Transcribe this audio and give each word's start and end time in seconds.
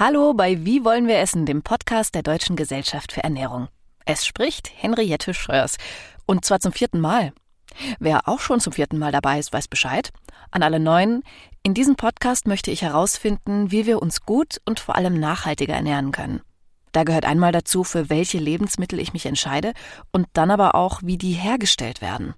Hallo 0.00 0.32
bei 0.32 0.64
Wie 0.64 0.84
wollen 0.84 1.08
wir 1.08 1.18
essen, 1.18 1.44
dem 1.44 1.62
Podcast 1.62 2.14
der 2.14 2.22
Deutschen 2.22 2.54
Gesellschaft 2.54 3.10
für 3.10 3.24
Ernährung. 3.24 3.66
Es 4.04 4.24
spricht 4.24 4.70
Henriette 4.72 5.34
Schröers. 5.34 5.76
Und 6.24 6.44
zwar 6.44 6.60
zum 6.60 6.70
vierten 6.70 7.00
Mal. 7.00 7.32
Wer 7.98 8.28
auch 8.28 8.38
schon 8.38 8.60
zum 8.60 8.72
vierten 8.72 9.00
Mal 9.00 9.10
dabei 9.10 9.40
ist, 9.40 9.52
weiß 9.52 9.66
Bescheid. 9.66 10.10
An 10.52 10.62
alle 10.62 10.78
Neuen. 10.78 11.24
In 11.64 11.74
diesem 11.74 11.96
Podcast 11.96 12.46
möchte 12.46 12.70
ich 12.70 12.82
herausfinden, 12.82 13.72
wie 13.72 13.86
wir 13.86 14.00
uns 14.00 14.20
gut 14.20 14.60
und 14.66 14.78
vor 14.78 14.94
allem 14.94 15.18
nachhaltiger 15.18 15.74
ernähren 15.74 16.12
können. 16.12 16.42
Da 16.92 17.02
gehört 17.02 17.24
einmal 17.24 17.50
dazu, 17.50 17.82
für 17.82 18.08
welche 18.08 18.38
Lebensmittel 18.38 19.00
ich 19.00 19.12
mich 19.12 19.26
entscheide 19.26 19.72
und 20.12 20.28
dann 20.32 20.52
aber 20.52 20.76
auch, 20.76 21.00
wie 21.02 21.18
die 21.18 21.32
hergestellt 21.32 22.00
werden. 22.02 22.34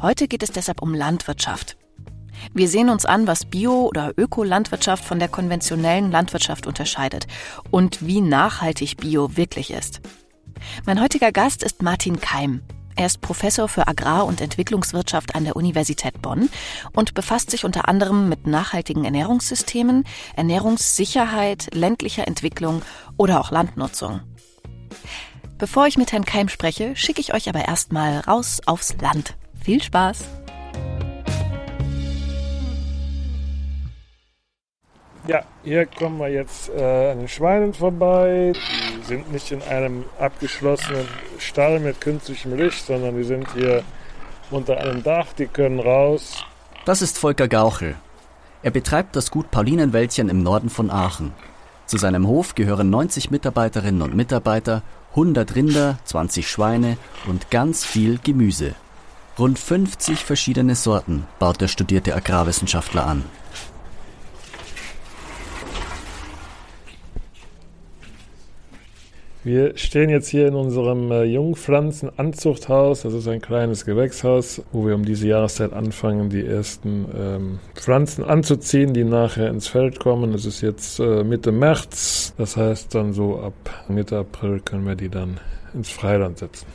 Heute 0.00 0.26
geht 0.26 0.42
es 0.42 0.50
deshalb 0.50 0.82
um 0.82 0.92
Landwirtschaft. 0.92 1.76
Wir 2.54 2.68
sehen 2.68 2.90
uns 2.90 3.06
an, 3.06 3.26
was 3.26 3.46
Bio- 3.46 3.86
oder 3.86 4.12
Ökolandwirtschaft 4.16 5.04
von 5.04 5.18
der 5.18 5.28
konventionellen 5.28 6.10
Landwirtschaft 6.10 6.66
unterscheidet 6.66 7.26
und 7.70 8.06
wie 8.06 8.20
nachhaltig 8.20 8.98
Bio 8.98 9.36
wirklich 9.36 9.70
ist. 9.70 10.00
Mein 10.84 11.00
heutiger 11.00 11.32
Gast 11.32 11.62
ist 11.62 11.82
Martin 11.82 12.20
Keim. 12.20 12.60
Er 12.94 13.06
ist 13.06 13.22
Professor 13.22 13.68
für 13.68 13.88
Agrar- 13.88 14.26
und 14.26 14.42
Entwicklungswirtschaft 14.42 15.34
an 15.34 15.44
der 15.44 15.56
Universität 15.56 16.20
Bonn 16.20 16.50
und 16.92 17.14
befasst 17.14 17.50
sich 17.50 17.64
unter 17.64 17.88
anderem 17.88 18.28
mit 18.28 18.46
nachhaltigen 18.46 19.06
Ernährungssystemen, 19.06 20.04
Ernährungssicherheit, 20.36 21.70
ländlicher 21.72 22.28
Entwicklung 22.28 22.82
oder 23.16 23.40
auch 23.40 23.50
Landnutzung. 23.50 24.20
Bevor 25.56 25.86
ich 25.86 25.96
mit 25.96 26.12
Herrn 26.12 26.26
Keim 26.26 26.48
spreche, 26.48 26.94
schicke 26.96 27.22
ich 27.22 27.32
euch 27.32 27.48
aber 27.48 27.66
erstmal 27.66 28.20
raus 28.20 28.60
aufs 28.66 28.94
Land. 29.00 29.36
Viel 29.64 29.82
Spaß! 29.82 30.24
Ja, 35.26 35.44
hier 35.62 35.86
kommen 35.86 36.18
wir 36.18 36.28
jetzt 36.28 36.68
äh, 36.70 37.12
an 37.12 37.20
den 37.20 37.28
Schweinen 37.28 37.74
vorbei. 37.74 38.52
Die 38.54 39.06
sind 39.06 39.32
nicht 39.32 39.52
in 39.52 39.62
einem 39.62 40.04
abgeschlossenen 40.18 41.06
Stall 41.38 41.78
mit 41.78 42.00
künstlichem 42.00 42.56
Licht, 42.56 42.86
sondern 42.86 43.16
die 43.16 43.22
sind 43.22 43.46
hier 43.54 43.84
unter 44.50 44.78
einem 44.78 45.02
Dach, 45.02 45.28
die 45.38 45.46
können 45.46 45.78
raus. 45.78 46.44
Das 46.84 47.02
ist 47.02 47.18
Volker 47.18 47.46
Gauchel. 47.46 47.94
Er 48.64 48.72
betreibt 48.72 49.14
das 49.14 49.30
Gut 49.30 49.50
Paulinenwäldchen 49.52 50.28
im 50.28 50.42
Norden 50.42 50.70
von 50.70 50.90
Aachen. 50.90 51.32
Zu 51.86 51.98
seinem 51.98 52.26
Hof 52.26 52.54
gehören 52.54 52.90
90 52.90 53.30
Mitarbeiterinnen 53.30 54.02
und 54.02 54.16
Mitarbeiter, 54.16 54.82
100 55.10 55.54
Rinder, 55.54 55.98
20 56.04 56.48
Schweine 56.48 56.96
und 57.26 57.50
ganz 57.50 57.84
viel 57.84 58.18
Gemüse. 58.22 58.74
Rund 59.38 59.58
50 59.58 60.24
verschiedene 60.24 60.74
Sorten 60.74 61.26
baut 61.38 61.60
der 61.60 61.68
studierte 61.68 62.14
Agrarwissenschaftler 62.14 63.06
an. 63.06 63.24
Wir 69.44 69.76
stehen 69.76 70.08
jetzt 70.08 70.28
hier 70.28 70.46
in 70.46 70.54
unserem 70.54 71.10
äh, 71.10 71.24
Jungpflanzenanzuchthaus. 71.24 73.02
Das 73.02 73.12
ist 73.12 73.26
ein 73.26 73.40
kleines 73.40 73.84
Gewächshaus, 73.84 74.62
wo 74.70 74.86
wir 74.86 74.94
um 74.94 75.04
diese 75.04 75.26
Jahreszeit 75.26 75.72
anfangen, 75.72 76.30
die 76.30 76.46
ersten 76.46 77.06
ähm, 77.18 77.58
Pflanzen 77.74 78.22
anzuziehen, 78.22 78.94
die 78.94 79.02
nachher 79.02 79.48
ins 79.48 79.66
Feld 79.66 79.98
kommen. 79.98 80.30
Das 80.30 80.44
ist 80.44 80.60
jetzt 80.60 81.00
äh, 81.00 81.24
Mitte 81.24 81.50
März. 81.50 82.34
Das 82.38 82.56
heißt, 82.56 82.94
dann 82.94 83.12
so 83.12 83.40
ab 83.40 83.54
Mitte 83.88 84.18
April 84.18 84.60
können 84.60 84.86
wir 84.86 84.94
die 84.94 85.08
dann 85.08 85.40
ins 85.74 85.90
Freiland 85.90 86.38
setzen. 86.38 86.66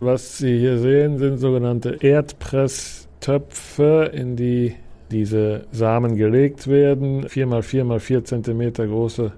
Was 0.00 0.38
Sie 0.38 0.58
hier 0.58 0.78
sehen, 0.78 1.18
sind 1.18 1.38
sogenannte 1.38 1.98
Erdpresstöpfe, 2.00 4.10
in 4.12 4.34
die 4.34 4.74
diese 5.12 5.66
Samen 5.70 6.16
gelegt 6.16 6.66
werden. 6.66 7.28
Vier 7.28 7.46
mal 7.46 7.62
vier 7.62 7.84
mal 7.84 8.00
vier 8.00 8.24
Zentimeter 8.24 8.88
große 8.88 9.30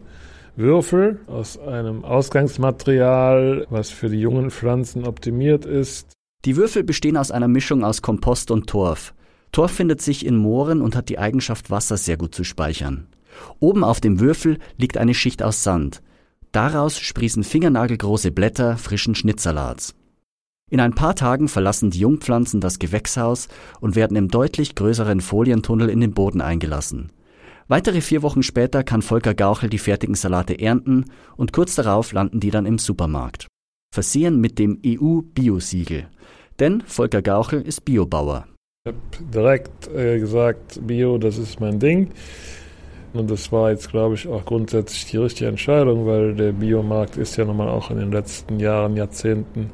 Würfel 0.57 1.21
aus 1.27 1.59
einem 1.59 2.05
Ausgangsmaterial, 2.05 3.67
was 3.71 3.91
für 3.91 4.09
die 4.09 4.21
jungen 4.21 4.51
Pflanzen 4.51 5.07
optimiert 5.07 5.65
ist. 5.65 6.13
Die 6.45 6.57
Würfel 6.57 6.85
bestehen 6.85 7.17
aus 7.17 7.31
einer 7.31 7.49
Mischung 7.49 7.85
aus 7.85 8.03
Kompost 8.03 8.51
und 8.51 8.67
Torf. 8.69 9.15
Torf 9.53 9.73
findet 9.73 10.01
sich 10.01 10.25
in 10.25 10.37
Mooren 10.37 10.81
und 10.81 10.97
hat 10.97 11.09
die 11.09 11.19
Eigenschaft, 11.19 11.71
Wasser 11.71 11.97
sehr 11.97 12.17
gut 12.17 12.35
zu 12.35 12.45
speichern. 12.45 13.09
Oben 13.59 13.85
auf 13.85 14.01
dem 14.01 14.21
Würfel 14.21 14.59
liegt 14.77 14.97
eine 14.97 15.15
Schicht 15.15 15.43
aus 15.43 15.63
Sand. 15.63 16.03
Daraus 16.53 16.99
sprießen 16.99 17.45
fingernagelgroße 17.45 18.33
Blätter 18.33 18.77
frischen 18.77 19.15
Schnittsalats. 19.15 19.95
In 20.69 20.81
ein 20.81 20.95
paar 20.95 21.17
Tagen 21.17 21.49
verlassen 21.49 21.91
die 21.91 21.99
Jungpflanzen 22.01 22.61
das 22.61 22.79
Gewächshaus 22.79 23.49
und 23.81 23.97
werden 23.97 24.17
im 24.17 24.29
deutlich 24.29 24.77
größeren 24.77 25.21
Folientunnel 25.21 25.91
in 25.91 26.01
den 26.01 26.13
Boden 26.13 26.41
eingelassen. 26.41 27.11
Weitere 27.71 28.01
vier 28.01 28.23
Wochen 28.23 28.43
später 28.43 28.83
kann 28.83 29.01
Volker 29.01 29.33
Gauchel 29.33 29.71
die 29.71 29.79
fertigen 29.79 30.17
Salate 30.17 30.59
ernten 30.59 31.05
und 31.37 31.53
kurz 31.53 31.77
darauf 31.77 32.11
landen 32.11 32.41
die 32.41 32.51
dann 32.51 32.67
im 32.67 32.79
Supermarkt. 32.79 33.47
Versehen 33.95 34.41
mit 34.41 34.59
dem 34.59 34.81
EU-Bio-Siegel. 34.85 36.09
Denn 36.59 36.81
Volker 36.81 37.23
Gauchel 37.23 37.63
ist 37.63 37.85
Biobauer. 37.85 38.49
Ich 38.85 38.93
habe 38.93 39.31
direkt 39.33 39.87
äh, 39.87 40.19
gesagt, 40.19 40.85
Bio, 40.85 41.17
das 41.17 41.39
ist 41.39 41.61
mein 41.61 41.79
Ding. 41.79 42.11
Und 43.13 43.31
das 43.31 43.53
war 43.53 43.71
jetzt, 43.71 43.93
glaube 43.93 44.17
ich, 44.17 44.27
auch 44.27 44.45
grundsätzlich 44.45 45.05
die 45.05 45.19
richtige 45.19 45.49
Entscheidung, 45.49 46.07
weil 46.07 46.35
der 46.35 46.51
Biomarkt 46.51 47.19
ist 47.19 47.37
ja 47.37 47.45
nun 47.45 47.57
mal 47.57 47.69
auch 47.69 47.93
in 47.93 47.99
den 47.99 48.11
letzten 48.11 48.59
Jahren, 48.59 48.97
Jahrzehnten 48.97 49.71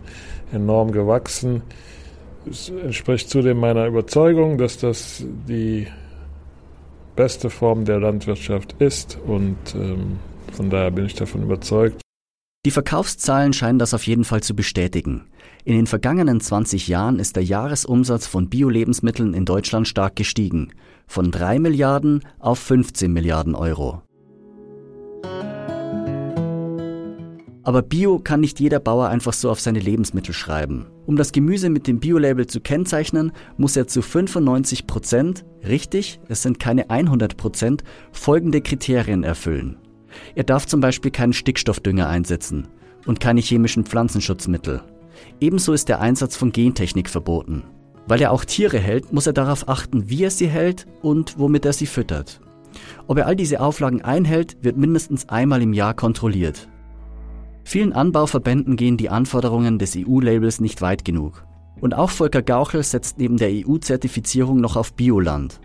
enorm 0.53 0.93
gewachsen. 0.93 1.63
Es 2.45 2.69
entspricht 2.69 3.31
zudem 3.31 3.57
meiner 3.57 3.87
Überzeugung, 3.87 4.59
dass 4.59 4.77
das 4.77 5.25
die 5.49 5.87
beste 7.17 7.51
Form 7.51 7.85
der 7.85 7.99
Landwirtschaft 7.99 8.77
ist 8.79 9.19
und 9.27 9.57
ähm, 9.75 10.19
von 10.53 10.71
daher 10.71 10.91
bin 10.91 11.07
ich 11.07 11.15
davon 11.15 11.43
überzeugt. 11.43 12.01
Die 12.65 12.71
Verkaufszahlen 12.71 13.53
scheinen 13.53 13.79
das 13.79 13.95
auf 13.95 14.07
jeden 14.07 14.25
Fall 14.25 14.43
zu 14.43 14.55
bestätigen. 14.55 15.27
In 15.65 15.75
den 15.75 15.87
vergangenen 15.87 16.41
20 16.41 16.89
Jahren 16.89 17.19
ist 17.19 17.37
der 17.37 17.45
Jahresumsatz 17.45 18.27
von 18.27 18.49
Bio-Lebensmitteln 18.49 19.35
in 19.35 19.45
Deutschland 19.45 19.87
stark 19.87 20.17
gestiegen, 20.17 20.73
von 21.07 21.31
3 21.31 21.61
Milliarden 21.61 22.23
auf 22.39 22.59
15 22.59 23.13
Milliarden 23.13 23.55
Euro. 23.55 24.03
Aber 27.67 27.83
Bio 27.83 28.21
kann 28.21 28.39
nicht 28.39 28.61
jeder 28.61 28.79
Bauer 28.79 29.09
einfach 29.09 29.33
so 29.33 29.51
auf 29.51 29.59
seine 29.59 29.81
Lebensmittel 29.81 30.33
schreiben. 30.33 30.87
Um 31.05 31.17
das 31.17 31.33
Gemüse 31.33 31.69
mit 31.69 31.89
dem 31.89 31.99
Bio-Label 31.99 32.47
zu 32.47 32.61
kennzeichnen, 32.61 33.33
muss 33.57 33.77
er 33.77 33.89
zu 33.89 34.03
95 34.03 34.87
Prozent, 34.87 35.45
richtig, 35.67 36.21
es 36.29 36.43
sind 36.43 36.61
keine 36.61 36.91
100 36.91 37.37
Prozent, 37.37 37.83
folgende 38.13 38.61
Kriterien 38.61 39.25
erfüllen. 39.25 39.79
Er 40.37 40.45
darf 40.45 40.67
zum 40.67 40.81
Beispiel 40.81 41.11
keinen 41.11 41.33
Stickstoffdünger 41.33 42.09
einsetzen 42.09 42.69
und 43.05 43.19
keine 43.19 43.41
chemischen 43.41 43.85
Pflanzenschutzmittel. 43.85 44.83
Ebenso 45.41 45.73
ist 45.73 45.89
der 45.89 46.01
Einsatz 46.01 46.37
von 46.37 46.53
Gentechnik 46.53 47.11
verboten. 47.11 47.65
Weil 48.07 48.23
er 48.23 48.31
auch 48.31 48.45
Tiere 48.45 48.79
hält, 48.79 49.13
muss 49.13 49.27
er 49.27 49.33
darauf 49.33 49.69
achten, 49.69 50.09
wie 50.09 50.23
er 50.23 50.31
sie 50.31 50.47
hält 50.47 50.87
und 51.03 51.37
womit 51.37 51.65
er 51.65 51.73
sie 51.73 51.87
füttert. 51.87 52.41
Ob 53.09 53.19
er 53.19 53.27
all 53.27 53.35
diese 53.35 53.59
Auflagen 53.59 54.03
einhält, 54.03 54.57
wird 54.63 54.77
mindestens 54.77 55.29
einmal 55.29 55.63
im 55.63 55.73
Jahr 55.73 55.95
kontrolliert. 55.95 56.69
Vielen 57.69 57.93
Anbauverbänden 57.93 58.77
gehen 58.77 58.97
die 58.97 59.11
Anforderungen 59.11 59.81
des 59.81 59.97
EU-Labels 59.97 60.61
nicht 60.61 60.83
weit 60.83 61.05
genug. 61.05 61.45
Und 61.81 61.97
auch 61.97 62.11
Volker 62.11 62.41
Gauchel 62.41 62.85
setzt 62.85 63.19
neben 63.19 63.39
der 63.39 63.51
EU-Zertifizierung 63.51 64.61
noch 64.61 64.77
auf 64.77 64.93
Bioland. 64.93 65.59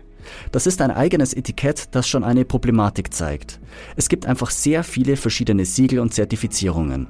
Das 0.50 0.66
ist 0.66 0.82
ein 0.82 0.90
eigenes 0.90 1.32
Etikett, 1.32 1.94
das 1.94 2.08
schon 2.08 2.24
eine 2.24 2.44
Problematik 2.44 3.14
zeigt. 3.14 3.60
Es 3.94 4.08
gibt 4.08 4.26
einfach 4.26 4.50
sehr 4.50 4.82
viele 4.82 5.16
verschiedene 5.16 5.64
Siegel 5.64 6.00
und 6.00 6.12
Zertifizierungen. 6.12 7.06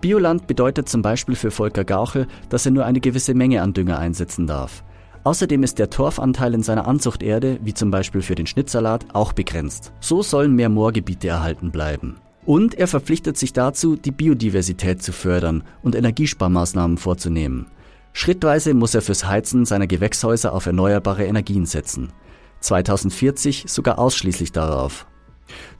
Bioland 0.00 0.46
bedeutet 0.46 0.88
zum 0.88 1.02
Beispiel 1.02 1.34
für 1.34 1.50
Volker 1.50 1.84
Gauchel, 1.84 2.26
dass 2.48 2.64
er 2.64 2.72
nur 2.72 2.86
eine 2.86 3.00
gewisse 3.00 3.34
Menge 3.34 3.60
an 3.60 3.74
Dünger 3.74 3.98
einsetzen 3.98 4.46
darf. 4.46 4.82
Außerdem 5.24 5.62
ist 5.62 5.78
der 5.78 5.90
Torfanteil 5.90 6.54
in 6.54 6.62
seiner 6.62 6.86
Anzuchterde, 6.86 7.58
wie 7.62 7.74
zum 7.74 7.90
Beispiel 7.90 8.22
für 8.22 8.34
den 8.34 8.46
Schnittsalat, 8.46 9.04
auch 9.12 9.34
begrenzt. 9.34 9.92
So 10.00 10.22
sollen 10.22 10.54
mehr 10.54 10.70
Moorgebiete 10.70 11.28
erhalten 11.28 11.70
bleiben. 11.70 12.16
Und 12.44 12.74
er 12.74 12.88
verpflichtet 12.88 13.38
sich 13.38 13.52
dazu, 13.52 13.96
die 13.96 14.10
Biodiversität 14.10 15.02
zu 15.02 15.12
fördern 15.12 15.62
und 15.82 15.94
Energiesparmaßnahmen 15.94 16.98
vorzunehmen. 16.98 17.66
Schrittweise 18.12 18.74
muss 18.74 18.94
er 18.94 19.02
fürs 19.02 19.26
Heizen 19.26 19.64
seiner 19.64 19.86
Gewächshäuser 19.86 20.52
auf 20.52 20.66
erneuerbare 20.66 21.24
Energien 21.24 21.66
setzen. 21.66 22.12
2040 22.60 23.64
sogar 23.68 23.98
ausschließlich 23.98 24.52
darauf. 24.52 25.06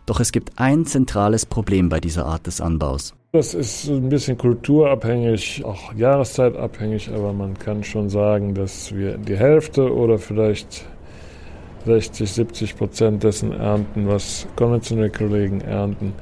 Doch 0.06 0.20
es 0.20 0.32
gibt 0.32 0.58
ein 0.58 0.86
zentrales 0.86 1.46
Problem 1.46 1.88
bei 1.88 2.00
dieser 2.00 2.26
Art 2.26 2.46
des 2.46 2.60
Anbaus. 2.60 3.14
Das 3.32 3.54
ist 3.54 3.88
ein 3.88 4.08
bisschen 4.08 4.36
kulturabhängig, 4.36 5.64
auch 5.64 5.94
jahreszeitabhängig, 5.94 7.10
aber 7.10 7.32
man 7.32 7.58
kann 7.58 7.82
schon 7.82 8.10
sagen, 8.10 8.54
dass 8.54 8.94
wir 8.94 9.16
die 9.16 9.36
Hälfte 9.36 9.90
oder 9.90 10.18
vielleicht 10.18 10.84
60, 11.84 12.30
70 12.30 12.76
Prozent 12.76 13.22
dessen 13.22 13.52
ernten, 13.52 14.08
was 14.08 14.46
konventionelle 14.56 15.10
Kollegen 15.10 15.60
ernten. 15.60 16.14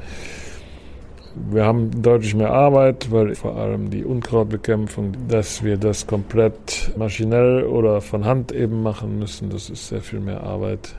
Wir 1.50 1.64
haben 1.64 2.02
deutlich 2.02 2.34
mehr 2.34 2.52
Arbeit, 2.52 3.10
weil 3.10 3.34
vor 3.34 3.56
allem 3.56 3.90
die 3.90 4.04
Unkrautbekämpfung, 4.04 5.12
dass 5.28 5.62
wir 5.62 5.76
das 5.76 6.06
komplett 6.06 6.92
maschinell 6.96 7.64
oder 7.64 8.00
von 8.00 8.24
Hand 8.24 8.52
eben 8.52 8.82
machen 8.82 9.18
müssen, 9.18 9.48
das 9.48 9.70
ist 9.70 9.88
sehr 9.88 10.00
viel 10.00 10.20
mehr 10.20 10.42
Arbeit. 10.42 10.96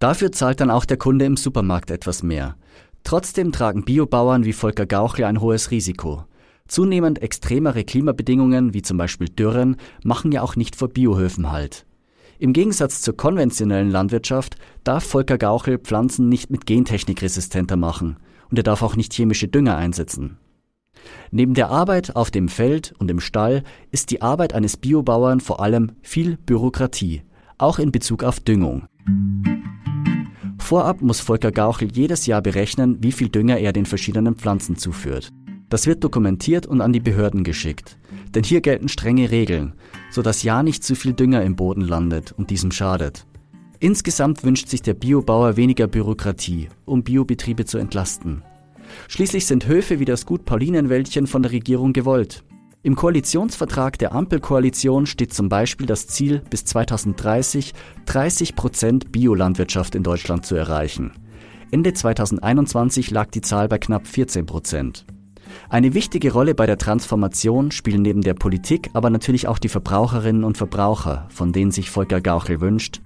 Dafür 0.00 0.32
zahlt 0.32 0.60
dann 0.60 0.70
auch 0.70 0.84
der 0.84 0.96
Kunde 0.96 1.24
im 1.24 1.36
Supermarkt 1.36 1.90
etwas 1.90 2.22
mehr. 2.22 2.56
Trotzdem 3.04 3.52
tragen 3.52 3.84
Biobauern 3.84 4.44
wie 4.44 4.52
Volker 4.52 4.86
Gauchle 4.86 5.26
ein 5.26 5.40
hohes 5.40 5.70
Risiko. 5.70 6.24
Zunehmend 6.66 7.22
extremere 7.22 7.84
Klimabedingungen, 7.84 8.74
wie 8.74 8.82
zum 8.82 8.98
Beispiel 8.98 9.28
Dürren, 9.28 9.76
machen 10.04 10.32
ja 10.32 10.42
auch 10.42 10.56
nicht 10.56 10.76
vor 10.76 10.88
Biohöfen 10.88 11.50
Halt. 11.50 11.86
Im 12.40 12.52
Gegensatz 12.52 13.02
zur 13.02 13.16
konventionellen 13.16 13.90
Landwirtschaft 13.90 14.56
darf 14.84 15.04
Volker 15.04 15.38
Gauchel 15.38 15.78
Pflanzen 15.78 16.28
nicht 16.28 16.50
mit 16.50 16.66
Gentechnik 16.66 17.20
resistenter 17.20 17.76
machen 17.76 18.16
und 18.50 18.58
er 18.58 18.62
darf 18.62 18.82
auch 18.82 18.94
nicht 18.94 19.12
chemische 19.12 19.48
Dünger 19.48 19.76
einsetzen. 19.76 20.38
Neben 21.32 21.54
der 21.54 21.68
Arbeit 21.70 22.14
auf 22.14 22.30
dem 22.30 22.48
Feld 22.48 22.94
und 22.98 23.10
im 23.10 23.18
Stall 23.18 23.64
ist 23.90 24.10
die 24.10 24.22
Arbeit 24.22 24.54
eines 24.54 24.76
Biobauern 24.76 25.40
vor 25.40 25.60
allem 25.60 25.92
viel 26.00 26.36
Bürokratie, 26.36 27.22
auch 27.58 27.80
in 27.80 27.90
Bezug 27.90 28.22
auf 28.22 28.38
Düngung. 28.38 28.86
Vorab 30.58 31.00
muss 31.00 31.20
Volker 31.20 31.50
Gauchel 31.50 31.90
jedes 31.92 32.26
Jahr 32.26 32.42
berechnen, 32.42 32.98
wie 33.00 33.12
viel 33.12 33.30
Dünger 33.30 33.58
er 33.58 33.72
den 33.72 33.86
verschiedenen 33.86 34.36
Pflanzen 34.36 34.76
zuführt. 34.76 35.30
Das 35.70 35.86
wird 35.86 36.04
dokumentiert 36.04 36.66
und 36.66 36.80
an 36.80 36.92
die 36.92 37.00
Behörden 37.00 37.42
geschickt. 37.42 37.98
Denn 38.34 38.44
hier 38.44 38.60
gelten 38.60 38.88
strenge 38.88 39.30
Regeln, 39.30 39.74
sodass 40.10 40.42
ja 40.42 40.62
nicht 40.62 40.84
zu 40.84 40.94
viel 40.94 41.12
Dünger 41.12 41.42
im 41.42 41.56
Boden 41.56 41.82
landet 41.82 42.32
und 42.32 42.50
diesem 42.50 42.70
schadet. 42.70 43.26
Insgesamt 43.80 44.42
wünscht 44.42 44.68
sich 44.68 44.82
der 44.82 44.94
Biobauer 44.94 45.56
weniger 45.56 45.86
Bürokratie, 45.86 46.68
um 46.84 47.04
Biobetriebe 47.04 47.64
zu 47.64 47.78
entlasten. 47.78 48.42
Schließlich 49.06 49.46
sind 49.46 49.68
Höfe 49.68 50.00
wie 50.00 50.04
das 50.04 50.26
Gut 50.26 50.44
Paulinenwäldchen 50.44 51.26
von 51.26 51.42
der 51.42 51.52
Regierung 51.52 51.92
gewollt. 51.92 52.42
Im 52.82 52.96
Koalitionsvertrag 52.96 53.98
der 53.98 54.12
Ampelkoalition 54.12 55.06
steht 55.06 55.34
zum 55.34 55.48
Beispiel 55.48 55.86
das 55.86 56.06
Ziel, 56.06 56.42
bis 56.48 56.64
2030 56.64 57.74
30 58.06 58.56
Prozent 58.56 59.12
Biolandwirtschaft 59.12 59.94
in 59.94 60.02
Deutschland 60.02 60.46
zu 60.46 60.54
erreichen. 60.54 61.12
Ende 61.70 61.92
2021 61.92 63.10
lag 63.10 63.30
die 63.30 63.42
Zahl 63.42 63.68
bei 63.68 63.78
knapp 63.78 64.06
14 64.06 64.46
Prozent. 64.46 65.04
Eine 65.68 65.94
wichtige 65.94 66.32
Rolle 66.32 66.54
bei 66.54 66.66
der 66.66 66.78
Transformation 66.78 67.70
spielen 67.70 68.02
neben 68.02 68.22
der 68.22 68.34
Politik 68.34 68.90
aber 68.92 69.10
natürlich 69.10 69.48
auch 69.48 69.58
die 69.58 69.68
Verbraucherinnen 69.68 70.44
und 70.44 70.56
Verbraucher, 70.56 71.26
von 71.30 71.52
denen 71.52 71.70
sich 71.70 71.90
Volker 71.90 72.20
Gauchel 72.20 72.60
wünscht, 72.60 73.00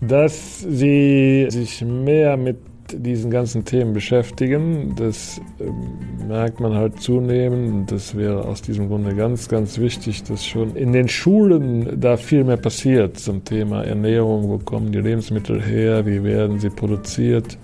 dass 0.00 0.60
sie 0.60 1.46
sich 1.50 1.82
mehr 1.82 2.36
mit 2.36 2.58
diesen 2.92 3.30
ganzen 3.30 3.64
Themen 3.64 3.92
beschäftigen. 3.92 4.94
Das 4.96 5.40
äh, 5.58 6.24
merkt 6.24 6.60
man 6.60 6.74
halt 6.74 7.00
zunehmend 7.00 7.90
das 7.92 8.16
wäre 8.16 8.44
aus 8.44 8.62
diesem 8.62 8.88
Grunde 8.88 9.14
ganz, 9.14 9.48
ganz 9.48 9.78
wichtig, 9.78 10.22
dass 10.24 10.44
schon 10.44 10.74
in 10.74 10.92
den 10.92 11.08
Schulen 11.08 12.00
da 12.00 12.16
viel 12.16 12.44
mehr 12.44 12.56
passiert 12.56 13.18
zum 13.18 13.44
Thema 13.44 13.84
Ernährung. 13.84 14.48
Wo 14.48 14.58
kommen 14.58 14.92
die 14.92 15.00
Lebensmittel 15.00 15.62
her? 15.62 16.06
Wie 16.06 16.22
werden 16.22 16.60
sie 16.60 16.70
produziert? 16.70 17.58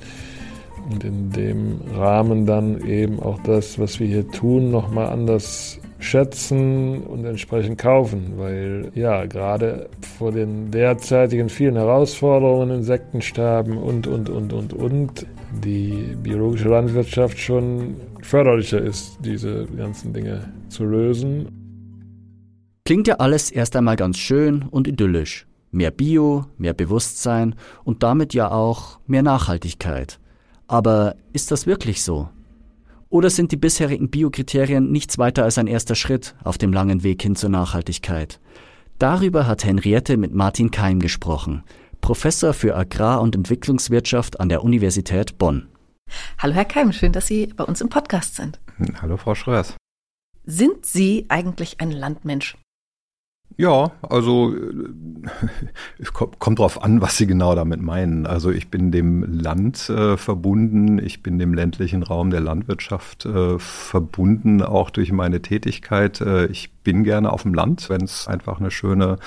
Und 0.91 1.03
in 1.05 1.31
dem 1.31 1.81
Rahmen 1.95 2.47
dann 2.47 2.87
eben 2.87 3.21
auch 3.21 3.39
das, 3.43 3.79
was 3.79 4.01
wir 4.01 4.07
hier 4.07 4.29
tun, 4.29 4.71
nochmal 4.71 5.07
anders 5.07 5.81
schätzen 5.99 7.03
und 7.03 7.25
entsprechend 7.25 7.79
kaufen, 7.79 8.35
weil 8.37 8.93
ja, 8.95 9.25
gerade 9.25 9.89
vor 10.19 10.33
den 10.33 10.71
derzeitigen 10.71 11.49
vielen 11.49 11.77
Herausforderungen, 11.77 12.71
Insektensterben 12.71 13.79
und, 13.79 14.07
und, 14.07 14.29
und, 14.29 14.53
und, 14.53 14.73
und, 14.75 15.27
die 15.63 16.17
biologische 16.23 16.69
Landwirtschaft 16.69 17.39
schon 17.39 17.95
förderlicher 18.23 18.81
ist, 18.81 19.19
diese 19.25 19.67
ganzen 19.77 20.13
Dinge 20.13 20.53
zu 20.69 20.85
lösen. 20.85 21.49
Klingt 22.85 23.09
ja 23.09 23.17
alles 23.17 23.51
erst 23.51 23.77
einmal 23.77 23.97
ganz 23.97 24.19
schön 24.19 24.65
und 24.71 24.89
idyllisch. 24.89 25.47
Mehr 25.71 25.91
Bio, 25.91 26.45
mehr 26.59 26.75
Bewusstsein 26.75 27.55
und 27.85 28.03
damit 28.03 28.35
ja 28.35 28.51
auch 28.51 28.99
mehr 29.07 29.23
Nachhaltigkeit. 29.23 30.21
Aber 30.67 31.17
ist 31.33 31.51
das 31.51 31.67
wirklich 31.67 32.03
so? 32.03 32.29
Oder 33.11 33.31
sind 33.31 33.53
die 33.53 33.57
bisherigen 33.57 34.11
Biokriterien 34.11 34.91
nichts 34.91 35.19
weiter 35.19 35.45
als 35.45 35.59
ein 35.59 35.67
erster 35.67 35.95
Schritt 35.95 36.35
auf 36.43 36.59
dem 36.59 36.73
langen 36.73 37.03
Weg 37.03 37.23
hin 37.23 37.37
zur 37.37 37.51
Nachhaltigkeit? 37.51 38.41
Darüber 38.99 39.47
hat 39.47 39.65
Henriette 39.65 40.17
mit 40.17 40.35
Martin 40.35 40.71
Keim 40.71 41.01
gesprochen, 41.01 41.63
Professor 42.01 42.55
für 42.55 42.77
Agrar- 42.77 43.21
und 43.21 43.37
Entwicklungswirtschaft 43.37 44.41
an 44.41 44.49
der 44.49 44.65
Universität 44.65 45.39
Bonn. 45.39 45.69
Hallo 46.39 46.55
Herr 46.55 46.65
Keim, 46.65 46.93
schön, 46.93 47.13
dass 47.13 47.27
Sie 47.27 47.47
bei 47.47 47.65
uns 47.65 47.81
im 47.81 47.89
Podcast 47.89 48.37
sind. 48.37 48.61
Hallo 49.01 49.17
Frau 49.17 49.35
Schröers. 49.35 49.77
Sind 50.45 50.85
Sie 50.85 51.27
eigentlich 51.29 51.81
ein 51.81 51.91
Landmensch? 51.91 52.57
Ja, 53.57 53.93
also 54.03 54.53
es 55.99 56.13
kommt 56.13 56.59
drauf 56.59 56.83
an, 56.83 57.01
was 57.01 57.17
Sie 57.17 57.27
genau 57.27 57.55
damit 57.55 57.81
meinen. 57.81 58.27
Also 58.27 58.51
ich 58.51 58.69
bin 58.69 58.91
dem 58.91 59.23
Land 59.23 59.89
äh, 59.89 60.17
verbunden, 60.17 60.99
ich 60.99 61.23
bin 61.23 61.39
dem 61.39 61.55
ländlichen 61.55 62.03
Raum 62.03 62.31
der 62.31 62.41
Landwirtschaft 62.41 63.27
äh, 63.27 63.59
verbunden, 63.59 64.63
auch 64.63 64.91
durch 64.91 65.13
meine 65.13 65.41
Tätigkeit. 65.41 66.21
Äh, 66.21 66.47
ich 66.47 66.73
bin 66.83 67.05
gerne 67.05 67.33
auf 67.33 67.43
dem 67.43 67.55
Land, 67.55 67.89
wenn 67.91 68.03
es 68.03 68.27
einfach 68.27 68.59
eine 68.59 68.73
schöne 68.73 69.19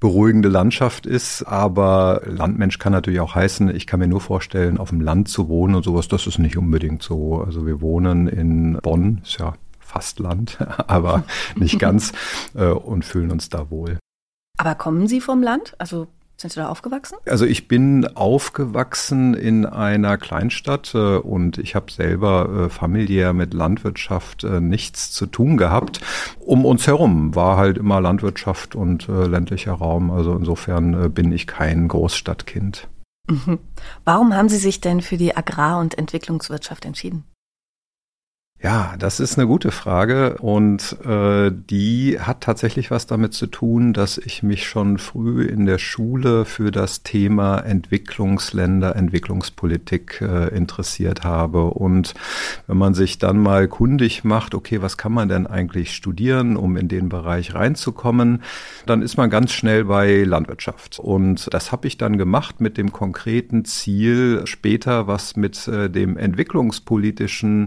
beruhigende 0.00 0.50
Landschaft 0.50 1.06
ist, 1.06 1.42
aber 1.44 2.20
Landmensch 2.26 2.78
kann 2.78 2.92
natürlich 2.92 3.20
auch 3.20 3.34
heißen, 3.34 3.74
ich 3.74 3.86
kann 3.86 4.00
mir 4.00 4.08
nur 4.08 4.20
vorstellen, 4.20 4.76
auf 4.76 4.90
dem 4.90 5.00
Land 5.00 5.28
zu 5.28 5.48
wohnen 5.48 5.74
und 5.74 5.84
sowas, 5.84 6.06
das 6.06 6.26
ist 6.26 6.38
nicht 6.38 6.58
unbedingt 6.58 7.02
so. 7.02 7.42
Also 7.42 7.66
wir 7.66 7.80
wohnen 7.80 8.28
in 8.28 8.78
Bonn, 8.82 9.20
ist 9.24 9.38
ja 9.38 9.54
fast 9.96 10.18
Land, 10.18 10.58
aber 10.86 11.24
nicht 11.54 11.78
ganz 11.78 12.12
äh, 12.54 12.66
und 12.66 13.04
fühlen 13.04 13.32
uns 13.32 13.48
da 13.48 13.70
wohl. 13.70 13.98
Aber 14.58 14.74
kommen 14.74 15.06
Sie 15.06 15.22
vom 15.22 15.42
Land? 15.42 15.74
Also 15.78 16.06
sind 16.36 16.52
Sie 16.52 16.60
da 16.60 16.68
aufgewachsen? 16.68 17.16
Also 17.26 17.46
ich 17.46 17.66
bin 17.66 18.06
aufgewachsen 18.14 19.32
in 19.32 19.64
einer 19.64 20.18
Kleinstadt 20.18 20.94
äh, 20.94 21.16
und 21.16 21.56
ich 21.56 21.74
habe 21.74 21.90
selber 21.90 22.66
äh, 22.66 22.68
familiär 22.68 23.32
mit 23.32 23.54
Landwirtschaft 23.54 24.44
äh, 24.44 24.60
nichts 24.60 25.12
zu 25.12 25.24
tun 25.24 25.56
gehabt. 25.56 26.00
Um 26.40 26.66
uns 26.66 26.86
herum 26.86 27.34
war 27.34 27.56
halt 27.56 27.78
immer 27.78 28.02
Landwirtschaft 28.02 28.74
und 28.74 29.08
äh, 29.08 29.26
ländlicher 29.26 29.72
Raum. 29.72 30.10
Also 30.10 30.34
insofern 30.34 31.04
äh, 31.04 31.08
bin 31.08 31.32
ich 31.32 31.46
kein 31.46 31.88
Großstadtkind. 31.88 32.86
Mhm. 33.28 33.58
Warum 34.04 34.34
haben 34.34 34.50
Sie 34.50 34.58
sich 34.58 34.82
denn 34.82 35.00
für 35.00 35.16
die 35.16 35.34
Agrar- 35.34 35.80
und 35.80 35.96
Entwicklungswirtschaft 35.96 36.84
entschieden? 36.84 37.24
Ja, 38.62 38.94
das 38.98 39.20
ist 39.20 39.36
eine 39.36 39.46
gute 39.46 39.70
Frage 39.70 40.38
und 40.38 40.96
äh, 41.04 41.52
die 41.52 42.18
hat 42.18 42.40
tatsächlich 42.40 42.90
was 42.90 43.06
damit 43.06 43.34
zu 43.34 43.48
tun, 43.48 43.92
dass 43.92 44.16
ich 44.16 44.42
mich 44.42 44.66
schon 44.66 44.96
früh 44.96 45.44
in 45.44 45.66
der 45.66 45.76
Schule 45.76 46.46
für 46.46 46.70
das 46.70 47.02
Thema 47.02 47.58
Entwicklungsländer, 47.58 48.96
Entwicklungspolitik 48.96 50.22
äh, 50.22 50.56
interessiert 50.56 51.22
habe. 51.22 51.64
Und 51.64 52.14
wenn 52.66 52.78
man 52.78 52.94
sich 52.94 53.18
dann 53.18 53.38
mal 53.38 53.68
kundig 53.68 54.24
macht, 54.24 54.54
okay, 54.54 54.80
was 54.80 54.96
kann 54.96 55.12
man 55.12 55.28
denn 55.28 55.46
eigentlich 55.46 55.94
studieren, 55.94 56.56
um 56.56 56.78
in 56.78 56.88
den 56.88 57.10
Bereich 57.10 57.54
reinzukommen, 57.54 58.42
dann 58.86 59.02
ist 59.02 59.18
man 59.18 59.28
ganz 59.28 59.52
schnell 59.52 59.84
bei 59.84 60.22
Landwirtschaft. 60.22 60.98
Und 60.98 61.52
das 61.52 61.72
habe 61.72 61.86
ich 61.86 61.98
dann 61.98 62.16
gemacht 62.16 62.62
mit 62.62 62.78
dem 62.78 62.90
konkreten 62.90 63.66
Ziel, 63.66 64.46
später 64.46 65.06
was 65.06 65.36
mit 65.36 65.68
äh, 65.68 65.90
dem 65.90 66.16
entwicklungspolitischen 66.16 67.66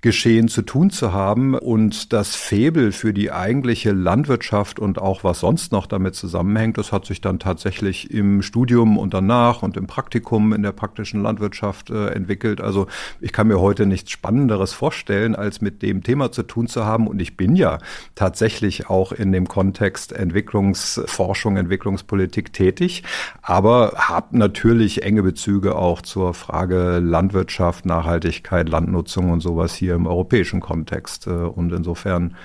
Geschehen 0.00 0.46
zu 0.46 0.62
tun 0.62 0.90
zu 0.90 1.12
haben 1.12 1.54
und 1.54 2.12
das 2.12 2.36
Febel 2.36 2.92
für 2.92 3.12
die 3.12 3.32
eigentliche 3.32 3.90
Landwirtschaft 3.90 4.78
und 4.78 5.00
auch 5.00 5.24
was 5.24 5.40
sonst 5.40 5.72
noch 5.72 5.86
damit 5.86 6.14
zusammenhängt, 6.14 6.78
das 6.78 6.92
hat 6.92 7.04
sich 7.04 7.20
dann 7.20 7.40
tatsächlich 7.40 8.12
im 8.12 8.42
Studium 8.42 8.96
und 8.96 9.12
danach 9.12 9.64
und 9.64 9.76
im 9.76 9.88
Praktikum 9.88 10.52
in 10.52 10.62
der 10.62 10.70
praktischen 10.70 11.20
Landwirtschaft 11.20 11.90
äh, 11.90 12.10
entwickelt. 12.10 12.60
Also 12.60 12.86
ich 13.20 13.32
kann 13.32 13.48
mir 13.48 13.58
heute 13.58 13.86
nichts 13.86 14.12
Spannenderes 14.12 14.72
vorstellen, 14.72 15.34
als 15.34 15.60
mit 15.60 15.82
dem 15.82 16.04
Thema 16.04 16.30
zu 16.30 16.44
tun 16.44 16.68
zu 16.68 16.84
haben 16.84 17.08
und 17.08 17.20
ich 17.20 17.36
bin 17.36 17.56
ja 17.56 17.78
tatsächlich 18.14 18.88
auch 18.88 19.10
in 19.10 19.32
dem 19.32 19.48
Kontext 19.48 20.12
Entwicklungsforschung, 20.12 21.56
Entwicklungspolitik 21.56 22.52
tätig, 22.52 23.02
aber 23.42 23.94
habe 23.96 24.38
natürlich 24.38 25.02
enge 25.02 25.24
Bezüge 25.24 25.74
auch 25.74 26.02
zur 26.02 26.34
Frage 26.34 27.00
Landwirtschaft, 27.00 27.84
Nachhaltigkeit, 27.84 28.68
Landnutzung 28.68 29.32
und 29.32 29.40
sowas 29.40 29.74
hier 29.74 29.87
hier 29.88 29.94
im 29.94 30.06
europäischen 30.06 30.60
Kontext. 30.60 31.26
Äh, 31.26 31.30
und 31.30 31.72
insofern 31.72 32.36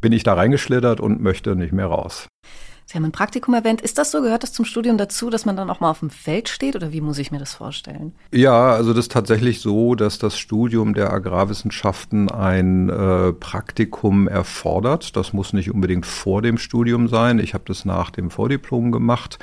bin 0.00 0.12
ich 0.12 0.22
da 0.22 0.34
reingeschlittert 0.34 1.00
und 1.00 1.20
möchte 1.20 1.56
nicht 1.56 1.72
mehr 1.72 1.86
raus. 1.86 2.28
Sie 2.86 2.98
haben 2.98 3.04
ein 3.04 3.12
Praktikum 3.12 3.54
erwähnt. 3.54 3.80
Ist 3.80 3.96
das 3.96 4.10
so? 4.10 4.20
Gehört 4.20 4.42
das 4.42 4.52
zum 4.52 4.66
Studium 4.66 4.98
dazu, 4.98 5.30
dass 5.30 5.46
man 5.46 5.56
dann 5.56 5.70
auch 5.70 5.80
mal 5.80 5.90
auf 5.90 6.00
dem 6.00 6.10
Feld 6.10 6.50
steht 6.50 6.76
oder 6.76 6.92
wie 6.92 7.00
muss 7.00 7.16
ich 7.16 7.30
mir 7.30 7.38
das 7.38 7.54
vorstellen? 7.54 8.12
Ja, 8.32 8.72
also 8.72 8.92
das 8.92 9.06
ist 9.06 9.12
tatsächlich 9.12 9.60
so, 9.60 9.94
dass 9.94 10.18
das 10.18 10.36
Studium 10.38 10.92
der 10.92 11.10
Agrarwissenschaften 11.10 12.30
ein 12.30 12.90
äh, 12.90 13.32
Praktikum 13.32 14.28
erfordert. 14.28 15.16
Das 15.16 15.32
muss 15.32 15.54
nicht 15.54 15.70
unbedingt 15.70 16.04
vor 16.04 16.42
dem 16.42 16.58
Studium 16.58 17.08
sein. 17.08 17.38
Ich 17.38 17.54
habe 17.54 17.64
das 17.66 17.86
nach 17.86 18.10
dem 18.10 18.30
Vordiplom 18.30 18.92
gemacht 18.92 19.38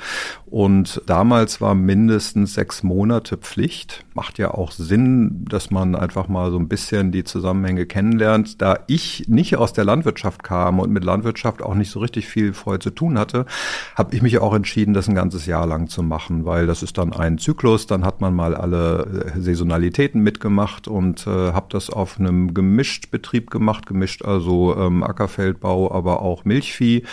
und 0.46 1.02
damals 1.06 1.60
war 1.60 1.74
mindestens 1.74 2.54
sechs 2.54 2.84
Monate 2.84 3.36
Pflicht. 3.36 4.04
Macht 4.20 4.36
ja 4.36 4.50
auch 4.50 4.70
Sinn, 4.70 5.46
dass 5.48 5.70
man 5.70 5.96
einfach 5.96 6.28
mal 6.28 6.50
so 6.50 6.58
ein 6.58 6.68
bisschen 6.68 7.10
die 7.10 7.24
Zusammenhänge 7.24 7.86
kennenlernt. 7.86 8.60
Da 8.60 8.80
ich 8.86 9.24
nicht 9.28 9.56
aus 9.56 9.72
der 9.72 9.86
Landwirtschaft 9.86 10.42
kam 10.42 10.78
und 10.78 10.92
mit 10.92 11.04
Landwirtschaft 11.04 11.62
auch 11.62 11.74
nicht 11.74 11.90
so 11.90 12.00
richtig 12.00 12.28
viel 12.28 12.52
vorher 12.52 12.80
zu 12.80 12.90
tun 12.90 13.18
hatte, 13.18 13.46
habe 13.94 14.14
ich 14.14 14.20
mich 14.20 14.38
auch 14.38 14.52
entschieden, 14.52 14.92
das 14.92 15.08
ein 15.08 15.14
ganzes 15.14 15.46
Jahr 15.46 15.66
lang 15.66 15.88
zu 15.88 16.02
machen, 16.02 16.44
weil 16.44 16.66
das 16.66 16.82
ist 16.82 16.98
dann 16.98 17.14
ein 17.14 17.38
Zyklus, 17.38 17.86
dann 17.86 18.04
hat 18.04 18.20
man 18.20 18.34
mal 18.34 18.54
alle 18.54 19.32
äh, 19.34 19.40
Saisonalitäten 19.40 20.20
mitgemacht 20.20 20.86
und 20.86 21.26
äh, 21.26 21.30
habe 21.54 21.68
das 21.70 21.88
auf 21.88 22.20
einem 22.20 22.52
gemischt 22.52 23.10
Betrieb 23.10 23.50
gemacht, 23.50 23.86
gemischt 23.86 24.22
also 24.22 24.76
ähm, 24.76 25.02
Ackerfeldbau, 25.02 25.90
aber 25.92 26.20
auch 26.20 26.44
Milchvieh 26.44 27.04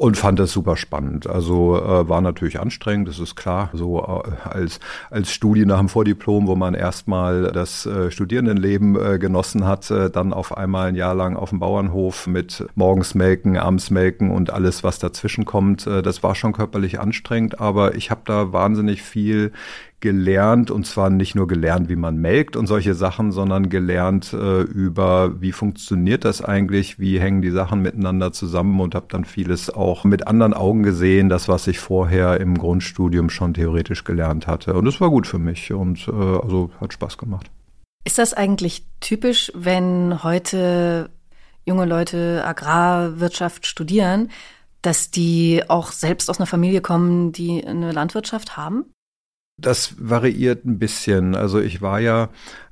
und 0.00 0.16
fand 0.16 0.38
das 0.38 0.52
super 0.52 0.78
spannend. 0.78 1.26
Also 1.26 1.76
äh, 1.76 2.08
war 2.08 2.22
natürlich 2.22 2.58
anstrengend, 2.58 3.06
das 3.06 3.18
ist 3.18 3.36
klar. 3.36 3.68
So 3.74 4.00
äh, 4.00 4.48
als 4.48 4.80
als 5.10 5.30
Studie 5.30 5.66
nach 5.66 5.76
dem 5.76 5.90
Vordiplom, 5.90 6.46
wo 6.46 6.56
man 6.56 6.72
erstmal 6.72 7.52
das 7.52 7.84
äh, 7.84 8.10
Studierendenleben 8.10 8.96
äh, 8.96 9.18
genossen 9.18 9.66
hat, 9.66 9.90
äh, 9.90 10.08
dann 10.08 10.32
auf 10.32 10.56
einmal 10.56 10.88
ein 10.88 10.94
Jahr 10.94 11.14
lang 11.14 11.36
auf 11.36 11.50
dem 11.50 11.58
Bauernhof 11.58 12.26
mit 12.26 12.66
morgens 12.76 13.14
melken, 13.14 13.58
abends 13.58 13.90
melken 13.90 14.30
und 14.30 14.50
alles, 14.50 14.82
was 14.82 14.98
dazwischen 14.98 15.44
kommt. 15.44 15.86
Äh, 15.86 16.00
das 16.00 16.22
war 16.22 16.34
schon 16.34 16.54
körperlich 16.54 16.98
anstrengend, 16.98 17.60
aber 17.60 17.94
ich 17.94 18.10
habe 18.10 18.22
da 18.24 18.54
wahnsinnig 18.54 19.02
viel 19.02 19.52
gelernt 20.00 20.70
und 20.70 20.86
zwar 20.86 21.10
nicht 21.10 21.34
nur 21.34 21.46
gelernt, 21.46 21.88
wie 21.88 21.96
man 21.96 22.16
melkt 22.16 22.56
und 22.56 22.66
solche 22.66 22.94
Sachen, 22.94 23.32
sondern 23.32 23.68
gelernt 23.68 24.32
äh, 24.32 24.62
über, 24.62 25.40
wie 25.40 25.52
funktioniert 25.52 26.24
das 26.24 26.42
eigentlich, 26.42 26.98
wie 26.98 27.20
hängen 27.20 27.42
die 27.42 27.50
Sachen 27.50 27.82
miteinander 27.82 28.32
zusammen 28.32 28.80
und 28.80 28.94
habe 28.94 29.06
dann 29.08 29.24
vieles 29.24 29.70
auch 29.70 30.04
mit 30.04 30.26
anderen 30.26 30.54
Augen 30.54 30.82
gesehen, 30.82 31.28
das, 31.28 31.48
was 31.48 31.66
ich 31.66 31.78
vorher 31.78 32.40
im 32.40 32.56
Grundstudium 32.56 33.30
schon 33.30 33.54
theoretisch 33.54 34.04
gelernt 34.04 34.46
hatte. 34.46 34.74
Und 34.74 34.86
es 34.86 35.00
war 35.00 35.10
gut 35.10 35.26
für 35.26 35.38
mich 35.38 35.72
und 35.72 36.08
äh, 36.08 36.12
also 36.12 36.70
hat 36.80 36.92
Spaß 36.92 37.18
gemacht. 37.18 37.50
Ist 38.04 38.18
das 38.18 38.32
eigentlich 38.32 38.86
typisch, 39.00 39.52
wenn 39.54 40.22
heute 40.22 41.10
junge 41.66 41.84
Leute 41.84 42.42
Agrarwirtschaft 42.46 43.66
studieren, 43.66 44.30
dass 44.80 45.10
die 45.10 45.62
auch 45.68 45.92
selbst 45.92 46.30
aus 46.30 46.38
einer 46.38 46.46
Familie 46.46 46.80
kommen, 46.80 47.32
die 47.32 47.62
eine 47.66 47.92
Landwirtschaft 47.92 48.56
haben? 48.56 48.86
Das 49.60 49.94
variiert 49.98 50.64
ein 50.64 50.78
bisschen. 50.78 51.34
Also 51.34 51.60
ich 51.60 51.82
war 51.82 52.00
ja 52.00 52.28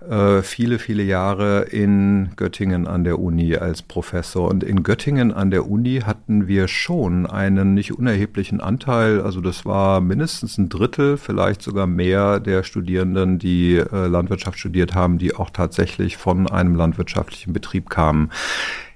äh, 0.08 0.42
viele, 0.42 0.78
viele 0.78 1.02
Jahre 1.02 1.62
in 1.62 2.30
Göttingen 2.36 2.86
an 2.86 3.04
der 3.04 3.18
Uni 3.18 3.56
als 3.56 3.82
Professor. 3.82 4.48
Und 4.48 4.64
in 4.64 4.82
Göttingen 4.82 5.32
an 5.32 5.50
der 5.50 5.68
Uni 5.70 6.00
hatten 6.00 6.48
wir 6.48 6.68
schon 6.68 7.26
einen 7.26 7.74
nicht 7.74 7.92
unerheblichen 7.92 8.60
Anteil. 8.60 9.20
Also 9.20 9.40
das 9.40 9.66
war 9.66 10.00
mindestens 10.00 10.56
ein 10.56 10.68
Drittel, 10.68 11.16
vielleicht 11.18 11.62
sogar 11.62 11.86
mehr 11.86 12.40
der 12.40 12.62
Studierenden, 12.62 13.38
die 13.38 13.76
äh, 13.76 14.06
Landwirtschaft 14.06 14.58
studiert 14.58 14.94
haben, 14.94 15.18
die 15.18 15.34
auch 15.34 15.50
tatsächlich 15.50 16.16
von 16.16 16.48
einem 16.48 16.74
landwirtschaftlichen 16.74 17.52
Betrieb 17.52 17.90
kamen. 17.90 18.30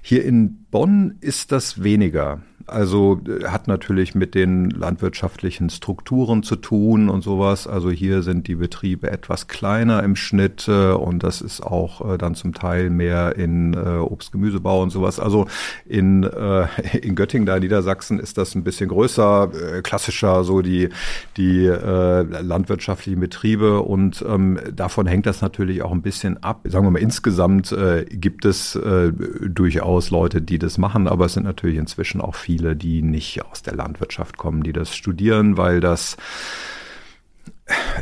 Hier 0.01 0.25
in 0.25 0.65
Bonn 0.69 1.15
ist 1.21 1.51
das 1.51 1.83
weniger. 1.83 2.41
Also 2.67 3.19
äh, 3.27 3.45
hat 3.45 3.67
natürlich 3.67 4.15
mit 4.15 4.35
den 4.35 4.69
landwirtschaftlichen 4.69 5.69
Strukturen 5.69 6.43
zu 6.43 6.55
tun 6.55 7.09
und 7.09 7.21
sowas. 7.21 7.67
Also 7.67 7.91
hier 7.91 8.21
sind 8.21 8.47
die 8.47 8.55
Betriebe 8.55 9.11
etwas 9.11 9.47
kleiner 9.47 10.03
im 10.03 10.15
Schnitt 10.15 10.67
äh, 10.67 10.91
und 10.91 11.23
das 11.23 11.41
ist 11.41 11.61
auch 11.61 12.13
äh, 12.13 12.17
dann 12.17 12.35
zum 12.35 12.53
Teil 12.53 12.89
mehr 12.89 13.35
in 13.35 13.73
Obst, 13.73 14.31
Gemüsebau 14.31 14.81
und 14.81 14.89
sowas. 14.91 15.19
Also 15.19 15.47
in, 15.85 16.23
in 17.01 17.15
Göttingen, 17.15 17.45
da 17.45 17.55
in 17.55 17.63
Niedersachsen, 17.63 18.19
ist 18.19 18.37
das 18.37 18.55
ein 18.55 18.63
bisschen 18.63 18.89
größer, 18.89 19.49
klassischer, 19.83 20.43
so 20.43 20.61
die, 20.61 20.89
die 21.37 21.65
landwirtschaftlichen 21.67 23.19
Betriebe 23.19 23.81
und 23.81 24.23
ähm, 24.27 24.59
davon 24.73 25.07
hängt 25.07 25.25
das 25.25 25.41
natürlich 25.41 25.81
auch 25.81 25.91
ein 25.91 26.01
bisschen 26.01 26.41
ab. 26.43 26.61
Sagen 26.65 26.85
wir 26.85 26.91
mal, 26.91 26.99
insgesamt 26.99 27.75
gibt 28.09 28.45
es 28.45 28.79
durchaus 29.47 30.09
Leute, 30.09 30.41
die 30.41 30.59
das 30.59 30.77
machen, 30.77 31.07
aber 31.07 31.25
es 31.25 31.33
sind 31.33 31.43
natürlich 31.43 31.77
inzwischen 31.77 32.21
auch 32.21 32.35
viele 32.35 32.52
viele, 32.53 32.75
die 32.75 33.01
nicht 33.01 33.43
aus 33.45 33.63
der 33.63 33.75
Landwirtschaft 33.75 34.37
kommen, 34.37 34.63
die 34.63 34.73
das 34.73 34.95
studieren, 34.95 35.57
weil 35.57 35.79
das 35.79 36.17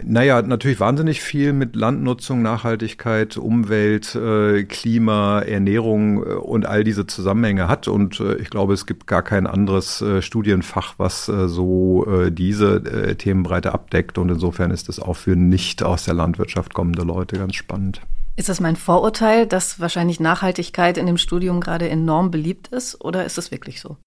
naja, 0.04 0.42
natürlich 0.42 0.80
wahnsinnig 0.80 1.22
viel 1.22 1.54
mit 1.54 1.76
Landnutzung, 1.76 2.42
Nachhaltigkeit, 2.42 3.38
Umwelt, 3.38 4.16
äh, 4.16 4.64
Klima, 4.64 5.42
Ernährung 5.42 6.24
äh, 6.24 6.34
und 6.34 6.66
all 6.66 6.84
diese 6.84 7.06
Zusammenhänge 7.06 7.68
hat. 7.68 7.88
Und 7.88 8.20
äh, 8.20 8.36
ich 8.36 8.50
glaube, 8.50 8.74
es 8.74 8.86
gibt 8.86 9.08
gar 9.08 9.22
kein 9.22 9.46
anderes 9.48 10.04
Studienfach, 10.20 10.96
was 10.98 11.26
so 11.26 12.06
diese 12.30 13.16
Themenbreite 13.18 13.72
abdeckt. 13.74 14.18
Und 14.18 14.30
insofern 14.30 14.72
ist 14.72 14.90
es 14.90 15.00
auch 15.00 15.16
für 15.16 15.36
nicht 15.36 15.84
aus 15.84 16.06
der 16.06 16.16
Landwirtschaft 16.16 16.74
kommende 16.74 17.04
Leute 17.04 17.38
ganz 17.38 17.56
spannend. 17.56 18.02
Ist 18.36 18.50
das 18.50 18.60
mein 18.60 18.76
Vorurteil, 18.76 19.46
dass 19.46 19.80
wahrscheinlich 19.80 20.20
Nachhaltigkeit 20.20 20.98
in 20.98 21.06
dem 21.06 21.18
Studium 21.18 21.60
gerade 21.60 21.90
enorm 21.90 22.32
beliebt 22.32 22.70
ist? 22.70 23.00
Oder 23.02 23.26
ist 23.26 23.38
es 23.38 23.52
wirklich 23.52 23.82
so? 23.82 23.98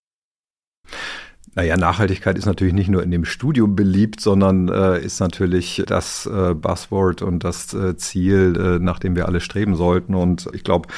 Naja, 1.56 1.76
Nachhaltigkeit 1.76 2.36
ist 2.36 2.46
natürlich 2.46 2.74
nicht 2.74 2.88
nur 2.88 3.04
in 3.04 3.12
dem 3.12 3.24
Studium 3.24 3.76
beliebt, 3.76 4.20
sondern 4.20 4.68
äh, 4.68 5.00
ist 5.00 5.20
natürlich 5.20 5.84
das 5.86 6.26
äh, 6.26 6.52
Buzzword 6.52 7.22
und 7.22 7.44
das 7.44 7.72
äh, 7.74 7.96
Ziel, 7.96 8.56
äh, 8.56 8.84
nach 8.84 8.98
dem 8.98 9.14
wir 9.14 9.26
alle 9.28 9.40
streben 9.40 9.76
sollten. 9.76 10.16
Und 10.16 10.48
ich 10.52 10.64
glaube, 10.64 10.88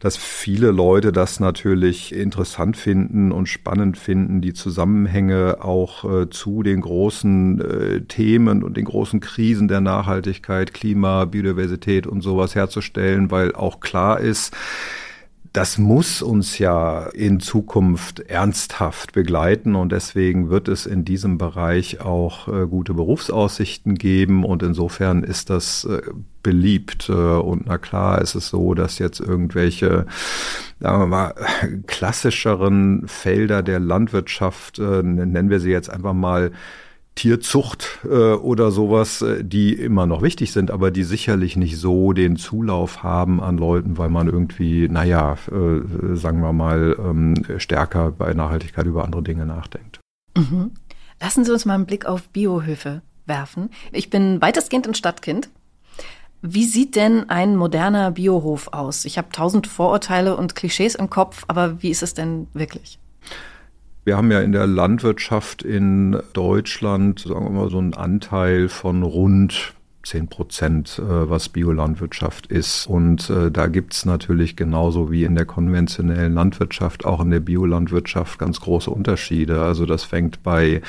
dass 0.00 0.16
viele 0.16 0.70
Leute 0.70 1.12
das 1.12 1.38
natürlich 1.38 2.14
interessant 2.14 2.78
finden 2.78 3.30
und 3.30 3.46
spannend 3.46 3.98
finden, 3.98 4.40
die 4.40 4.54
Zusammenhänge 4.54 5.58
auch 5.60 6.04
äh, 6.04 6.30
zu 6.30 6.62
den 6.62 6.80
großen 6.80 7.60
äh, 7.60 8.00
Themen 8.02 8.62
und 8.62 8.78
den 8.78 8.86
großen 8.86 9.20
Krisen 9.20 9.68
der 9.68 9.82
Nachhaltigkeit, 9.82 10.72
Klima, 10.72 11.26
Biodiversität 11.26 12.06
und 12.06 12.22
sowas 12.22 12.54
herzustellen, 12.54 13.30
weil 13.30 13.54
auch 13.54 13.80
klar 13.80 14.18
ist, 14.18 14.56
das 15.56 15.78
muss 15.78 16.20
uns 16.20 16.58
ja 16.58 17.06
in 17.06 17.40
Zukunft 17.40 18.20
ernsthaft 18.20 19.14
begleiten 19.14 19.74
und 19.74 19.90
deswegen 19.90 20.50
wird 20.50 20.68
es 20.68 20.84
in 20.84 21.06
diesem 21.06 21.38
Bereich 21.38 22.02
auch 22.02 22.46
äh, 22.48 22.66
gute 22.66 22.92
Berufsaussichten 22.92 23.94
geben 23.94 24.44
und 24.44 24.62
insofern 24.62 25.22
ist 25.22 25.48
das 25.48 25.84
äh, 25.86 26.02
beliebt. 26.42 27.08
Äh, 27.08 27.12
und 27.12 27.68
na 27.68 27.78
klar 27.78 28.20
ist 28.20 28.34
es 28.34 28.48
so, 28.48 28.74
dass 28.74 28.98
jetzt 28.98 29.18
irgendwelche, 29.18 30.04
sagen 30.78 31.00
wir 31.00 31.06
mal, 31.06 31.34
klassischeren 31.86 33.08
Felder 33.08 33.62
der 33.62 33.80
Landwirtschaft, 33.80 34.78
äh, 34.78 35.02
nennen 35.02 35.48
wir 35.48 35.60
sie 35.60 35.70
jetzt 35.70 35.88
einfach 35.88 36.12
mal, 36.12 36.52
Tierzucht 37.16 37.98
äh, 38.04 38.34
oder 38.34 38.70
sowas, 38.70 39.22
äh, 39.22 39.42
die 39.42 39.72
immer 39.72 40.06
noch 40.06 40.22
wichtig 40.22 40.52
sind, 40.52 40.70
aber 40.70 40.90
die 40.90 41.02
sicherlich 41.02 41.56
nicht 41.56 41.78
so 41.78 42.12
den 42.12 42.36
Zulauf 42.36 43.02
haben 43.02 43.42
an 43.42 43.58
Leuten, 43.58 43.98
weil 43.98 44.10
man 44.10 44.28
irgendwie, 44.28 44.88
naja, 44.88 45.36
äh, 45.50 46.14
sagen 46.14 46.40
wir 46.40 46.52
mal, 46.52 46.96
ähm, 46.98 47.34
stärker 47.58 48.12
bei 48.12 48.32
Nachhaltigkeit 48.34 48.86
über 48.86 49.04
andere 49.04 49.22
Dinge 49.22 49.46
nachdenkt. 49.46 49.98
Mhm. 50.36 50.72
Lassen 51.20 51.44
Sie 51.44 51.52
uns 51.52 51.64
mal 51.64 51.74
einen 51.74 51.86
Blick 51.86 52.04
auf 52.04 52.28
Biohöfe 52.28 53.00
werfen. 53.24 53.70
Ich 53.92 54.10
bin 54.10 54.40
weitestgehend 54.40 54.86
ein 54.86 54.94
Stadtkind. 54.94 55.48
Wie 56.42 56.64
sieht 56.64 56.96
denn 56.96 57.30
ein 57.30 57.56
moderner 57.56 58.10
Biohof 58.10 58.68
aus? 58.72 59.06
Ich 59.06 59.16
habe 59.16 59.30
tausend 59.32 59.66
Vorurteile 59.66 60.36
und 60.36 60.54
Klischees 60.54 60.94
im 60.94 61.08
Kopf, 61.08 61.44
aber 61.48 61.82
wie 61.82 61.90
ist 61.90 62.02
es 62.02 62.12
denn 62.12 62.46
wirklich? 62.52 62.98
Wir 64.06 64.16
haben 64.16 64.30
ja 64.30 64.40
in 64.40 64.52
der 64.52 64.68
Landwirtschaft 64.68 65.64
in 65.64 66.16
Deutschland, 66.32 67.18
sagen 67.18 67.44
wir 67.44 67.50
mal, 67.50 67.70
so 67.70 67.78
einen 67.78 67.94
Anteil 67.94 68.68
von 68.68 69.02
rund 69.02 69.74
10 70.06 70.28
Prozent, 70.28 71.00
äh, 71.00 71.28
was 71.28 71.48
Biolandwirtschaft 71.48 72.46
ist. 72.46 72.86
Und 72.86 73.28
äh, 73.28 73.50
da 73.50 73.66
gibt's 73.66 74.04
natürlich 74.04 74.56
genauso 74.56 75.10
wie 75.10 75.24
in 75.24 75.34
der 75.34 75.44
konventionellen 75.44 76.32
Landwirtschaft 76.32 77.04
auch 77.04 77.20
in 77.20 77.30
der 77.30 77.40
Biolandwirtschaft 77.40 78.38
ganz 78.38 78.60
große 78.60 78.90
Unterschiede. 78.90 79.62
Also 79.62 79.84
das 79.84 80.04
fängt 80.04 80.42
bei 80.44 80.80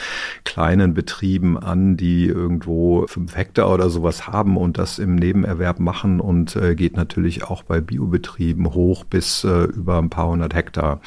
kleinen 0.44 0.94
Betrieben 0.94 1.58
an, 1.58 1.98
die 1.98 2.28
irgendwo 2.28 3.08
fünf 3.08 3.36
Hektar 3.36 3.74
oder 3.74 3.90
sowas 3.90 4.28
haben 4.28 4.56
und 4.56 4.78
das 4.78 5.00
im 5.00 5.16
Nebenerwerb 5.16 5.80
machen 5.80 6.20
und 6.20 6.56
äh, 6.56 6.76
geht 6.76 6.96
natürlich 6.96 7.44
auch 7.44 7.64
bei 7.64 7.82
Biobetrieben 7.82 8.74
hoch 8.74 9.04
bis 9.04 9.44
über 9.44 9.98
ein 9.98 10.10
paar 10.10 10.28
hundert 10.28 10.54
Hektar. 10.54 11.02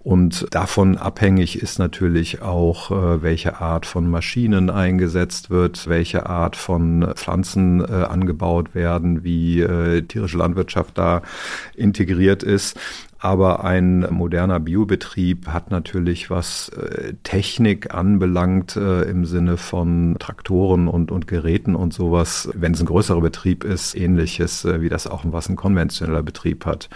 Und 0.00 0.46
davon 0.54 0.98
abhängig 0.98 1.60
ist 1.60 1.78
natürlich 1.78 2.42
auch, 2.42 2.90
welche 2.90 3.60
Art 3.60 3.86
von 3.86 4.08
Maschinen 4.08 4.70
eingesetzt 4.70 5.50
wird, 5.50 5.88
welche 5.88 6.26
Art 6.26 6.56
von 6.56 7.12
Pflanzen 7.14 7.45
Pflanzen 7.46 7.80
äh, 7.80 8.04
angebaut 8.04 8.74
werden, 8.74 9.22
wie 9.24 9.60
äh, 9.60 10.02
tierische 10.02 10.38
Landwirtschaft 10.38 10.98
da 10.98 11.22
integriert 11.76 12.42
ist. 12.42 12.78
Aber 13.18 13.64
ein 13.64 14.06
moderner 14.10 14.60
Biobetrieb 14.60 15.48
hat 15.48 15.70
natürlich, 15.70 16.28
was 16.28 16.68
äh, 16.70 17.14
Technik 17.22 17.94
anbelangt, 17.94 18.76
äh, 18.76 19.02
im 19.02 19.24
Sinne 19.24 19.56
von 19.56 20.16
Traktoren 20.18 20.86
und, 20.86 21.10
und 21.10 21.26
Geräten 21.26 21.74
und 21.74 21.94
sowas, 21.94 22.50
wenn 22.54 22.74
es 22.74 22.80
ein 22.80 22.86
größerer 22.86 23.20
Betrieb 23.20 23.64
ist, 23.64 23.94
ähnliches, 23.94 24.64
äh, 24.64 24.80
wie 24.80 24.88
das 24.88 25.06
auch 25.06 25.24
was 25.26 25.48
ein 25.48 25.56
konventioneller 25.56 26.22
Betrieb 26.22 26.66
hat. 26.66 26.88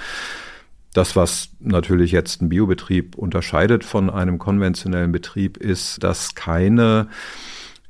Das, 0.92 1.14
was 1.14 1.50
natürlich 1.60 2.10
jetzt 2.10 2.42
ein 2.42 2.48
Biobetrieb 2.48 3.16
unterscheidet 3.16 3.84
von 3.84 4.10
einem 4.10 4.38
konventionellen 4.38 5.12
Betrieb, 5.12 5.56
ist, 5.56 6.02
dass 6.02 6.34
keine 6.34 7.06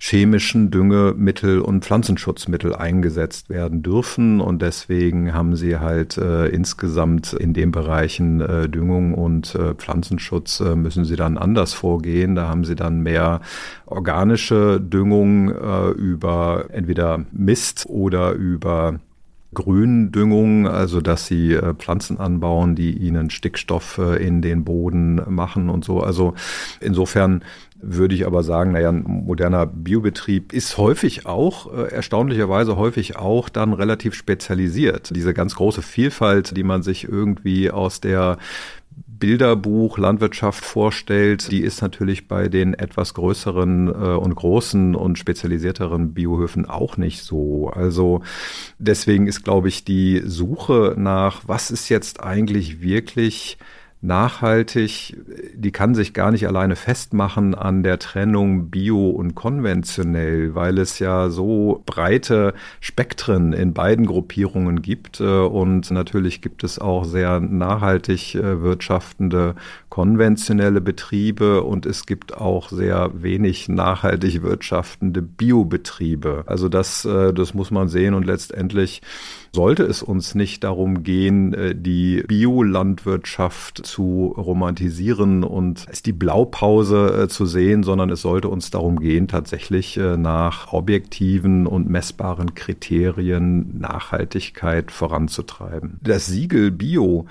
chemischen 0.03 0.71
Düngemittel 0.71 1.61
und 1.61 1.85
Pflanzenschutzmittel 1.85 2.75
eingesetzt 2.75 3.51
werden 3.51 3.83
dürfen. 3.83 4.41
Und 4.41 4.63
deswegen 4.63 5.35
haben 5.35 5.55
sie 5.57 5.79
halt 5.79 6.17
äh, 6.17 6.47
insgesamt 6.47 7.35
in 7.35 7.53
den 7.53 7.71
Bereichen 7.71 8.41
äh, 8.41 8.69
Düngung 8.69 9.13
und 9.13 9.55
äh, 9.55 9.75
Pflanzenschutz 9.75 10.61
äh, 10.61 10.75
müssen 10.75 11.05
sie 11.05 11.17
dann 11.17 11.37
anders 11.37 11.75
vorgehen. 11.75 12.35
Da 12.35 12.49
haben 12.49 12.65
sie 12.65 12.77
dann 12.77 13.01
mehr 13.01 13.43
organische 13.85 14.81
Düngung 14.81 15.51
äh, 15.51 15.91
über 15.91 16.65
entweder 16.73 17.27
Mist 17.31 17.85
oder 17.87 18.33
über 18.33 19.01
Gründüngung, 19.53 20.69
also 20.69 21.01
dass 21.01 21.27
sie 21.27 21.55
äh, 21.55 21.75
Pflanzen 21.75 22.19
anbauen, 22.19 22.77
die 22.77 22.97
ihnen 22.97 23.31
Stickstoff 23.31 23.99
äh, 23.99 24.25
in 24.25 24.43
den 24.43 24.65
Boden 24.65 25.21
machen 25.29 25.71
und 25.71 25.85
so. 25.85 26.01
Also 26.01 26.35
insofern 26.81 27.43
würde 27.83 28.15
ich 28.15 28.27
aber 28.27 28.43
sagen, 28.43 28.73
naja, 28.73 28.91
ein 28.91 29.03
moderner 29.03 29.67
Biobetrieb 29.67 30.53
ist 30.53 30.79
häufig 30.79 31.27
auch, 31.27 31.73
äh, 31.73 31.91
erstaunlicherweise 31.91 32.77
häufig 32.77 33.17
auch 33.17 33.49
dann 33.49 33.73
relativ 33.73 34.15
spezialisiert. 34.15 35.11
Diese 35.17 35.35
ganz 35.35 35.57
große 35.57 35.83
Vielfalt, 35.83 36.57
die 36.57 36.63
man 36.63 36.83
sich 36.83 37.09
irgendwie 37.09 37.71
aus 37.71 38.01
der 38.01 38.39
Bilderbuch 39.21 39.99
Landwirtschaft 39.99 40.65
vorstellt, 40.65 41.53
die 41.53 41.61
ist 41.61 41.83
natürlich 41.83 42.27
bei 42.27 42.49
den 42.49 42.75
etwas 42.75 43.15
größeren 43.15 43.89
äh, 43.89 43.91
und 43.91 44.35
großen 44.35 44.97
und 44.97 45.19
spezialisierteren 45.19 46.13
Biohöfen 46.15 46.67
auch 46.67 46.97
nicht 46.97 47.23
so. 47.23 47.69
Also 47.69 48.23
deswegen 48.79 49.29
ist, 49.29 49.45
glaube 49.45 49.69
ich, 49.69 49.85
die 49.85 50.23
Suche 50.25 50.95
nach, 50.97 51.43
was 51.47 51.71
ist 51.71 51.89
jetzt 51.89 52.21
eigentlich 52.21 52.81
wirklich 52.81 53.59
nachhaltig, 54.03 55.17
die 55.55 55.73
kann 55.73 55.95
sich 55.95 56.15
gar 56.15 56.31
nicht 56.31 56.47
alleine 56.47 56.75
festmachen 56.75 57.55
an 57.55 57.83
der 57.83 57.99
Trennung 57.99 58.71
bio 58.71 59.11
und 59.11 59.35
konventionell, 59.35 60.55
weil 60.55 60.79
es 60.79 60.99
ja 61.01 61.29
so 61.29 61.83
breite 61.85 62.55
Spektren 62.81 63.53
in 63.53 63.75
beiden 63.75 64.07
Gruppierungen 64.07 64.81
gibt. 64.81 65.21
Äh, 65.21 65.25
und 65.25 65.91
natürlich 65.91 66.41
gibt 66.41 66.65
es 66.65 66.79
auch 66.79 67.05
sehr 67.05 67.41
nachhaltig 67.41 68.35
äh, 68.35 68.63
wirtschaftende 68.63 69.55
konventionelle 69.91 70.81
Betriebe 70.81 71.63
und 71.63 71.85
es 71.85 72.07
gibt 72.07 72.35
auch 72.35 72.71
sehr 72.71 73.11
wenig 73.15 73.69
nachhaltig 73.69 74.43
wirtschaftende 74.43 75.21
Biobetriebe. 75.21 76.45
Also 76.47 76.71
das, 76.71 77.05
äh, 77.05 77.35
das 77.35 77.53
muss 77.53 77.71
man 77.71 77.89
sehen 77.89 78.15
und 78.15 78.25
letztendlich 78.25 79.03
sollte 79.53 79.83
es 79.83 80.03
uns 80.03 80.37
nicht 80.37 80.63
darum 80.63 81.03
gehen, 81.03 81.57
die 81.75 82.23
Biolandwirtschaft 82.29 83.85
zu 83.91 84.35
romantisieren 84.37 85.43
und 85.43 85.87
als 85.89 86.03
die 86.03 86.13
Blaupause 86.13 87.25
äh, 87.25 87.29
zu 87.29 87.45
sehen, 87.45 87.83
sondern 87.83 88.11
es 88.11 88.23
sollte 88.23 88.49
uns 88.49 88.71
darum 88.71 89.01
gehen, 89.01 89.27
tatsächlich 89.27 89.97
äh, 89.97 90.17
nach 90.17 90.73
objektiven 90.73 91.67
und 91.67 91.91
messbaren 91.91 92.55
Kriterien 92.55 93.79
Nachhaltigkeit 93.79 94.93
voranzutreiben. 94.93 95.99
Das 96.03 96.27
Siegel 96.27 96.71
Bio 96.71 97.27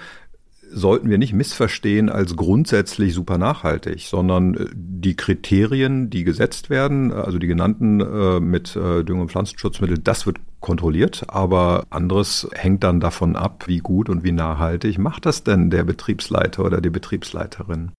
sollten 0.71 1.09
wir 1.09 1.17
nicht 1.17 1.33
missverstehen 1.33 2.09
als 2.09 2.35
grundsätzlich 2.35 3.13
super 3.13 3.37
nachhaltig, 3.37 4.01
sondern 4.01 4.55
äh, 4.55 4.65
die 4.73 5.15
Kriterien, 5.15 6.09
die 6.09 6.23
gesetzt 6.25 6.69
werden, 6.69 7.11
also 7.11 7.39
die 7.39 7.47
genannten 7.47 8.01
äh, 8.01 8.39
mit 8.39 8.75
äh, 8.75 9.03
Dünger- 9.03 9.21
und 9.21 9.31
Pflanzenschutzmittel, 9.31 9.97
das 9.97 10.25
wird 10.25 10.37
kontrolliert, 10.59 11.25
aber 11.27 11.85
anderes 11.89 12.47
hängt 12.53 12.83
dann 12.83 12.99
davon 12.99 13.35
ab, 13.35 13.63
wie 13.67 13.79
gut 13.79 14.09
und 14.09 14.23
wie 14.23 14.31
nachhaltig 14.31 14.97
macht 14.97 15.25
das 15.25 15.43
denn 15.43 15.69
der 15.69 15.83
Betriebsleiter 15.83 16.63
oder 16.63 16.81
die 16.81 16.89
Betriebsleiterin. 16.89 17.91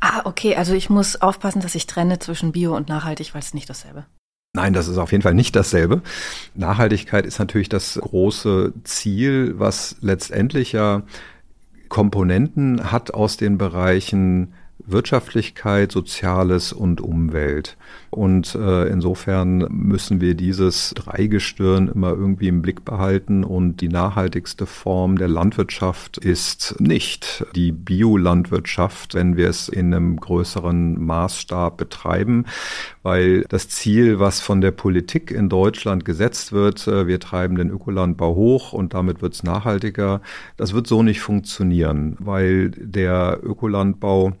Ah, 0.00 0.22
okay, 0.24 0.56
also 0.56 0.72
ich 0.74 0.90
muss 0.90 1.20
aufpassen, 1.20 1.60
dass 1.60 1.74
ich 1.74 1.86
trenne 1.86 2.18
zwischen 2.18 2.52
Bio 2.52 2.74
und 2.74 2.88
nachhaltig, 2.88 3.34
weil 3.34 3.42
es 3.42 3.54
nicht 3.54 3.68
dasselbe. 3.68 4.06
Nein, 4.54 4.72
das 4.72 4.88
ist 4.88 4.98
auf 4.98 5.12
jeden 5.12 5.22
Fall 5.22 5.34
nicht 5.34 5.54
dasselbe. 5.54 6.02
Nachhaltigkeit 6.54 7.26
ist 7.26 7.38
natürlich 7.38 7.68
das 7.68 7.94
große 7.94 8.72
Ziel, 8.84 9.58
was 9.58 9.96
letztendlich 10.00 10.72
ja 10.72 11.02
Komponenten 11.88 12.90
hat 12.90 13.12
aus 13.14 13.36
den 13.36 13.58
Bereichen 13.58 14.54
Wirtschaftlichkeit, 14.90 15.92
Soziales 15.92 16.72
und 16.72 17.00
Umwelt. 17.00 17.76
Und 18.10 18.54
äh, 18.54 18.88
insofern 18.88 19.66
müssen 19.70 20.20
wir 20.20 20.34
dieses 20.34 20.94
Dreigestirn 20.94 21.88
immer 21.88 22.10
irgendwie 22.10 22.48
im 22.48 22.62
Blick 22.62 22.84
behalten. 22.84 23.44
Und 23.44 23.80
die 23.80 23.88
nachhaltigste 23.88 24.66
Form 24.66 25.18
der 25.18 25.28
Landwirtschaft 25.28 26.16
ist 26.18 26.76
nicht 26.80 27.44
die 27.54 27.72
Biolandwirtschaft, 27.72 29.14
wenn 29.14 29.36
wir 29.36 29.48
es 29.48 29.68
in 29.68 29.92
einem 29.92 30.16
größeren 30.16 30.98
Maßstab 31.04 31.76
betreiben, 31.76 32.46
weil 33.02 33.44
das 33.48 33.68
Ziel, 33.68 34.18
was 34.18 34.40
von 34.40 34.60
der 34.60 34.70
Politik 34.70 35.30
in 35.30 35.48
Deutschland 35.48 36.04
gesetzt 36.04 36.52
wird, 36.52 36.86
äh, 36.86 37.06
wir 37.06 37.20
treiben 37.20 37.56
den 37.56 37.70
Ökolandbau 37.70 38.34
hoch 38.34 38.72
und 38.72 38.94
damit 38.94 39.22
wird 39.22 39.34
es 39.34 39.42
nachhaltiger, 39.42 40.22
das 40.56 40.72
wird 40.72 40.86
so 40.86 41.02
nicht 41.02 41.20
funktionieren, 41.20 42.16
weil 42.18 42.70
der 42.70 43.40
Ökolandbau 43.42 44.32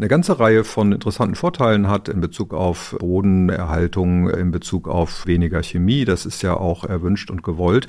eine 0.00 0.08
ganze 0.08 0.40
Reihe 0.40 0.64
von 0.64 0.92
interessanten 0.92 1.34
Vorteilen 1.34 1.86
hat 1.86 2.08
in 2.08 2.22
Bezug 2.22 2.54
auf 2.54 2.96
Bodenerhaltung, 2.98 4.30
in 4.30 4.50
Bezug 4.50 4.88
auf 4.88 5.26
weniger 5.26 5.62
Chemie. 5.62 6.06
Das 6.06 6.24
ist 6.24 6.40
ja 6.40 6.54
auch 6.54 6.84
erwünscht 6.84 7.30
und 7.30 7.42
gewollt. 7.42 7.86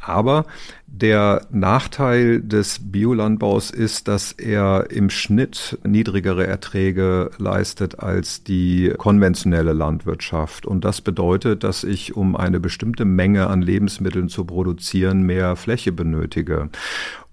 Aber 0.00 0.46
der 0.94 1.46
Nachteil 1.50 2.42
des 2.42 2.78
Biolandbaus 2.92 3.70
ist, 3.70 4.08
dass 4.08 4.32
er 4.32 4.90
im 4.90 5.08
Schnitt 5.08 5.78
niedrigere 5.84 6.46
Erträge 6.46 7.30
leistet 7.38 8.00
als 8.00 8.44
die 8.44 8.92
konventionelle 8.98 9.72
Landwirtschaft. 9.72 10.66
Und 10.66 10.84
das 10.84 11.00
bedeutet, 11.00 11.64
dass 11.64 11.82
ich, 11.82 12.14
um 12.14 12.36
eine 12.36 12.60
bestimmte 12.60 13.06
Menge 13.06 13.46
an 13.46 13.62
Lebensmitteln 13.62 14.28
zu 14.28 14.44
produzieren, 14.44 15.22
mehr 15.22 15.56
Fläche 15.56 15.92
benötige. 15.92 16.68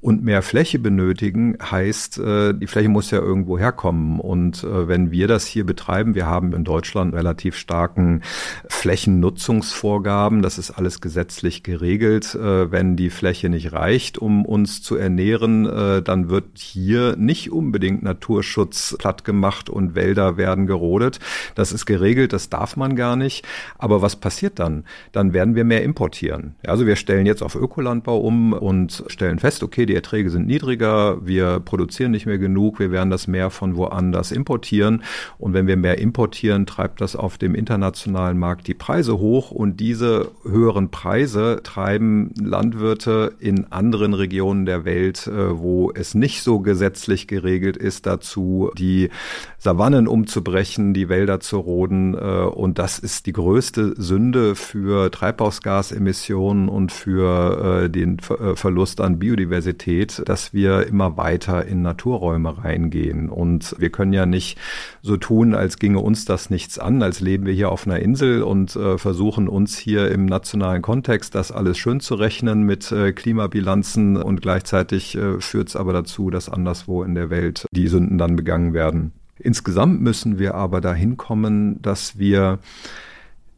Und 0.02 0.24
mehr 0.24 0.41
Fläche 0.41 0.80
benötigen 0.80 1.58
heißt, 1.62 2.19
äh, 2.19 2.54
die 2.54 2.67
Fläche 2.67 2.88
muss 2.88 3.12
ja 3.12 3.19
irgendwo 3.19 3.60
herkommen. 3.60 4.22
Und 4.22 4.63
äh, 4.63 4.88
wenn 4.88 5.12
wir 5.12 5.28
das 5.28 5.45
hier 5.45 5.65
betreiben, 5.65 6.15
wir 6.15 6.26
haben 6.26 6.54
in 6.54 6.63
Deutschland 6.63 7.13
relativ 7.13 7.58
starken 7.58 8.22
Flächennutzungsvorgaben, 8.69 10.41
das 10.41 10.58
ist 10.58 10.72
alles 10.72 11.02
gesetzlich 11.02 11.63
geregelt. 11.63 12.34
Äh, 12.34 12.72
wenn 12.72 12.95
die 12.95 13.10
Fläche 13.10 13.48
nicht 13.49 13.73
reicht, 13.73 14.17
um 14.17 14.45
uns 14.45 14.81
zu 14.81 14.95
ernähren, 14.95 15.63
dann 16.03 16.29
wird 16.29 16.57
hier 16.57 17.15
nicht 17.17 17.51
unbedingt 17.51 18.03
Naturschutz 18.03 18.95
platt 18.97 19.23
gemacht 19.23 19.69
und 19.69 19.95
Wälder 19.95 20.38
werden 20.38 20.67
gerodet. 20.67 21.19
Das 21.55 21.71
ist 21.71 21.85
geregelt, 21.85 22.33
das 22.33 22.49
darf 22.49 22.77
man 22.77 22.95
gar 22.95 23.15
nicht. 23.15 23.45
Aber 23.77 24.01
was 24.01 24.15
passiert 24.15 24.59
dann? 24.59 24.83
Dann 25.12 25.33
werden 25.33 25.55
wir 25.55 25.63
mehr 25.63 25.83
importieren. 25.83 26.55
Also 26.65 26.85
wir 26.85 26.95
stellen 26.95 27.25
jetzt 27.25 27.41
auf 27.41 27.55
Ökolandbau 27.55 28.19
um 28.19 28.53
und 28.53 29.03
stellen 29.07 29.39
fest, 29.39 29.63
okay, 29.63 29.85
die 29.85 29.95
Erträge 29.95 30.29
sind 30.29 30.47
niedriger, 30.47 31.25
wir 31.25 31.59
produzieren 31.59 32.12
nicht 32.12 32.25
mehr 32.25 32.38
genug, 32.38 32.79
wir 32.79 32.91
werden 32.91 33.09
das 33.09 33.27
mehr 33.27 33.49
von 33.49 33.75
woanders 33.75 34.31
importieren. 34.31 35.03
Und 35.38 35.53
wenn 35.53 35.67
wir 35.67 35.77
mehr 35.77 35.97
importieren, 35.99 36.65
treibt 36.65 37.01
das 37.01 37.15
auf 37.15 37.38
dem 37.38 37.55
internationalen 37.55 38.38
Markt 38.38 38.67
die 38.67 38.73
Preise 38.73 39.19
hoch. 39.19 39.51
Und 39.51 39.79
diese 39.79 40.31
höheren 40.43 40.91
Preise 40.91 41.62
treiben 41.63 42.33
Landwirte 42.39 43.33
in 43.39 43.71
anderen 43.71 44.13
Regionen 44.13 44.65
der 44.65 44.86
Welt, 44.86 45.28
äh, 45.28 45.58
wo 45.58 45.91
es 45.93 46.15
nicht 46.15 46.43
so 46.43 46.60
gesetzlich 46.60 47.28
geregelt 47.28 47.78
ist, 47.78 48.06
dazu, 48.06 48.71
die 48.78 49.10
Savannen 49.58 50.08
umzubrechen, 50.08 50.93
die 50.93 51.10
Wälder 51.10 51.39
zu 51.39 51.58
roden. 51.58 52.13
Äh, 52.13 52.17
und 52.17 52.80
das 52.80 52.99
ist 52.99 53.25
die 53.25 53.34
größte 53.34 53.93
Sünde 53.97 54.56
für 54.56 55.12
Treibhausgasemissionen 55.12 56.69
und 56.69 56.91
für 56.91 57.84
äh, 57.84 57.89
den 57.89 58.19
Verlust 58.19 59.02
an 59.02 59.19
Biodiversität 59.19 60.21
dass 60.25 60.54
wir 60.54 60.88
immer 60.88 61.17
weiter 61.17 61.65
in 61.65 61.82
Naturräume 61.82 62.63
reingehen. 62.63 63.30
Und 63.30 63.75
wir 63.78 63.89
können 63.89 64.13
ja 64.13 64.25
nicht 64.25 64.58
so 65.02 65.17
tun, 65.17 65.54
als 65.56 65.80
ginge 65.80 65.99
uns 65.99 66.25
das 66.25 66.49
nichts 66.49 66.78
an, 66.80 67.02
als 67.02 67.19
leben 67.19 67.45
wir 67.45 67.54
hier 67.54 67.71
auf 67.71 67.86
einer 67.86 67.99
Insel 67.99 68.43
und 68.43 68.71
versuchen 68.71 69.47
uns 69.47 69.78
hier 69.78 70.12
im 70.12 70.25
nationalen 70.25 70.82
Kontext 70.82 71.36
das 71.36 71.52
alles 71.52 71.78
schön 71.78 71.99
zu 71.99 72.15
rechnen 72.15 72.63
mit 72.63 72.93
Klimabilanzen 73.19 74.17
und 74.17 74.41
gleichzeitig 74.41 75.15
äh, 75.15 75.39
führt 75.39 75.69
es 75.69 75.75
aber 75.75 75.93
dazu, 75.93 76.29
dass 76.29 76.49
anderswo 76.49 77.03
in 77.03 77.15
der 77.15 77.29
Welt 77.29 77.65
die 77.71 77.88
Sünden 77.88 78.17
dann 78.17 78.36
begangen 78.36 78.73
werden. 78.73 79.12
Insgesamt 79.38 80.01
müssen 80.01 80.39
wir 80.39 80.55
aber 80.55 80.82
dahin 80.82 81.17
kommen, 81.17 81.82
dass 81.82 82.17
wir 82.17 82.60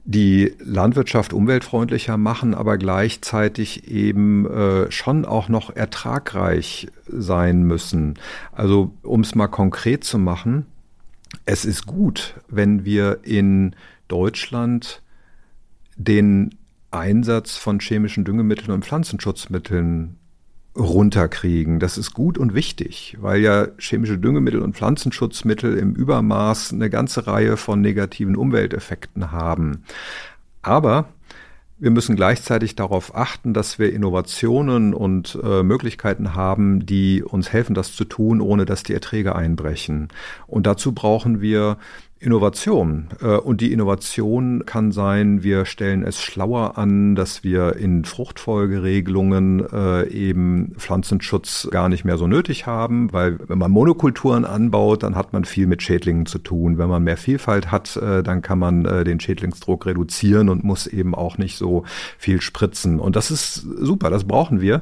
die 0.03 0.53
Landwirtschaft 0.59 1.31
umweltfreundlicher 1.31 2.17
machen, 2.17 2.55
aber 2.55 2.77
gleichzeitig 2.77 3.87
eben 3.87 4.47
äh, 4.47 4.91
schon 4.91 5.25
auch 5.25 5.47
noch 5.47 5.75
ertragreich 5.75 6.87
sein 7.07 7.63
müssen. 7.63 8.15
Also 8.51 8.93
um 9.03 9.21
es 9.21 9.35
mal 9.35 9.47
konkret 9.47 10.03
zu 10.03 10.17
machen, 10.17 10.65
es 11.45 11.65
ist 11.65 11.85
gut, 11.85 12.35
wenn 12.47 12.83
wir 12.83 13.19
in 13.23 13.75
Deutschland 14.07 15.01
den 15.97 16.55
Einsatz 16.91 17.57
von 17.57 17.79
chemischen 17.79 18.23
Düngemitteln 18.23 18.71
und 18.71 18.85
Pflanzenschutzmitteln 18.85 20.17
runterkriegen. 20.77 21.79
Das 21.79 21.97
ist 21.97 22.13
gut 22.13 22.37
und 22.37 22.53
wichtig, 22.53 23.17
weil 23.19 23.41
ja 23.41 23.67
chemische 23.77 24.17
Düngemittel 24.17 24.61
und 24.61 24.75
Pflanzenschutzmittel 24.75 25.77
im 25.77 25.93
Übermaß 25.93 26.73
eine 26.73 26.89
ganze 26.89 27.27
Reihe 27.27 27.57
von 27.57 27.81
negativen 27.81 28.35
Umwelteffekten 28.35 29.31
haben. 29.31 29.83
Aber 30.61 31.09
wir 31.81 31.89
müssen 31.89 32.15
gleichzeitig 32.15 32.75
darauf 32.75 33.15
achten, 33.15 33.55
dass 33.55 33.79
wir 33.79 33.91
Innovationen 33.91 34.93
und 34.93 35.37
äh, 35.43 35.63
Möglichkeiten 35.63 36.35
haben, 36.35 36.85
die 36.85 37.23
uns 37.23 37.51
helfen, 37.51 37.73
das 37.73 37.95
zu 37.95 38.05
tun, 38.05 38.39
ohne 38.39 38.65
dass 38.65 38.83
die 38.83 38.93
Erträge 38.93 39.35
einbrechen. 39.35 40.09
Und 40.45 40.67
dazu 40.67 40.93
brauchen 40.93 41.41
wir 41.41 41.77
Innovation. 42.21 43.07
Äh, 43.19 43.37
und 43.37 43.61
die 43.61 43.73
Innovation 43.73 44.63
kann 44.65 44.91
sein, 44.91 45.41
wir 45.41 45.65
stellen 45.65 46.03
es 46.03 46.21
schlauer 46.21 46.77
an, 46.77 47.15
dass 47.15 47.43
wir 47.43 47.75
in 47.77 48.05
Fruchtfolgeregelungen 48.05 49.65
äh, 49.73 50.07
eben 50.07 50.75
Pflanzenschutz 50.77 51.67
gar 51.71 51.89
nicht 51.89 52.05
mehr 52.05 52.19
so 52.19 52.27
nötig 52.27 52.67
haben, 52.67 53.11
weil 53.11 53.39
wenn 53.47 53.57
man 53.57 53.71
Monokulturen 53.71 54.45
anbaut, 54.45 55.01
dann 55.01 55.15
hat 55.15 55.33
man 55.33 55.45
viel 55.45 55.65
mit 55.65 55.81
Schädlingen 55.81 56.27
zu 56.27 56.37
tun. 56.37 56.77
Wenn 56.77 56.89
man 56.89 57.03
mehr 57.03 57.17
Vielfalt 57.17 57.71
hat, 57.71 57.97
äh, 57.97 58.21
dann 58.21 58.43
kann 58.43 58.59
man 58.59 58.83
den 58.83 59.19
Schädlingsdruck 59.19 59.85
reduzieren 59.85 60.49
und 60.49 60.63
muss 60.63 60.85
eben 60.85 61.15
auch 61.15 61.37
nicht 61.37 61.57
so 61.57 61.83
viel 62.17 62.41
spritzen. 62.41 62.99
Und 62.99 63.15
das 63.15 63.31
ist 63.31 63.55
super, 63.55 64.09
das 64.09 64.25
brauchen 64.25 64.61
wir. 64.61 64.81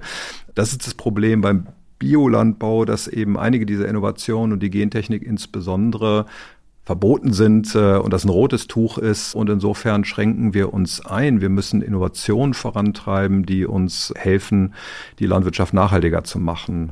Das 0.56 0.71
ist 0.71 0.86
das 0.86 0.93
Problem 0.93 1.41
beim 1.41 1.67
Biolandbau, 1.99 2.86
dass 2.86 3.08
eben 3.08 3.38
einige 3.38 3.65
dieser 3.65 3.88
Innovationen 3.88 4.54
und 4.54 4.63
die 4.63 4.69
Gentechnik 4.69 5.23
insbesondere 5.23 6.25
verboten 6.89 7.34
sind 7.34 7.75
äh, 7.75 7.97
und 7.97 8.12
das 8.12 8.25
ein 8.25 8.30
rotes 8.30 8.65
Tuch 8.65 8.97
ist. 8.97 9.36
Und 9.36 9.47
insofern 9.52 10.06
schränken 10.06 10.56
wir 10.56 10.73
uns 10.73 11.06
ein. 11.06 11.39
Wir 11.39 11.49
müssen 11.49 11.84
Innovationen 11.84 12.56
vorantreiben, 12.56 13.45
die 13.45 13.67
uns 13.67 14.12
helfen, 14.17 14.73
die 15.19 15.28
Landwirtschaft 15.28 15.71
nachhaltiger 15.71 16.23
zu 16.23 16.39
machen. 16.39 16.91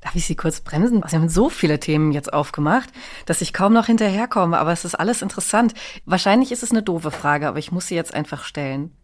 Darf 0.00 0.14
ich 0.14 0.24
Sie 0.24 0.34
kurz 0.34 0.62
bremsen? 0.62 1.04
Sie 1.06 1.14
haben 1.14 1.28
so 1.28 1.50
viele 1.50 1.78
Themen 1.78 2.12
jetzt 2.12 2.32
aufgemacht, 2.32 2.88
dass 3.26 3.42
ich 3.42 3.52
kaum 3.52 3.74
noch 3.74 3.84
hinterherkomme, 3.84 4.56
aber 4.56 4.72
es 4.72 4.86
ist 4.86 4.94
alles 4.94 5.20
interessant. 5.20 5.74
Wahrscheinlich 6.06 6.50
ist 6.50 6.62
es 6.62 6.70
eine 6.70 6.82
doofe 6.82 7.10
Frage, 7.10 7.48
aber 7.48 7.58
ich 7.58 7.70
muss 7.70 7.86
sie 7.86 7.96
jetzt 7.96 8.14
einfach 8.14 8.44
stellen. 8.44 8.96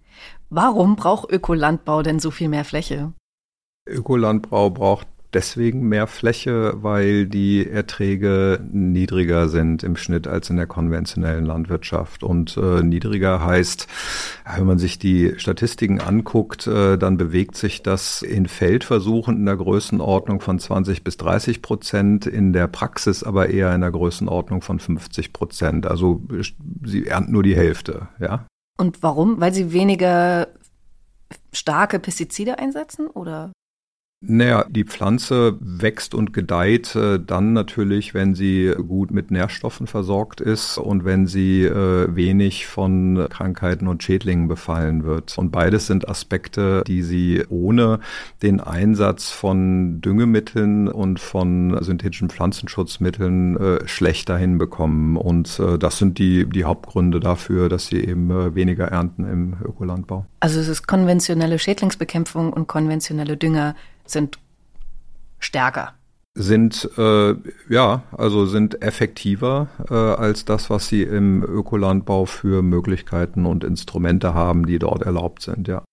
Warum 0.49 0.97
braucht 0.97 1.31
Ökolandbau 1.31 2.03
denn 2.03 2.19
so 2.19 2.31
viel 2.31 2.49
mehr 2.49 2.65
Fläche? 2.65 3.13
Ökolandbau 3.87 4.71
braucht 4.71 5.07
deswegen 5.35 5.89
mehr 5.89 6.07
Fläche, 6.07 6.75
weil 6.83 7.27
die 7.27 7.69
Erträge 7.69 8.61
niedriger 8.71 9.49
sind 9.49 9.83
im 9.83 9.97
Schnitt 9.97 10.27
als 10.27 10.51
in 10.51 10.57
der 10.57 10.67
konventionellen 10.67 11.45
Landwirtschaft. 11.45 12.23
Und 12.23 12.57
äh, 12.57 12.83
niedriger 12.83 13.45
heißt, 13.45 13.87
wenn 14.57 14.67
man 14.67 14.79
sich 14.79 14.99
die 14.99 15.35
Statistiken 15.37 16.01
anguckt, 16.01 16.67
äh, 16.67 16.97
dann 16.97 17.17
bewegt 17.17 17.57
sich 17.57 17.83
das 17.83 18.23
in 18.23 18.47
Feldversuchen 18.47 19.37
in 19.37 19.47
der 19.47 19.57
Größenordnung 19.57 20.41
von 20.41 20.59
20 20.59 21.05
bis 21.05 21.17
30 21.17 21.63
Prozent, 21.63 22.27
in 22.27 22.53
der 22.53 22.69
Praxis 22.69 23.23
aber 23.23 23.51
eher 23.51 23.75
in 23.75 23.81
der 23.81 23.91
Größenordnung 23.91 24.63
von 24.63 24.79
50 24.79 25.33
Prozent. 25.33 25.87
Also 25.87 26.23
sie 26.85 27.07
ernten 27.07 27.33
nur 27.33 27.43
die 27.43 27.57
Hälfte, 27.57 28.09
ja. 28.21 28.47
Und 28.79 29.03
warum? 29.03 29.41
Weil 29.41 29.53
sie 29.53 29.73
weniger 29.73 30.49
starke 31.53 31.99
Pestizide 31.99 32.59
einsetzen 32.59 33.07
oder? 33.07 33.53
Naja, 34.27 34.65
die 34.69 34.85
Pflanze 34.85 35.57
wächst 35.61 36.15
und 36.15 36.33
gedeiht 36.33 36.95
äh, 36.97 37.21
dann 37.21 37.53
natürlich, 37.53 38.15
wenn 38.15 38.35
sie 38.35 38.73
gut 38.89 39.11
mit 39.11 39.31
Nährstoffen 39.31 39.87
versorgt 39.87 40.41
ist 40.41 40.79
und 40.79 41.05
wenn 41.05 41.27
sie 41.27 41.65
äh, 41.65 42.15
wenig 42.15 42.67
von 42.67 43.27
Krankheiten 43.29 43.87
und 43.87 44.03
Schädlingen 44.03 44.49
befallen 44.49 45.05
wird. 45.05 45.37
Und 45.37 45.51
beides 45.51 45.87
sind 45.87 46.09
Aspekte, 46.09 46.85
die 46.87 47.03
sie 47.03 47.45
ohne 47.49 48.01
den 48.43 48.61
Einsatz 48.61 49.31
von 49.31 50.01
Düngemitteln 50.01 50.89
und 50.89 51.21
von 51.21 51.83
synthetischen 51.83 52.31
Pflanzenschutzmitteln 52.31 53.57
äh, 53.57 53.89
schlechter 53.89 54.39
hinbekommen. 54.39 55.17
Und 55.17 55.59
äh, 55.59 55.79
das 55.79 55.99
sind 55.99 56.19
die, 56.19 56.49
die 56.49 56.65
Hauptgründe 56.65 57.21
dafür, 57.21 57.69
dass 57.69 57.89
sie 57.89 58.01
eben 58.01 58.31
äh, 58.31 58.55
weniger 58.55 58.87
ernten 58.87 59.25
im 59.25 59.57
Ökolandbau. 59.63 60.25
Also 60.41 60.61
es 60.61 60.69
ist 60.69 60.87
konventionelle 60.87 61.59
Schädlingsbekämpfung 61.59 62.53
und 62.53 62.67
konventionelle 62.69 63.37
Dünger 63.37 63.75
sind 64.07 64.39
stärker. 65.39 65.95
Sind 66.37 66.91
äh, 66.99 67.35
ja, 67.69 68.03
also 68.11 68.47
sind 68.47 68.83
effektiver 68.83 69.69
äh, 69.89 69.95
als 69.95 70.45
das, 70.45 70.69
was 70.69 70.89
sie 70.89 71.03
im 71.03 71.45
Ökolandbau 71.45 72.25
für 72.27 72.63
Möglichkeiten 72.63 73.47
und 73.47 73.63
Instrumente 73.63 74.35
haben, 74.35 74.67
die 74.67 74.81
dort 74.81 75.03
erlaubt 75.03 75.43
sind, 75.43 75.69
ja. 75.69 75.85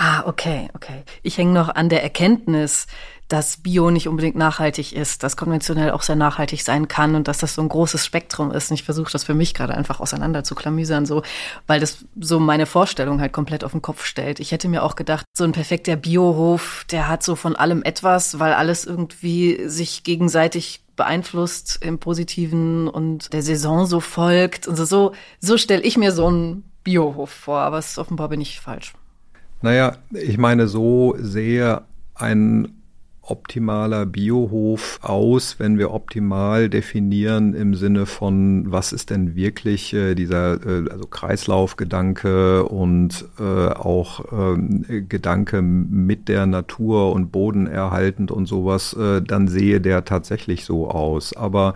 Ah, 0.00 0.24
okay, 0.26 0.68
okay. 0.74 1.02
Ich 1.22 1.38
hänge 1.38 1.52
noch 1.52 1.68
an 1.68 1.88
der 1.88 2.04
Erkenntnis, 2.04 2.86
dass 3.28 3.58
Bio 3.58 3.90
nicht 3.90 4.08
unbedingt 4.08 4.36
nachhaltig 4.36 4.94
ist, 4.94 5.22
dass 5.22 5.36
konventionell 5.36 5.90
auch 5.90 6.00
sehr 6.02 6.16
nachhaltig 6.16 6.62
sein 6.62 6.88
kann 6.88 7.14
und 7.14 7.28
dass 7.28 7.38
das 7.38 7.54
so 7.54 7.62
ein 7.62 7.68
großes 7.68 8.04
Spektrum 8.04 8.50
ist. 8.50 8.70
Und 8.70 8.74
ich 8.74 8.84
versuche 8.84 9.12
das 9.12 9.24
für 9.24 9.34
mich 9.34 9.52
gerade 9.52 9.74
einfach 9.74 10.00
auseinander 10.00 10.44
zu 10.44 10.54
klamüsern, 10.54 11.04
so, 11.04 11.22
weil 11.66 11.78
das 11.78 12.06
so 12.18 12.40
meine 12.40 12.64
Vorstellung 12.64 13.20
halt 13.20 13.34
komplett 13.34 13.64
auf 13.64 13.72
den 13.72 13.82
Kopf 13.82 14.04
stellt. 14.04 14.40
Ich 14.40 14.50
hätte 14.50 14.68
mir 14.68 14.82
auch 14.82 14.96
gedacht, 14.96 15.26
so 15.36 15.44
ein 15.44 15.52
perfekter 15.52 15.96
Biohof, 15.96 16.86
der 16.90 17.08
hat 17.08 17.22
so 17.22 17.36
von 17.36 17.54
allem 17.54 17.82
etwas, 17.82 18.38
weil 18.38 18.54
alles 18.54 18.86
irgendwie 18.86 19.68
sich 19.68 20.04
gegenseitig 20.04 20.82
beeinflusst 20.96 21.78
im 21.82 21.98
Positiven 21.98 22.88
und 22.88 23.32
der 23.32 23.42
Saison 23.42 23.84
so 23.84 24.00
folgt. 24.00 24.66
Und 24.66 24.76
so, 24.76 25.12
so 25.38 25.58
stelle 25.58 25.82
ich 25.82 25.98
mir 25.98 26.12
so 26.12 26.26
einen 26.26 26.64
Biohof 26.82 27.30
vor, 27.30 27.58
aber 27.58 27.78
es 27.78 27.98
offenbar 27.98 28.30
bin 28.30 28.40
ich 28.40 28.58
falsch. 28.58 28.94
Naja, 29.60 29.98
ich 30.12 30.38
meine, 30.38 30.66
so 30.66 31.14
sehr 31.18 31.84
ein 32.14 32.77
optimaler 33.30 34.06
Biohof 34.06 34.98
aus, 35.02 35.56
wenn 35.58 35.78
wir 35.78 35.92
optimal 35.92 36.68
definieren 36.68 37.54
im 37.54 37.74
Sinne 37.74 38.06
von, 38.06 38.70
was 38.70 38.92
ist 38.92 39.10
denn 39.10 39.34
wirklich 39.34 39.92
äh, 39.92 40.14
dieser 40.14 40.54
äh, 40.64 40.90
also 40.90 41.06
Kreislaufgedanke 41.06 42.64
und 42.64 43.26
äh, 43.38 43.42
auch 43.42 44.56
äh, 44.56 45.02
Gedanke 45.02 45.62
mit 45.62 46.28
der 46.28 46.46
Natur 46.46 47.12
und 47.12 47.30
Boden 47.30 47.66
erhaltend 47.66 48.30
und 48.30 48.46
sowas, 48.46 48.94
äh, 48.94 49.20
dann 49.22 49.48
sehe 49.48 49.80
der 49.80 50.04
tatsächlich 50.04 50.64
so 50.64 50.90
aus. 50.90 51.36
Aber 51.36 51.74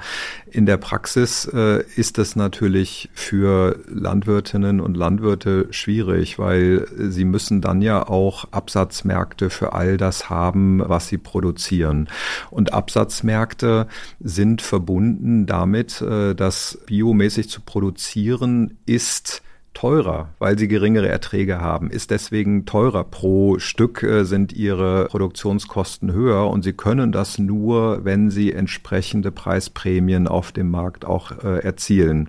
in 0.51 0.67
der 0.67 0.79
Praxis 0.79 1.45
äh, 1.53 1.85
ist 1.97 2.19
es 2.19 2.37
natürlich 2.37 3.11
für 3.13 3.77
Landwirtinnen 3.89 4.81
und 4.81 4.97
Landwirte 4.97 5.69
schwierig, 5.71 6.39
weil 6.39 6.87
sie 6.97 7.25
müssen 7.25 7.61
dann 7.61 7.83
ja 7.83 8.09
auch 8.09 8.47
Absatzmärkte 8.51 9.51
für 9.51 9.73
all 9.73 9.97
das 9.97 10.31
haben, 10.31 10.83
was 10.87 11.09
sie 11.09 11.19
produzieren 11.19 11.42
produzieren. 11.43 12.09
Und 12.51 12.73
Absatzmärkte 12.73 13.89
sind 14.21 14.63
verbunden 14.63 15.47
damit, 15.47 16.01
äh, 16.01 16.35
dass 16.35 16.79
biomäßig 16.87 17.49
zu 17.49 17.61
produzieren 17.63 18.79
ist 18.87 19.43
teurer, 19.75 20.29
weil 20.39 20.59
sie 20.59 20.69
geringere 20.69 21.09
Erträge 21.09 21.59
haben, 21.59 21.91
ist 21.91 22.11
deswegen 22.11 22.67
teurer. 22.67 23.05
Pro 23.05 23.59
Stück 23.59 24.03
äh, 24.03 24.25
sind 24.25 24.53
ihre 24.53 25.07
Produktionskosten 25.07 26.13
höher 26.13 26.49
und 26.49 26.63
sie 26.63 26.75
können 26.75 27.11
das 27.11 27.39
nur, 27.39 28.05
wenn 28.05 28.31
sie 28.31 28.53
entsprechende 28.53 29.33
Preisprämien 29.33 30.29
auf 30.29 30.53
dem 30.53 30.71
Markt 30.71 31.05
auch 31.05 31.33
äh, 31.43 31.65
erzielen. 31.65 32.29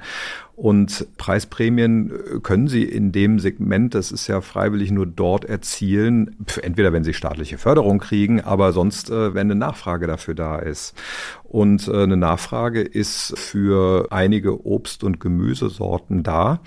Und 0.55 1.07
Preisprämien 1.17 2.11
äh, 2.11 2.39
können 2.39 2.67
Sie 2.67 2.83
in 2.83 3.11
dem 3.11 3.39
Segment, 3.39 3.95
das 3.95 4.11
ist 4.11 4.27
ja 4.27 4.39
freiwillig 4.41 4.91
nur 4.91 5.07
dort 5.07 5.45
erzielen, 5.45 6.35
entweder 6.61 6.93
wenn 6.93 7.03
Sie 7.03 7.13
staatliche 7.13 7.57
Förderung 7.57 7.97
kriegen, 7.97 8.39
aber 8.39 8.71
sonst, 8.71 9.09
äh, 9.09 9.33
wenn 9.33 9.47
eine 9.47 9.55
Nachfrage 9.55 10.05
dafür 10.05 10.35
da 10.35 10.59
ist. 10.59 10.95
Und 11.43 11.87
äh, 11.87 12.03
eine 12.03 12.17
Nachfrage 12.17 12.81
ist 12.81 13.37
für 13.37 14.11
einige 14.11 14.65
Obst- 14.65 15.03
und 15.03 15.19
Gemüsesorten 15.19 16.21
da. 16.21 16.61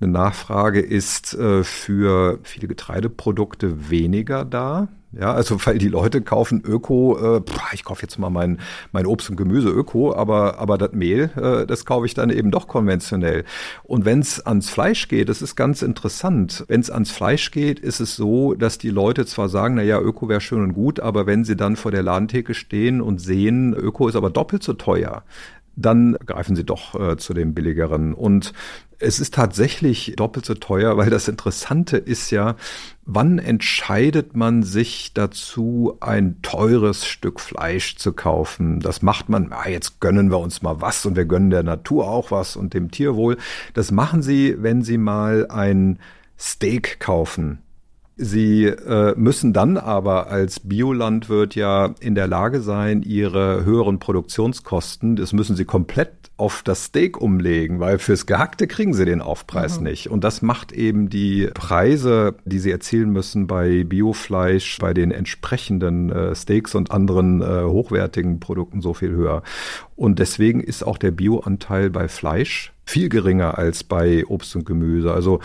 Eine 0.00 0.12
Nachfrage 0.12 0.80
ist 0.80 1.36
für 1.62 2.38
viele 2.42 2.66
Getreideprodukte 2.66 3.90
weniger 3.90 4.44
da. 4.44 4.88
Ja, 5.18 5.34
also 5.34 5.58
weil 5.66 5.76
die 5.76 5.88
Leute 5.88 6.22
kaufen 6.22 6.62
Öko, 6.64 7.36
äh, 7.36 7.42
ich 7.74 7.84
kaufe 7.84 8.00
jetzt 8.00 8.18
mal 8.18 8.30
mein, 8.30 8.60
mein 8.92 9.04
Obst 9.04 9.28
und 9.28 9.36
Gemüse 9.36 9.68
Öko, 9.68 10.14
aber, 10.14 10.58
aber 10.58 10.78
das 10.78 10.92
Mehl, 10.92 11.30
äh, 11.36 11.66
das 11.66 11.84
kaufe 11.84 12.06
ich 12.06 12.14
dann 12.14 12.30
eben 12.30 12.50
doch 12.50 12.66
konventionell. 12.66 13.44
Und 13.82 14.06
wenn 14.06 14.20
es 14.20 14.40
ans 14.40 14.70
Fleisch 14.70 15.08
geht, 15.08 15.28
das 15.28 15.42
ist 15.42 15.54
ganz 15.54 15.82
interessant, 15.82 16.64
wenn 16.68 16.80
es 16.80 16.90
ans 16.90 17.10
Fleisch 17.10 17.50
geht, 17.50 17.78
ist 17.78 18.00
es 18.00 18.16
so, 18.16 18.54
dass 18.54 18.78
die 18.78 18.88
Leute 18.88 19.26
zwar 19.26 19.50
sagen, 19.50 19.74
na 19.74 19.82
ja, 19.82 20.00
Öko 20.00 20.30
wäre 20.30 20.40
schön 20.40 20.62
und 20.62 20.72
gut, 20.72 20.98
aber 20.98 21.26
wenn 21.26 21.44
sie 21.44 21.56
dann 21.56 21.76
vor 21.76 21.90
der 21.90 22.02
Ladentheke 22.02 22.54
stehen 22.54 23.02
und 23.02 23.20
sehen, 23.20 23.74
Öko 23.74 24.08
ist 24.08 24.16
aber 24.16 24.30
doppelt 24.30 24.62
so 24.62 24.72
teuer, 24.72 25.24
dann 25.76 26.16
greifen 26.26 26.56
sie 26.56 26.64
doch 26.64 26.98
äh, 26.98 27.16
zu 27.18 27.34
dem 27.34 27.52
billigeren. 27.54 28.14
Und 28.14 28.52
es 28.98 29.20
ist 29.20 29.34
tatsächlich 29.34 30.14
doppelt 30.16 30.46
so 30.46 30.54
teuer, 30.54 30.96
weil 30.96 31.10
das 31.10 31.28
Interessante 31.28 31.96
ist 31.96 32.30
ja, 32.30 32.56
wann 33.04 33.38
entscheidet 33.38 34.36
man 34.36 34.62
sich 34.62 35.12
dazu, 35.12 35.96
ein 36.00 36.40
teures 36.42 37.06
Stück 37.06 37.40
Fleisch 37.40 37.96
zu 37.96 38.12
kaufen? 38.12 38.80
Das 38.80 39.02
macht 39.02 39.28
man, 39.28 39.52
ah, 39.52 39.68
jetzt 39.68 40.00
gönnen 40.00 40.30
wir 40.30 40.38
uns 40.38 40.62
mal 40.62 40.80
was 40.80 41.04
und 41.06 41.16
wir 41.16 41.24
gönnen 41.24 41.50
der 41.50 41.62
Natur 41.62 42.08
auch 42.08 42.30
was 42.30 42.56
und 42.56 42.74
dem 42.74 42.90
Tierwohl. 42.90 43.36
Das 43.74 43.90
machen 43.90 44.22
Sie, 44.22 44.56
wenn 44.58 44.82
Sie 44.82 44.98
mal 44.98 45.48
ein 45.48 45.98
Steak 46.38 47.00
kaufen 47.00 47.58
Sie 48.16 48.66
äh, 48.66 49.14
müssen 49.16 49.52
dann 49.52 49.78
aber 49.78 50.28
als 50.28 50.60
Biolandwirt 50.60 51.54
ja 51.54 51.94
in 52.00 52.14
der 52.14 52.26
Lage 52.26 52.60
sein, 52.60 53.02
ihre 53.02 53.64
höheren 53.64 53.98
Produktionskosten, 53.98 55.16
das 55.16 55.32
müssen 55.32 55.56
sie 55.56 55.64
komplett 55.64 56.12
auf 56.36 56.62
das 56.62 56.86
Steak 56.86 57.20
umlegen, 57.20 57.78
weil 57.78 57.98
fürs 57.98 58.26
Gehackte 58.26 58.66
kriegen 58.66 58.94
sie 58.94 59.04
den 59.04 59.20
Aufpreis 59.20 59.78
mhm. 59.78 59.84
nicht. 59.84 60.10
Und 60.10 60.24
das 60.24 60.42
macht 60.42 60.72
eben 60.72 61.08
die 61.08 61.48
Preise, 61.54 62.34
die 62.44 62.58
sie 62.58 62.70
erzielen 62.70 63.10
müssen 63.10 63.46
bei 63.46 63.84
Biofleisch, 63.84 64.78
bei 64.78 64.92
den 64.92 65.10
entsprechenden 65.10 66.10
äh, 66.10 66.34
Steaks 66.34 66.74
und 66.74 66.90
anderen 66.90 67.42
äh, 67.42 67.62
hochwertigen 67.62 68.40
Produkten 68.40 68.80
so 68.80 68.92
viel 68.92 69.10
höher. 69.10 69.42
Und 69.94 70.18
deswegen 70.18 70.60
ist 70.60 70.84
auch 70.84 70.98
der 70.98 71.12
Bioanteil 71.12 71.90
bei 71.90 72.08
Fleisch 72.08 72.71
viel 72.84 73.08
geringer 73.08 73.58
als 73.58 73.84
bei 73.84 74.26
Obst 74.26 74.54
und 74.56 74.66
Gemüse. 74.66 75.12
Also 75.12 75.40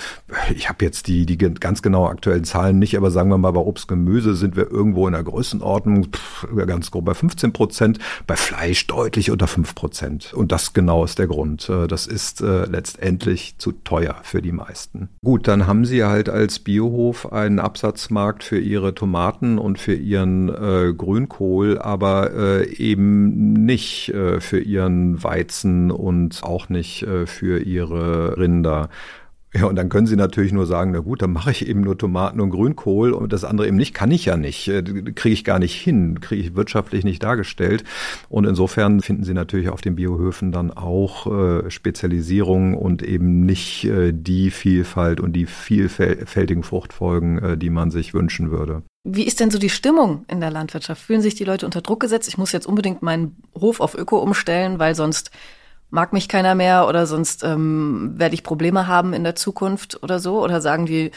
ich 0.55 0.69
habe 0.69 0.83
jetzt 0.83 1.07
die, 1.07 1.25
die 1.25 1.37
ganz 1.37 1.81
genau 1.81 2.07
aktuellen 2.07 2.43
Zahlen 2.43 2.79
nicht, 2.79 2.97
aber 2.97 3.11
sagen 3.11 3.29
wir 3.29 3.37
mal, 3.37 3.51
bei 3.51 3.59
Obst 3.59 3.89
und 3.89 4.05
Gemüse 4.05 4.35
sind 4.35 4.55
wir 4.55 4.69
irgendwo 4.69 5.07
in 5.07 5.13
der 5.13 5.23
Größenordnung 5.23 6.11
pff, 6.11 6.47
ganz 6.65 6.91
grob 6.91 7.05
bei 7.05 7.13
15 7.13 7.53
Prozent, 7.53 7.99
bei 8.25 8.35
Fleisch 8.35 8.87
deutlich 8.87 9.31
unter 9.31 9.47
5 9.47 9.75
Prozent. 9.75 10.33
Und 10.33 10.51
das 10.51 10.73
genau 10.73 11.03
ist 11.03 11.19
der 11.19 11.27
Grund. 11.27 11.69
Äh, 11.69 11.87
das 11.87 12.07
ist 12.07 12.41
äh, 12.41 12.65
letztendlich 12.65 13.57
zu 13.57 13.71
teuer 13.71 14.15
für 14.23 14.41
die 14.41 14.51
meisten. 14.51 15.09
Gut, 15.23 15.47
dann 15.47 15.67
haben 15.67 15.85
Sie 15.85 16.03
halt 16.03 16.29
als 16.29 16.59
Biohof 16.59 17.31
einen 17.31 17.59
Absatzmarkt 17.59 18.43
für 18.43 18.59
Ihre 18.59 18.95
Tomaten 18.95 19.57
und 19.59 19.79
für 19.79 19.93
Ihren 19.93 20.49
äh, 20.49 20.93
Grünkohl, 20.93 21.77
aber 21.77 22.33
äh, 22.33 22.73
eben 22.75 23.53
nicht 23.65 24.09
äh, 24.09 24.41
für 24.41 24.59
Ihren 24.59 25.23
Weizen 25.23 25.91
und 25.91 26.43
auch 26.43 26.69
nicht 26.69 27.03
äh, 27.03 27.26
für 27.27 27.59
ihre 27.59 28.37
Rinder. 28.37 28.89
Ja, 29.53 29.65
und 29.65 29.75
dann 29.75 29.87
können 29.87 30.07
Sie 30.07 30.17
natürlich 30.17 30.51
nur 30.51 30.65
sagen, 30.65 30.91
na 30.91 30.99
gut, 30.99 31.21
dann 31.21 31.31
mache 31.31 31.51
ich 31.51 31.67
eben 31.67 31.81
nur 31.81 31.97
Tomaten 31.97 32.41
und 32.41 32.49
Grünkohl 32.49 33.13
und 33.13 33.31
das 33.31 33.45
andere 33.45 33.67
eben 33.67 33.77
nicht, 33.77 33.93
kann 33.93 34.11
ich 34.11 34.25
ja 34.25 34.35
nicht, 34.35 34.67
äh, 34.67 34.83
kriege 34.83 35.33
ich 35.33 35.45
gar 35.45 35.57
nicht 35.57 35.73
hin, 35.73 36.19
kriege 36.19 36.41
ich 36.41 36.55
wirtschaftlich 36.55 37.05
nicht 37.05 37.23
dargestellt. 37.23 37.85
Und 38.27 38.45
insofern 38.45 38.99
finden 38.99 39.23
Sie 39.23 39.33
natürlich 39.33 39.69
auf 39.69 39.79
den 39.79 39.95
Biohöfen 39.95 40.51
dann 40.51 40.71
auch 40.71 41.27
äh, 41.27 41.71
Spezialisierung 41.71 42.73
und 42.73 43.01
eben 43.03 43.45
nicht 43.45 43.85
äh, 43.85 44.11
die 44.13 44.51
Vielfalt 44.51 45.21
und 45.21 45.31
die 45.33 45.45
vielfältigen 45.45 46.63
Fruchtfolgen, 46.63 47.39
äh, 47.39 47.57
die 47.57 47.69
man 47.69 47.89
sich 47.89 48.13
wünschen 48.13 48.51
würde. 48.51 48.83
Wie 49.05 49.23
ist 49.23 49.39
denn 49.39 49.49
so 49.49 49.59
die 49.59 49.69
Stimmung 49.69 50.25
in 50.27 50.41
der 50.41 50.51
Landwirtschaft? 50.51 51.01
Fühlen 51.01 51.21
sich 51.21 51.35
die 51.35 51.45
Leute 51.45 51.65
unter 51.65 51.81
Druck 51.81 52.01
gesetzt? 52.01 52.27
Ich 52.27 52.37
muss 52.37 52.51
jetzt 52.51 52.67
unbedingt 52.67 53.01
meinen 53.01 53.37
Hof 53.55 53.79
auf 53.79 53.97
Öko 53.97 54.17
umstellen, 54.17 54.77
weil 54.77 54.93
sonst 54.93 55.31
mag 55.89 56.13
mich 56.13 56.27
keiner 56.27 56.55
mehr 56.55 56.87
oder 56.87 57.05
sonst 57.05 57.43
ähm, 57.43 58.13
werde 58.17 58.35
ich 58.35 58.43
Probleme 58.43 58.87
haben 58.87 59.13
in 59.13 59.23
der 59.23 59.35
Zukunft 59.35 60.01
oder 60.03 60.19
so? 60.19 60.43
Oder 60.43 60.61
sagen 60.61 60.85
die, 60.85 61.11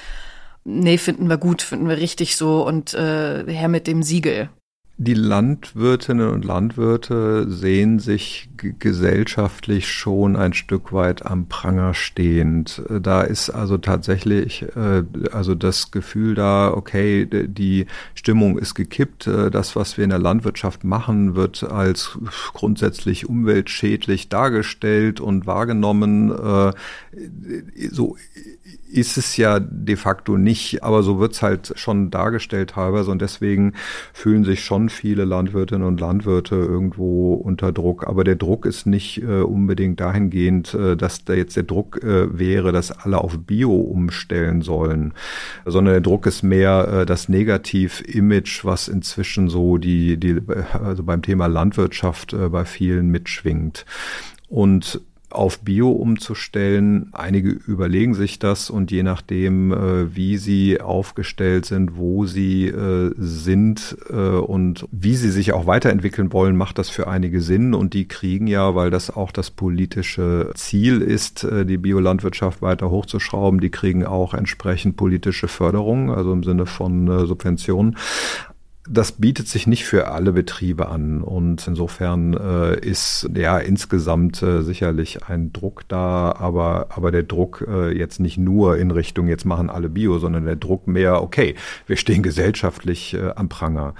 nee, 0.64 0.98
finden 0.98 1.28
wir 1.28 1.38
gut, 1.38 1.62
finden 1.62 1.88
wir 1.88 1.96
richtig 1.96 2.36
so 2.36 2.66
und 2.66 2.94
äh, 2.94 3.44
her 3.46 3.68
mit 3.68 3.86
dem 3.86 4.02
Siegel? 4.02 4.50
Die 5.02 5.14
Landwirtinnen 5.14 6.28
und 6.28 6.44
Landwirte 6.44 7.50
sehen 7.50 8.00
sich 8.00 8.50
gesellschaftlich 8.58 9.88
schon 9.88 10.36
ein 10.36 10.52
Stück 10.52 10.92
weit 10.92 11.24
am 11.24 11.46
Pranger 11.46 11.94
stehend. 11.94 12.82
Da 13.00 13.22
ist 13.22 13.48
also 13.48 13.78
tatsächlich 13.78 14.66
äh, 14.76 15.04
also 15.32 15.54
das 15.54 15.90
Gefühl 15.90 16.34
da, 16.34 16.74
okay, 16.74 17.26
die 17.26 17.86
Stimmung 18.14 18.58
ist 18.58 18.74
gekippt. 18.74 19.26
Äh, 19.26 19.50
das, 19.50 19.74
was 19.74 19.96
wir 19.96 20.04
in 20.04 20.10
der 20.10 20.18
Landwirtschaft 20.18 20.84
machen, 20.84 21.34
wird 21.34 21.62
als 21.62 22.18
grundsätzlich 22.52 23.26
umweltschädlich 23.26 24.28
dargestellt 24.28 25.18
und 25.18 25.46
wahrgenommen. 25.46 26.30
Äh, 26.30 26.72
so 27.90 28.18
ist 28.92 29.16
es 29.16 29.36
ja 29.36 29.60
de 29.60 29.96
facto 29.96 30.36
nicht, 30.36 30.82
aber 30.82 31.02
so 31.02 31.18
wird's 31.18 31.42
halt 31.42 31.72
schon 31.76 32.10
dargestellt 32.10 32.70
teilweise 32.70 33.10
und 33.10 33.22
deswegen 33.22 33.74
fühlen 34.12 34.44
sich 34.44 34.64
schon 34.64 34.88
viele 34.88 35.24
Landwirtinnen 35.24 35.86
und 35.86 36.00
Landwirte 36.00 36.56
irgendwo 36.56 37.34
unter 37.34 37.72
Druck. 37.72 38.06
Aber 38.06 38.24
der 38.24 38.36
Druck 38.36 38.66
ist 38.66 38.86
nicht 38.86 39.22
äh, 39.22 39.40
unbedingt 39.42 40.00
dahingehend, 40.00 40.74
äh, 40.74 40.96
dass 40.96 41.24
da 41.24 41.34
jetzt 41.34 41.56
der 41.56 41.62
Druck 41.62 42.02
äh, 42.02 42.38
wäre, 42.38 42.72
dass 42.72 42.90
alle 42.90 43.18
auf 43.18 43.38
Bio 43.38 43.74
umstellen 43.74 44.62
sollen, 44.62 45.14
sondern 45.64 45.94
der 45.94 46.00
Druck 46.00 46.26
ist 46.26 46.42
mehr 46.42 46.88
äh, 46.88 47.06
das 47.06 47.28
Negativ-Image, 47.28 48.64
was 48.64 48.88
inzwischen 48.88 49.48
so 49.48 49.78
die, 49.78 50.16
die 50.16 50.40
also 50.72 51.02
beim 51.02 51.22
Thema 51.22 51.46
Landwirtschaft 51.46 52.32
äh, 52.32 52.48
bei 52.48 52.64
vielen 52.64 53.08
mitschwingt. 53.08 53.84
Und 54.48 55.00
auf 55.30 55.60
Bio 55.60 55.90
umzustellen. 55.90 57.10
Einige 57.12 57.50
überlegen 57.50 58.14
sich 58.14 58.38
das 58.38 58.70
und 58.70 58.90
je 58.90 59.02
nachdem, 59.02 59.72
äh, 59.72 60.14
wie 60.14 60.36
sie 60.36 60.80
aufgestellt 60.80 61.66
sind, 61.66 61.96
wo 61.96 62.26
sie 62.26 62.66
äh, 62.66 63.12
sind 63.16 63.96
äh, 64.10 64.14
und 64.14 64.86
wie 64.90 65.14
sie 65.16 65.30
sich 65.30 65.52
auch 65.52 65.66
weiterentwickeln 65.66 66.32
wollen, 66.32 66.56
macht 66.56 66.78
das 66.78 66.90
für 66.90 67.08
einige 67.08 67.40
Sinn. 67.40 67.74
Und 67.74 67.94
die 67.94 68.08
kriegen 68.08 68.46
ja, 68.46 68.74
weil 68.74 68.90
das 68.90 69.10
auch 69.10 69.32
das 69.32 69.50
politische 69.50 70.50
Ziel 70.54 71.00
ist, 71.00 71.44
äh, 71.44 71.64
die 71.64 71.78
Biolandwirtschaft 71.78 72.62
weiter 72.62 72.90
hochzuschrauben, 72.90 73.60
die 73.60 73.70
kriegen 73.70 74.04
auch 74.04 74.34
entsprechend 74.34 74.96
politische 74.96 75.48
Förderung, 75.48 76.10
also 76.10 76.32
im 76.32 76.42
Sinne 76.42 76.66
von 76.66 77.08
äh, 77.08 77.26
Subventionen 77.26 77.96
das 78.88 79.12
bietet 79.12 79.46
sich 79.46 79.66
nicht 79.66 79.84
für 79.84 80.08
alle 80.08 80.32
Betriebe 80.32 80.88
an 80.88 81.22
und 81.22 81.66
insofern 81.66 82.34
äh, 82.34 82.78
ist 82.80 83.28
ja 83.34 83.58
insgesamt 83.58 84.42
äh, 84.42 84.62
sicherlich 84.62 85.24
ein 85.24 85.52
Druck 85.52 85.86
da, 85.88 86.32
aber, 86.32 86.86
aber 86.90 87.10
der 87.10 87.22
Druck 87.22 87.66
äh, 87.68 87.96
jetzt 87.96 88.20
nicht 88.20 88.38
nur 88.38 88.78
in 88.78 88.90
Richtung, 88.90 89.28
jetzt 89.28 89.44
machen 89.44 89.68
alle 89.68 89.90
Bio, 89.90 90.18
sondern 90.18 90.46
der 90.46 90.56
Druck 90.56 90.86
mehr, 90.86 91.22
okay, 91.22 91.56
wir 91.86 91.96
stehen 91.96 92.22
gesellschaftlich 92.22 93.14
äh, 93.14 93.32
am 93.36 93.50
Pranger. 93.50 93.94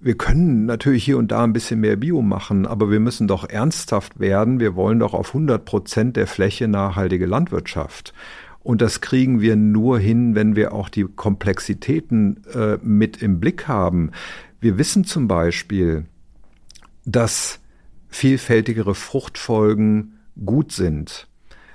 Wir 0.00 0.16
können 0.16 0.66
natürlich 0.66 1.04
hier 1.04 1.16
und 1.16 1.30
da 1.30 1.44
ein 1.44 1.52
bisschen 1.52 1.78
mehr 1.78 1.94
Bio 1.94 2.22
machen, 2.22 2.66
aber 2.66 2.90
wir 2.90 2.98
müssen 2.98 3.28
doch 3.28 3.48
ernsthaft 3.48 4.18
werden. 4.18 4.58
Wir 4.58 4.74
wollen 4.74 4.98
doch 4.98 5.14
auf 5.14 5.28
100 5.28 5.64
Prozent 5.64 6.16
der 6.16 6.26
Fläche 6.26 6.66
nachhaltige 6.66 7.26
Landwirtschaft. 7.26 8.12
Und 8.62 8.80
das 8.80 9.00
kriegen 9.00 9.40
wir 9.40 9.56
nur 9.56 9.98
hin, 9.98 10.34
wenn 10.34 10.54
wir 10.54 10.72
auch 10.72 10.88
die 10.88 11.04
Komplexitäten 11.04 12.44
äh, 12.54 12.78
mit 12.82 13.20
im 13.22 13.40
Blick 13.40 13.66
haben. 13.66 14.12
Wir 14.60 14.78
wissen 14.78 15.04
zum 15.04 15.26
Beispiel, 15.26 16.04
dass 17.04 17.58
vielfältigere 18.08 18.94
Fruchtfolgen 18.94 20.18
gut 20.44 20.72
sind 20.72 21.26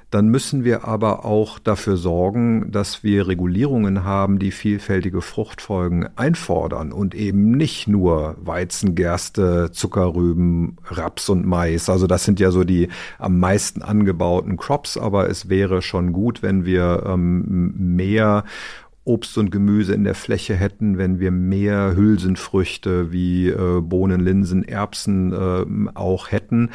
dann 0.10 0.30
müssen 0.30 0.63
wir 0.63 0.86
aber 0.86 1.26
auch 1.26 1.60
dafür 1.60 1.98
sorgen, 1.98 2.72
dass 2.72 3.04
wir 3.04 3.28
Regulierungen 3.28 4.06
haben, 4.06 4.39
die 4.39 4.52
vielfältige 4.52 5.22
Fruchtfolgen 5.22 6.08
einfordern 6.15 6.93
und 6.93 7.13
eben 7.13 7.52
nicht 7.52 7.88
nur 7.88 8.38
Weizen, 8.39 8.96
Gerste, 8.96 9.70
Zuckerrüben, 9.72 10.78
Raps 10.86 11.28
und 11.28 11.46
Mais. 11.46 11.89
Also 11.89 12.08
das 12.08 12.24
sind 12.24 12.39
ja 12.39 12.52
so 12.52 12.63
die 12.63 12.88
am 13.20 13.39
meisten 13.39 13.82
angebauten 13.82 14.56
Crops, 14.56 14.98
aber 14.98 15.30
es 15.30 15.50
wäre 15.50 15.82
schon 15.82 16.13
gut, 16.13 16.41
wenn 16.41 16.63
wir 16.63 17.04
ähm, 17.06 17.74
mehr 17.76 18.46
Obst 19.08 19.38
und 19.38 19.52
Gemüse 19.52 19.93
in 19.93 20.04
der 20.04 20.15
Fläche 20.15 20.54
hätten, 20.56 20.98
wenn 20.98 21.20
wir 21.20 21.32
mehr 21.32 21.96
Hülsenfrüchte 21.96 23.12
wie 23.12 23.48
äh, 23.48 23.82
Bohnen, 23.82 24.20
Linsen, 24.20 24.67
Erbsen 24.67 25.32
äh, 25.32 25.98
auch 25.98 26.32
hätten. 26.32 26.72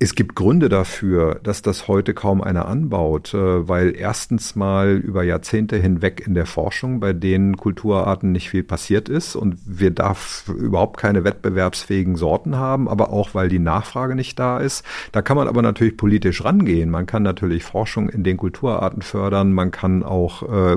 Es 0.00 0.16
gibt 0.16 0.34
Gründe 0.34 0.68
dafür, 0.68 1.38
dass 1.44 1.62
das 1.62 1.86
heute 1.86 2.14
kaum 2.14 2.42
einer 2.42 2.66
anbaut, 2.66 3.32
äh, 3.32 3.68
weil 3.68 3.94
erstens 3.96 4.56
mal 4.56 4.96
über 4.96 5.22
Jahrzehnte 5.22 5.76
hinweg 5.76 6.26
in 6.26 6.34
der 6.34 6.46
Forschung 6.46 6.98
bei 6.98 7.12
den 7.12 7.56
Kulturarten 7.56 8.32
nicht 8.32 8.50
viel 8.50 8.64
passiert 8.64 9.08
ist 9.08 9.36
und 9.36 9.56
wir 9.64 9.92
darf 9.92 10.48
überhaupt 10.48 10.98
keine 10.98 11.22
wettbewerbsfähigen 11.22 12.16
Sorten 12.16 12.56
haben, 12.56 12.88
aber 12.88 13.10
auch 13.10 13.36
weil 13.36 13.48
die 13.48 13.60
Nachfrage 13.60 14.16
nicht 14.16 14.36
da 14.36 14.58
ist. 14.58 14.84
Da 15.12 15.22
kann 15.22 15.36
man 15.36 15.46
aber 15.46 15.62
natürlich 15.62 15.96
politisch 15.96 16.44
rangehen. 16.44 16.90
Man 16.90 17.06
kann 17.06 17.22
natürlich 17.22 17.62
Forschung 17.62 18.08
in 18.08 18.24
den 18.24 18.36
Kulturarten 18.36 19.00
fördern, 19.00 19.52
man 19.52 19.70
kann 19.70 20.02
auch 20.02 20.42
äh, 20.42 20.76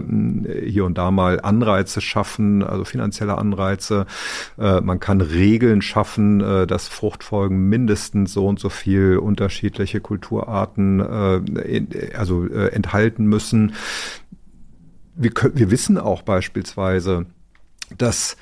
hier 0.64 0.86
und 0.86 1.00
da 1.00 1.10
mal 1.10 1.42
Anreize 1.42 2.02
schaffen, 2.02 2.62
also 2.62 2.86
finanzielle 2.86 3.40
Anreize. 3.40 4.06
Äh, 4.60 4.80
man 4.82 5.00
kann 5.00 5.22
Regeln 5.22 5.82
schaffen, 5.82 6.68
dass 6.68 6.88
Fruchtfolgen 6.88 7.68
mindestens 7.68 8.34
so 8.34 8.46
und 8.46 8.60
so 8.60 8.70
viel 8.70 9.07
unterschiedliche 9.16 10.02
Kulturarten 10.02 11.00
äh, 11.00 12.14
also 12.16 12.46
äh, 12.46 12.68
enthalten 12.74 13.26
müssen. 13.26 13.74
Wir, 15.16 15.32
können, 15.32 15.58
wir 15.58 15.72
wissen 15.72 15.98
auch 15.98 16.22
beispielsweise, 16.22 17.26
dass 17.98 18.38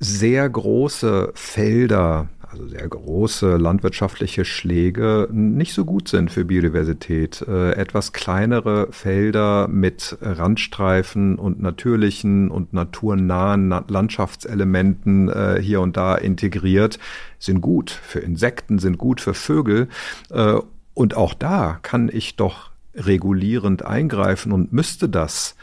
sehr 0.00 0.48
große 0.48 1.32
Felder 1.34 2.28
also 2.50 2.66
sehr 2.66 2.88
große 2.88 3.56
landwirtschaftliche 3.56 4.44
Schläge, 4.44 5.28
nicht 5.30 5.74
so 5.74 5.84
gut 5.84 6.08
sind 6.08 6.30
für 6.30 6.44
Biodiversität. 6.44 7.42
Äh, 7.46 7.72
etwas 7.72 8.12
kleinere 8.12 8.88
Felder 8.90 9.68
mit 9.68 10.16
Randstreifen 10.20 11.36
und 11.36 11.60
natürlichen 11.60 12.50
und 12.50 12.72
naturnahen 12.72 13.74
Landschaftselementen 13.88 15.28
äh, 15.28 15.60
hier 15.60 15.80
und 15.80 15.96
da 15.96 16.14
integriert, 16.14 16.98
sind 17.38 17.60
gut 17.60 17.90
für 17.90 18.20
Insekten, 18.20 18.78
sind 18.78 18.98
gut 18.98 19.20
für 19.20 19.34
Vögel. 19.34 19.88
Äh, 20.30 20.58
und 20.94 21.16
auch 21.16 21.34
da 21.34 21.78
kann 21.82 22.10
ich 22.12 22.36
doch 22.36 22.70
regulierend 22.94 23.84
eingreifen 23.84 24.52
und 24.52 24.72
müsste 24.72 25.08
das 25.08 25.54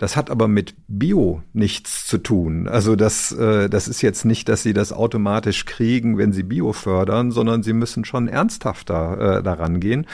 Das 0.00 0.16
hat 0.16 0.30
aber 0.30 0.48
mit 0.48 0.74
Bio 0.88 1.42
nichts 1.52 2.06
zu 2.06 2.16
tun. 2.16 2.66
Also 2.66 2.96
das, 2.96 3.32
äh, 3.32 3.68
das 3.68 3.86
ist 3.86 4.00
jetzt 4.00 4.24
nicht, 4.24 4.48
dass 4.48 4.62
sie 4.62 4.72
das 4.72 4.94
automatisch 4.94 5.66
kriegen, 5.66 6.16
wenn 6.16 6.32
sie 6.32 6.42
Bio 6.42 6.72
fördern, 6.72 7.32
sondern 7.32 7.62
sie 7.62 7.74
müssen 7.74 8.06
schon 8.06 8.26
ernsthafter 8.26 9.40
äh, 9.40 9.42
daran 9.42 9.78
gehen. 9.78 10.06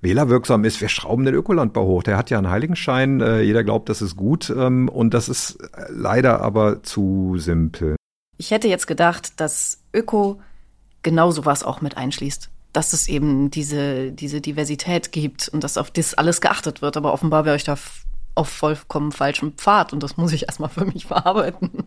Wählerwirksam 0.00 0.64
ist, 0.64 0.80
wir 0.80 0.88
schrauben 0.88 1.26
den 1.26 1.34
Ökolandbau 1.34 1.84
hoch. 1.84 2.02
Der 2.02 2.16
hat 2.16 2.30
ja 2.30 2.38
einen 2.38 2.48
Heiligenschein. 2.48 3.20
Äh, 3.20 3.42
jeder 3.42 3.64
glaubt, 3.64 3.90
das 3.90 4.00
ist 4.00 4.16
gut. 4.16 4.48
Ähm, 4.48 4.88
und 4.88 5.12
das 5.12 5.28
ist 5.28 5.58
leider 5.90 6.40
aber 6.40 6.82
zu 6.82 7.34
simpel. 7.36 7.96
Ich 8.38 8.50
hätte 8.50 8.68
jetzt 8.68 8.86
gedacht, 8.86 9.38
dass 9.42 9.82
Öko 9.92 10.40
genau 11.02 11.32
sowas 11.32 11.64
auch 11.64 11.82
mit 11.82 11.98
einschließt 11.98 12.50
dass 12.72 12.92
es 12.92 13.06
eben 13.06 13.52
diese, 13.52 14.10
diese 14.10 14.40
Diversität 14.40 15.12
gibt 15.12 15.48
und 15.48 15.62
dass 15.62 15.78
auf 15.78 15.92
das 15.92 16.14
alles 16.14 16.40
geachtet 16.40 16.82
wird. 16.82 16.96
Aber 16.96 17.12
offenbar 17.12 17.44
wäre 17.44 17.54
ich 17.54 17.62
da 17.62 17.76
auf 18.36 18.48
vollkommen 18.48 19.12
falschem 19.12 19.52
Pfad 19.52 19.92
und 19.92 20.02
das 20.02 20.16
muss 20.16 20.32
ich 20.32 20.42
erstmal 20.44 20.70
für 20.70 20.84
mich 20.84 21.06
verarbeiten. 21.06 21.70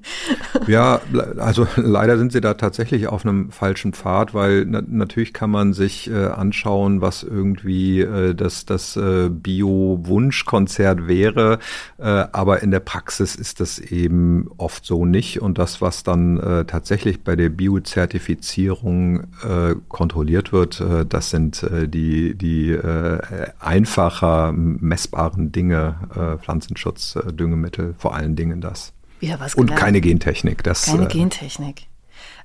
Ja, 0.68 1.02
also 1.38 1.68
leider 1.76 2.18
sind 2.18 2.32
sie 2.32 2.42
da 2.42 2.56
tatsächlich 2.56 3.08
auf 3.08 3.26
einem 3.26 3.52
falschen 3.52 3.94
Pfad, 3.94 4.34
weil 4.34 4.66
na 4.66 4.82
natürlich 4.86 5.34
kann 5.34 5.50
man 5.50 5.74
sich 5.74 6.10
äh, 6.10 6.26
anschauen, 6.26 7.00
was 7.00 7.24
irgendwie 7.24 8.02
äh, 8.02 8.34
das, 8.34 8.66
das 8.66 8.98
äh, 8.98 9.30
Bio-Wunschkonzert 9.30 11.08
wäre, 11.08 11.60
äh, 11.98 12.04
aber 12.04 12.64
in 12.64 12.72
der 12.72 12.80
Praxis 12.80 13.36
ist 13.36 13.60
das 13.60 13.80
eben 13.80 14.50
oft 14.58 14.86
so 14.86 15.06
nicht 15.06 15.42
und 15.42 15.58
das, 15.58 15.82
was 15.82 16.04
dann 16.04 16.38
äh, 16.38 16.66
tatsächlich 16.66 17.24
bei 17.24 17.36
der 17.36 17.50
Bio-Zertifizierung 17.50 19.22
äh, 19.44 19.76
kontrolliert 19.88 20.52
wird, 20.52 20.82
äh, 20.82 21.06
das 21.06 21.30
sind 21.30 21.64
äh, 21.64 21.88
die, 21.88 22.36
die 22.36 22.72
äh, 22.72 23.20
einfacher 23.60 24.52
messbaren 24.52 25.52
Dinge, 25.52 25.96
äh, 26.16 26.37
Pflanzenschutz, 26.38 27.16
äh, 27.16 27.34
Düngemittel, 27.34 27.96
vor 27.98 28.16
allen 28.16 28.36
Dingen 28.36 28.62
das. 28.62 28.94
Wieder 29.20 29.40
was 29.40 29.56
Und 29.56 29.76
keine 29.76 30.02
Gentechnik. 30.02 30.64
Das, 30.64 30.86
keine 30.86 31.06
äh, 31.06 31.08
Gentechnik. 31.08 31.88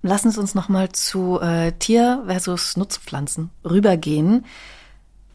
Lassen 0.02 0.30
Sie 0.30 0.40
uns 0.40 0.54
nochmal 0.54 0.90
zu 0.92 1.40
äh, 1.40 1.72
Tier- 1.72 2.22
versus 2.26 2.76
Nutzpflanzen 2.76 3.50
rübergehen. 3.64 4.44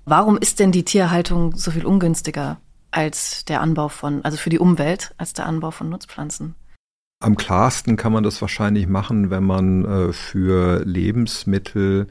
Warum 0.06 0.38
ist 0.38 0.60
denn 0.60 0.72
die 0.72 0.86
Tierhaltung 0.86 1.56
so 1.56 1.72
viel 1.72 1.86
ungünstiger 1.86 2.58
als 2.92 3.46
der 3.46 3.62
Anbau 3.62 3.90
von, 3.90 4.24
also 4.24 4.38
für 4.38 4.50
die 4.50 4.60
Umwelt, 4.60 5.14
als 5.18 5.34
der 5.34 5.46
Anbau 5.46 5.72
von 5.72 5.90
Nutzpflanzen? 5.90 6.56
Am 7.20 7.36
klarsten 7.36 7.98
kann 7.98 8.14
man 8.14 8.24
das 8.24 8.42
wahrscheinlich 8.42 8.88
machen, 8.88 9.32
wenn 9.32 9.44
man 9.44 9.86
äh, 9.86 10.14
für 10.14 10.84
Lebensmittel 10.86 12.08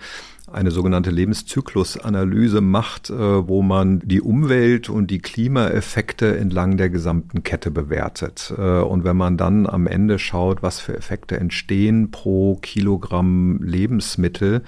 eine 0.57 0.71
sogenannte 0.71 1.11
Lebenszyklusanalyse 1.11 2.61
macht, 2.61 3.11
äh, 3.11 3.49
wo 3.49 3.63
man 3.63 4.01
die 4.01 4.23
Umwelt 4.23 4.89
und 4.89 5.11
die 5.11 5.19
Klimaeffekte 5.19 6.37
entlang 6.37 6.79
der 6.79 6.89
gesamten 6.89 7.43
Kette 7.43 7.71
bewertet. 7.71 8.53
Äh, 8.57 8.81
und 8.81 9.05
wenn 9.05 9.17
man 9.17 9.37
dann 9.37 9.67
am 9.67 9.87
Ende 9.87 10.19
schaut, 10.19 10.63
was 10.63 10.81
für 10.81 10.97
Effekte 10.97 11.39
entstehen 11.39 12.11
pro 12.11 12.57
Kilogramm 12.57 13.61
Lebensmittel, 13.63 14.63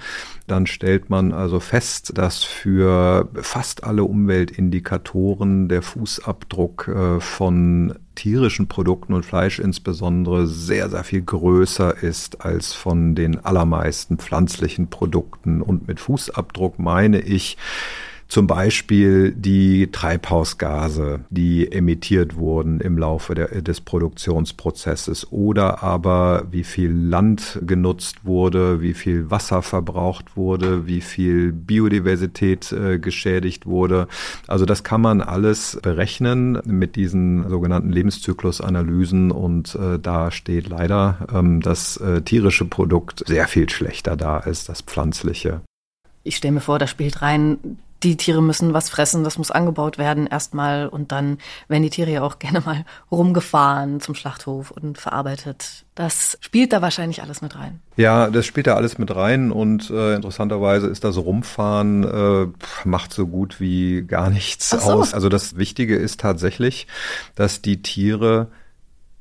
dann 0.47 0.67
stellt 0.67 1.09
man 1.09 1.31
also 1.31 1.59
fest, 1.59 2.17
dass 2.17 2.43
für 2.43 3.29
fast 3.35 3.83
alle 3.83 4.03
Umweltindikatoren 4.03 5.69
der 5.69 5.81
Fußabdruck 5.81 6.87
äh, 6.87 7.19
von 7.19 7.95
tierischen 8.19 8.67
Produkten 8.67 9.13
und 9.13 9.25
Fleisch 9.25 9.59
insbesondere 9.59 10.45
sehr, 10.45 10.89
sehr 10.89 11.05
viel 11.05 11.21
größer 11.21 12.03
ist 12.03 12.41
als 12.41 12.73
von 12.73 13.15
den 13.15 13.45
allermeisten 13.45 14.17
pflanzlichen 14.17 14.89
Produkten. 14.89 15.61
Und 15.61 15.78
mit 15.87 15.99
Fußabdruck 15.99 16.79
meine 16.79 17.19
ich, 17.19 17.57
zum 18.29 18.45
Beispiel 18.45 19.31
die 19.31 19.91
Treibhausgase, 19.91 21.21
die 21.31 21.71
emittiert 21.71 22.35
wurden 22.35 22.79
im 22.79 22.95
Laufe 22.99 23.33
der, 23.33 23.47
des 23.63 23.81
Produktionsprozesses 23.81 25.31
oder 25.31 25.81
aber 25.81 26.45
wie 26.51 26.63
viel 26.63 26.91
Land 26.91 27.59
genutzt 27.65 28.25
wurde, 28.25 28.81
wie 28.81 28.93
viel 28.93 29.31
Wasser 29.31 29.63
verbraucht 29.63 30.37
wurde, 30.37 30.85
wie 30.85 31.01
viel 31.01 31.51
Biodiversität 31.51 32.71
äh, 32.71 32.99
geschädigt 32.99 33.65
wurde. 33.65 34.07
Also 34.47 34.65
das 34.65 34.83
kann 34.83 35.01
man 35.01 35.21
alles 35.21 35.79
berechnen 35.81 36.59
mit 36.65 36.95
diesen 36.95 37.49
sogenannten 37.49 37.91
Lebenszyklusanalysen 37.91 39.31
und 39.31 39.73
äh, 39.73 39.97
da 39.97 40.29
steht 40.29 40.69
leider 40.69 41.27
ähm, 41.33 41.61
das 41.61 41.97
äh, 41.97 42.21
tierische 42.21 42.65
Produkt 42.65 43.23
sehr 43.25 43.47
viel 43.47 43.67
schlechter 43.71 44.15
da 44.15 44.37
als 44.37 44.65
das 44.65 44.83
pflanzliche. 44.83 45.61
Ich 46.23 46.37
stelle 46.37 46.53
mir 46.53 46.61
vor, 46.61 46.79
da 46.79 46.87
spielt 46.87 47.21
rein 47.21 47.77
die 48.03 48.17
Tiere 48.17 48.41
müssen 48.41 48.73
was 48.73 48.89
fressen, 48.89 49.23
das 49.23 49.37
muss 49.37 49.51
angebaut 49.51 49.97
werden 49.97 50.27
erstmal 50.27 50.87
und 50.87 51.11
dann 51.11 51.37
werden 51.67 51.83
die 51.83 51.89
Tiere 51.89 52.11
ja 52.11 52.21
auch 52.21 52.39
gerne 52.39 52.61
mal 52.61 52.85
rumgefahren 53.11 53.99
zum 53.99 54.15
Schlachthof 54.15 54.71
und 54.71 54.97
verarbeitet. 54.97 55.85
Das 55.95 56.37
spielt 56.39 56.71
da 56.71 56.81
wahrscheinlich 56.81 57.21
alles 57.21 57.41
mit 57.41 57.55
rein. 57.55 57.81
Ja, 57.97 58.29
das 58.29 58.45
spielt 58.45 58.67
da 58.67 58.75
alles 58.75 58.97
mit 58.97 59.13
rein 59.13 59.51
und 59.51 59.89
äh, 59.89 60.15
interessanterweise 60.15 60.87
ist 60.87 61.03
das 61.03 61.17
Rumfahren 61.17 62.03
äh, 62.03 62.47
macht 62.85 63.13
so 63.13 63.27
gut 63.27 63.59
wie 63.59 64.03
gar 64.03 64.29
nichts 64.29 64.69
so. 64.69 64.77
aus. 64.77 65.13
Also 65.13 65.27
das 65.27 65.57
Wichtige 65.57 65.97
ist 65.97 66.21
tatsächlich, 66.21 66.87
dass 67.35 67.61
die 67.61 67.81
Tiere 67.81 68.47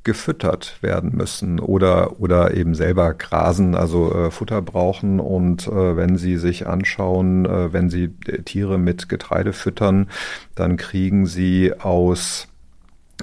gefüttert 0.04 0.78
werden 0.80 1.14
müssen 1.14 1.60
oder, 1.60 2.20
oder 2.20 2.54
eben 2.54 2.74
selber 2.74 3.12
grasen, 3.14 3.74
also 3.74 4.14
äh, 4.14 4.30
Futter 4.30 4.62
brauchen. 4.62 5.20
Und 5.20 5.66
äh, 5.66 5.96
wenn 5.96 6.16
Sie 6.16 6.36
sich 6.36 6.66
anschauen, 6.66 7.44
äh, 7.44 7.72
wenn 7.72 7.90
Sie 7.90 8.14
äh, 8.26 8.42
Tiere 8.42 8.78
mit 8.78 9.08
Getreide 9.08 9.52
füttern, 9.52 10.08
dann 10.54 10.76
kriegen 10.76 11.26
Sie 11.26 11.72
aus, 11.78 12.48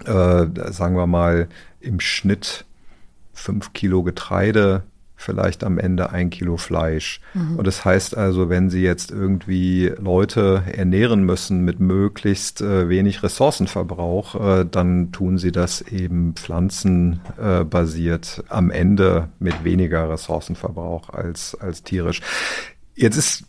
äh, 0.05 0.45
sagen 0.71 0.95
wir 0.95 1.07
mal, 1.07 1.47
im 1.79 1.99
Schnitt 1.99 2.65
fünf 3.33 3.73
Kilo 3.73 4.03
Getreide 4.03 4.83
vielleicht 5.15 5.63
am 5.63 5.78
Ende 5.78 6.10
ein 6.12 6.30
Kilo 6.30 6.58
Fleisch. 6.58 7.21
Mhm. 7.34 7.58
Und 7.58 7.67
das 7.67 7.86
heißt 7.86 8.17
also, 8.17 8.49
wenn 8.49 8.69
Sie 8.69 8.84
jetzt 8.84 9.12
irgendwie 9.12 9.93
Leute 9.97 10.63
ernähren 10.71 11.23
müssen 11.23 11.62
mit 11.62 11.80
möglichst 11.80 12.62
äh, 12.62 12.89
wenig 12.89 13.23
Ressourcenverbrauch, 13.23 14.60
äh, 14.60 14.65
dann 14.69 15.12
tun 15.12 15.38
Sie 15.38 15.51
das 15.51 15.82
eben 15.82 16.34
pflanzenbasiert 16.34 18.43
äh, 18.45 18.51
am 18.51 18.71
Ende 18.71 19.30
mit 19.39 19.63
weniger 19.63 20.10
Ressourcenverbrauch 20.10 21.10
als, 21.10 21.56
als 21.56 21.84
tierisch. 21.84 22.21
Jetzt 22.97 23.17
ist, 23.17 23.43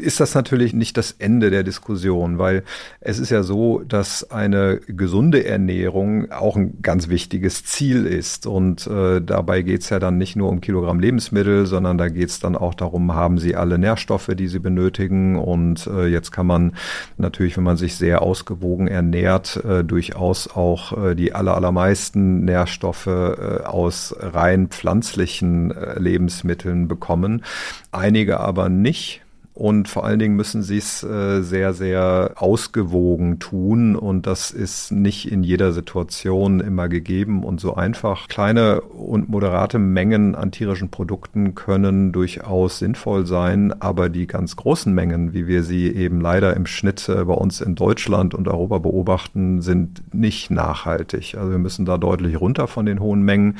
ist 0.00 0.18
das 0.18 0.34
natürlich 0.34 0.72
nicht 0.72 0.96
das 0.96 1.12
Ende 1.12 1.50
der 1.50 1.62
Diskussion, 1.62 2.38
weil 2.38 2.64
es 3.00 3.18
ist 3.18 3.28
ja 3.28 3.42
so, 3.42 3.82
dass 3.86 4.30
eine 4.30 4.80
gesunde 4.86 5.44
Ernährung 5.44 6.32
auch 6.32 6.56
ein 6.56 6.80
ganz 6.80 7.10
wichtiges 7.10 7.66
Ziel 7.66 8.06
ist. 8.06 8.46
Und 8.46 8.86
äh, 8.86 9.20
dabei 9.20 9.60
geht 9.60 9.82
es 9.82 9.90
ja 9.90 9.98
dann 9.98 10.16
nicht 10.16 10.36
nur 10.36 10.48
um 10.48 10.62
Kilogramm 10.62 11.00
Lebensmittel, 11.00 11.66
sondern 11.66 11.98
da 11.98 12.08
geht 12.08 12.30
es 12.30 12.40
dann 12.40 12.56
auch 12.56 12.72
darum, 12.72 13.14
haben 13.14 13.36
sie 13.36 13.56
alle 13.56 13.76
Nährstoffe, 13.76 14.30
die 14.34 14.48
sie 14.48 14.58
benötigen. 14.58 15.36
Und 15.36 15.86
äh, 15.86 16.06
jetzt 16.06 16.32
kann 16.32 16.46
man 16.46 16.72
natürlich, 17.18 17.58
wenn 17.58 17.64
man 17.64 17.76
sich 17.76 17.94
sehr 17.94 18.22
ausgewogen 18.22 18.88
ernährt, 18.88 19.62
äh, 19.66 19.84
durchaus 19.84 20.48
auch 20.48 20.96
äh, 20.96 21.14
die 21.14 21.34
aller, 21.34 21.54
allermeisten 21.54 22.46
Nährstoffe 22.46 23.06
äh, 23.06 23.64
aus 23.64 24.16
rein 24.18 24.68
pflanzlichen 24.68 25.72
äh, 25.72 25.98
Lebensmitteln 25.98 26.88
bekommen. 26.88 27.44
Einige 27.92 28.40
aber 28.40 28.77
nicht. 28.82 29.22
Und 29.58 29.88
vor 29.88 30.04
allen 30.04 30.20
Dingen 30.20 30.36
müssen 30.36 30.62
sie 30.62 30.76
es 30.76 31.02
äh, 31.02 31.42
sehr, 31.42 31.74
sehr 31.74 32.34
ausgewogen 32.36 33.40
tun. 33.40 33.96
Und 33.96 34.28
das 34.28 34.52
ist 34.52 34.92
nicht 34.92 35.32
in 35.32 35.42
jeder 35.42 35.72
Situation 35.72 36.60
immer 36.60 36.88
gegeben 36.88 37.42
und 37.42 37.60
so 37.60 37.74
einfach. 37.74 38.28
Kleine 38.28 38.82
und 38.82 39.28
moderate 39.28 39.80
Mengen 39.80 40.36
an 40.36 40.52
tierischen 40.52 40.90
Produkten 40.90 41.56
können 41.56 42.12
durchaus 42.12 42.78
sinnvoll 42.78 43.26
sein, 43.26 43.74
aber 43.82 44.10
die 44.10 44.28
ganz 44.28 44.54
großen 44.54 44.94
Mengen, 44.94 45.32
wie 45.32 45.48
wir 45.48 45.64
sie 45.64 45.88
eben 45.92 46.20
leider 46.20 46.54
im 46.54 46.66
Schnitt 46.66 47.08
äh, 47.08 47.24
bei 47.24 47.34
uns 47.34 47.60
in 47.60 47.74
Deutschland 47.74 48.34
und 48.34 48.46
Europa 48.46 48.78
beobachten, 48.78 49.60
sind 49.60 50.14
nicht 50.14 50.52
nachhaltig. 50.52 51.34
Also 51.36 51.50
wir 51.50 51.58
müssen 51.58 51.84
da 51.84 51.98
deutlich 51.98 52.40
runter 52.40 52.68
von 52.68 52.86
den 52.86 53.00
hohen 53.00 53.22
Mengen, 53.22 53.56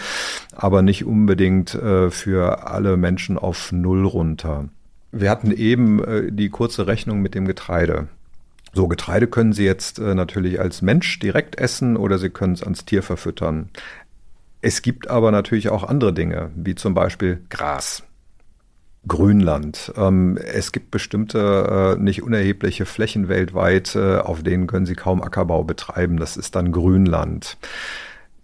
aber 0.55 0.83
nicht 0.83 1.05
unbedingt 1.05 1.75
äh, 1.75 2.09
für 2.13 2.69
alle 2.69 2.97
Menschen 2.97 3.37
auf 3.37 3.73
Null 3.73 4.07
runter. 4.07 4.67
Wir 5.11 5.31
hatten 5.31 5.51
eben 5.51 6.05
äh, 6.05 6.33
die 6.33 6.51
kurze 6.51 6.87
Rechnung 6.87 7.21
mit 7.21 7.35
dem 7.35 7.47
Getreide. 7.47 8.09
So, 8.75 8.89
Getreide 8.89 9.27
können 9.27 9.53
Sie 9.53 9.65
jetzt 9.65 9.99
äh, 9.99 10.15
natürlich 10.15 10.61
als 10.61 10.83
Mensch 10.83 11.19
direkt 11.19 11.59
essen 11.59 11.97
oder 11.97 12.19
Sie 12.19 12.31
können 12.31 12.53
es 12.53 12.63
ans 12.63 12.85
Tier 12.85 13.03
verfüttern. 13.03 13.71
Es 14.61 14.83
gibt 14.83 15.09
aber 15.09 15.31
natürlich 15.31 15.71
auch 15.71 15.85
andere 15.85 16.13
Dinge, 16.13 16.51
wie 16.55 16.75
zum 16.75 16.93
Beispiel 16.93 17.41
Gras. 17.49 18.03
Grünland. 19.07 19.93
Ähm, 19.97 20.37
es 20.37 20.73
gibt 20.73 20.91
bestimmte 20.91 21.97
äh, 21.97 22.03
nicht 22.03 22.23
unerhebliche 22.23 22.85
Flächen 22.85 23.29
weltweit, 23.29 23.97
auf 23.97 24.43
denen 24.43 24.67
können 24.67 24.85
Sie 24.85 24.97
kaum 24.97 25.23
Ackerbau 25.23 25.65
betreiben. 25.65 26.19
Das 26.19 26.37
ist 26.37 26.57
dann 26.57 26.73
Grünland. 26.73 27.57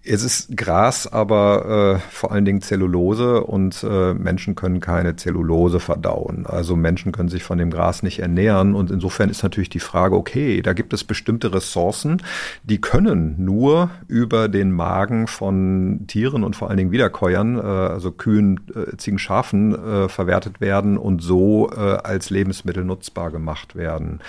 Es 0.07 0.23
ist 0.23 0.55
Gras, 0.55 1.07
aber 1.07 1.97
äh, 1.97 2.11
vor 2.11 2.31
allen 2.31 2.45
Dingen 2.45 2.61
Zellulose 2.61 3.43
und 3.43 3.83
äh, 3.89 4.13
Menschen 4.13 4.55
können 4.55 4.81
keine 4.81 5.17
Zellulose 5.17 5.81
verdauen. 5.81 6.45
Also 6.47 6.77
Menschen 6.77 7.11
können 7.11 7.31
sich 7.31 7.43
von 7.43 7.57
dem 7.57 7.71
Gras 7.71 8.03
nicht 8.03 8.19
ernähren 8.19 8.75
und 8.75 8.91
insofern 8.91 9.31
ist 9.31 9.43
natürlich 9.43 9.71
die 9.71 9.81
Frage, 9.81 10.15
okay, 10.15 10.61
da 10.61 10.75
gibt 10.75 10.93
es 10.93 11.05
bestimmte 11.05 11.55
Ressourcen, 11.55 12.23
die 12.65 12.83
können 12.83 13.43
nur 13.43 13.89
über 14.07 14.49
den 14.49 14.73
Magen 14.73 15.27
von 15.27 16.05
Tieren 16.07 16.45
und 16.45 16.55
vor 16.55 16.69
allen 16.69 16.77
Dingen 16.77 16.93
Wiederkäuern, 16.93 17.57
äh, 17.57 17.63
also 17.63 18.11
Kühen, 18.11 18.61
äh, 18.75 18.99
Ziegen, 18.99 19.19
Schafen, 19.19 19.75
äh, 19.75 20.09
verwertet 20.11 20.61
werden 20.61 20.99
und 20.99 21.23
so 21.23 21.71
äh, 21.71 21.79
als 21.81 22.29
Lebensmittel 22.29 22.85
nutzbar 22.85 23.31
gemacht 23.31 23.75
werden. 23.75 24.21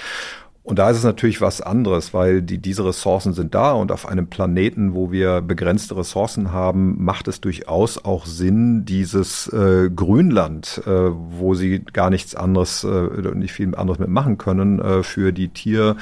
Und 0.66 0.80
da 0.80 0.90
ist 0.90 0.98
es 0.98 1.04
natürlich 1.04 1.42
was 1.42 1.62
anderes, 1.62 2.12
weil 2.12 2.42
die, 2.42 2.58
diese 2.58 2.84
Ressourcen 2.86 3.34
sind 3.34 3.54
da 3.54 3.74
und 3.74 3.92
auf 3.92 4.08
einem 4.08 4.26
Planeten, 4.26 4.96
wo 4.96 5.12
wir 5.12 5.42
begrenzte 5.42 5.96
Ressourcen 5.96 6.52
haben, 6.52 6.96
macht 6.98 7.28
es 7.28 7.40
durchaus 7.40 8.04
auch 8.04 8.26
Sinn, 8.26 8.84
dieses 8.84 9.48
äh, 9.54 9.92
Grünland, 9.96 10.82
äh, 10.88 10.90
wo 10.90 11.54
sie 11.54 11.82
gar 11.94 12.10
nichts 12.10 12.34
anderes, 12.34 12.84
äh, 12.84 13.36
nicht 13.36 13.54
viel 13.54 13.76
anderes 13.76 14.00
mitmachen 14.00 14.40
können, 14.40 14.80
äh, 14.80 15.04
für 15.04 15.32
die 15.34 15.50
Tier, 15.50 15.98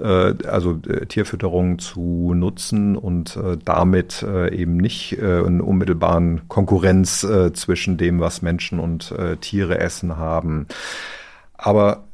äh, 0.00 0.32
also 0.46 0.78
äh, 0.86 1.06
Tierfütterung 1.06 1.80
zu 1.80 2.34
nutzen 2.36 2.94
und 2.94 3.34
äh, 3.34 3.58
damit 3.64 4.22
äh, 4.22 4.54
eben 4.54 4.76
nicht 4.76 5.18
äh, 5.18 5.42
eine 5.44 5.64
unmittelbaren 5.64 6.42
Konkurrenz 6.46 7.24
äh, 7.24 7.52
zwischen 7.52 7.96
dem, 7.96 8.20
was 8.20 8.42
Menschen 8.42 8.78
und 8.78 9.10
äh, 9.10 9.38
Tiere 9.38 9.80
essen 9.80 10.18
haben. 10.18 10.68
Aber 11.54 12.04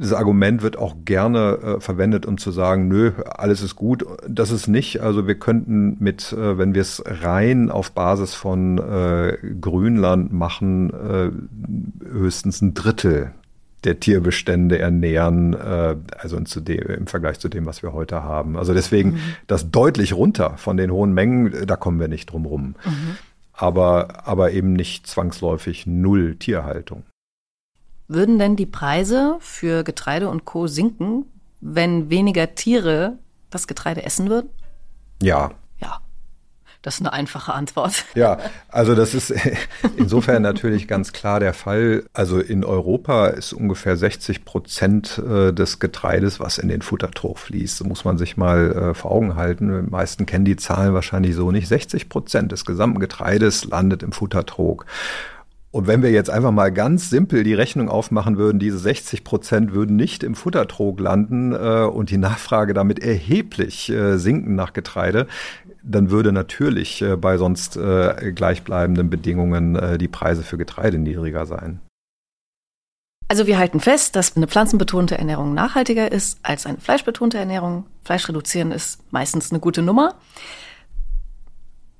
das 0.00 0.14
Argument 0.14 0.62
wird 0.62 0.78
auch 0.78 0.96
gerne 1.04 1.58
äh, 1.76 1.80
verwendet, 1.80 2.24
um 2.24 2.38
zu 2.38 2.52
sagen, 2.52 2.88
nö, 2.88 3.12
alles 3.26 3.60
ist 3.60 3.76
gut. 3.76 4.04
Das 4.26 4.50
ist 4.50 4.66
nicht. 4.66 5.00
Also 5.02 5.26
wir 5.26 5.34
könnten 5.34 5.96
mit, 6.00 6.32
äh, 6.32 6.56
wenn 6.56 6.74
wir 6.74 6.80
es 6.80 7.02
rein 7.06 7.70
auf 7.70 7.92
Basis 7.92 8.34
von 8.34 8.78
äh, 8.78 9.36
Grünland 9.60 10.32
machen, 10.32 10.90
äh, 10.90 12.08
höchstens 12.12 12.62
ein 12.62 12.72
Drittel 12.72 13.32
der 13.84 14.00
Tierbestände 14.00 14.78
ernähren, 14.78 15.52
äh, 15.52 15.96
also 16.16 16.38
dem, 16.38 16.78
im 16.78 17.06
Vergleich 17.06 17.38
zu 17.38 17.50
dem, 17.50 17.66
was 17.66 17.82
wir 17.82 17.92
heute 17.92 18.22
haben. 18.22 18.56
Also 18.56 18.72
deswegen 18.72 19.12
mhm. 19.12 19.18
das 19.48 19.70
deutlich 19.70 20.14
runter 20.14 20.54
von 20.56 20.78
den 20.78 20.90
hohen 20.90 21.12
Mengen, 21.12 21.66
da 21.66 21.76
kommen 21.76 22.00
wir 22.00 22.08
nicht 22.08 22.32
drum 22.32 22.46
rum. 22.46 22.74
Mhm. 22.84 23.16
Aber, 23.52 24.26
aber 24.26 24.52
eben 24.52 24.72
nicht 24.72 25.06
zwangsläufig 25.06 25.86
null 25.86 26.36
Tierhaltung. 26.36 27.02
Würden 28.12 28.40
denn 28.40 28.56
die 28.56 28.66
Preise 28.66 29.36
für 29.38 29.84
Getreide 29.84 30.28
und 30.28 30.44
Co. 30.44 30.66
sinken, 30.66 31.26
wenn 31.60 32.10
weniger 32.10 32.56
Tiere 32.56 33.20
das 33.50 33.68
Getreide 33.68 34.02
essen 34.02 34.28
würden? 34.28 34.50
Ja. 35.22 35.52
Ja. 35.78 36.00
Das 36.82 36.94
ist 36.94 37.02
eine 37.02 37.12
einfache 37.12 37.54
Antwort. 37.54 38.04
Ja, 38.16 38.38
also 38.68 38.96
das 38.96 39.14
ist 39.14 39.32
insofern 39.96 40.42
natürlich 40.42 40.88
ganz 40.88 41.12
klar 41.12 41.38
der 41.38 41.54
Fall. 41.54 42.02
Also 42.12 42.40
in 42.40 42.64
Europa 42.64 43.28
ist 43.28 43.52
ungefähr 43.52 43.96
60 43.96 44.44
Prozent 44.44 45.18
äh, 45.18 45.52
des 45.52 45.78
Getreides, 45.78 46.40
was 46.40 46.58
in 46.58 46.68
den 46.68 46.82
Futtertrog 46.82 47.38
fließt. 47.38 47.80
Das 47.80 47.86
muss 47.86 48.04
man 48.04 48.18
sich 48.18 48.36
mal 48.36 48.72
äh, 48.72 48.94
vor 48.94 49.12
Augen 49.12 49.36
halten. 49.36 49.84
Die 49.84 49.88
meisten 49.88 50.26
kennen 50.26 50.44
die 50.44 50.56
Zahlen 50.56 50.94
wahrscheinlich 50.94 51.36
so 51.36 51.52
nicht. 51.52 51.68
60 51.68 52.08
Prozent 52.08 52.50
des 52.50 52.64
gesamten 52.64 52.98
Getreides 52.98 53.66
landet 53.66 54.02
im 54.02 54.10
Futtertrog. 54.10 54.84
Und 55.72 55.86
wenn 55.86 56.02
wir 56.02 56.10
jetzt 56.10 56.30
einfach 56.30 56.50
mal 56.50 56.72
ganz 56.72 57.10
simpel 57.10 57.44
die 57.44 57.54
Rechnung 57.54 57.88
aufmachen 57.88 58.36
würden, 58.36 58.58
diese 58.58 58.78
60 58.78 59.22
Prozent 59.22 59.72
würden 59.72 59.94
nicht 59.94 60.24
im 60.24 60.34
Futtertrog 60.34 60.98
landen 60.98 61.52
äh, 61.52 61.84
und 61.84 62.10
die 62.10 62.18
Nachfrage 62.18 62.74
damit 62.74 62.98
erheblich 62.98 63.88
äh, 63.88 64.18
sinken 64.18 64.56
nach 64.56 64.72
Getreide, 64.72 65.28
dann 65.84 66.10
würde 66.10 66.32
natürlich 66.32 67.02
äh, 67.02 67.16
bei 67.16 67.38
sonst 67.38 67.76
äh, 67.76 68.32
gleichbleibenden 68.32 69.10
Bedingungen 69.10 69.76
äh, 69.76 69.96
die 69.96 70.08
Preise 70.08 70.42
für 70.42 70.58
Getreide 70.58 70.98
niedriger 70.98 71.46
sein. 71.46 71.80
Also 73.28 73.46
wir 73.46 73.58
halten 73.58 73.78
fest, 73.78 74.16
dass 74.16 74.36
eine 74.36 74.48
pflanzenbetonte 74.48 75.16
Ernährung 75.16 75.54
nachhaltiger 75.54 76.10
ist 76.10 76.40
als 76.42 76.66
eine 76.66 76.78
fleischbetonte 76.78 77.38
Ernährung. 77.38 77.86
Fleisch 78.02 78.28
reduzieren 78.28 78.72
ist 78.72 79.00
meistens 79.12 79.52
eine 79.52 79.60
gute 79.60 79.82
Nummer. 79.82 80.16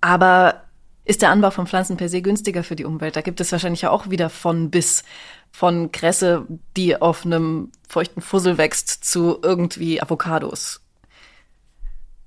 Aber 0.01 0.63
ist 1.11 1.23
der 1.23 1.31
Anbau 1.31 1.51
von 1.51 1.67
Pflanzen 1.67 1.97
per 1.97 2.09
se 2.09 2.23
günstiger 2.23 2.63
für 2.63 2.77
die 2.77 2.85
Umwelt. 2.85 3.17
Da 3.17 3.21
gibt 3.21 3.41
es 3.41 3.51
wahrscheinlich 3.51 3.83
ja 3.83 3.91
auch 3.91 4.11
wieder 4.11 4.31
von 4.31 4.71
bis 4.71 5.03
von 5.51 5.91
Kresse, 5.91 6.47
die 6.77 7.03
auf 7.03 7.27
einem 7.27 7.73
feuchten 7.89 8.23
Fussel 8.23 8.59
wächst, 8.59 9.05
zu 9.05 9.41
irgendwie 9.43 10.01
Avocados. 10.01 10.81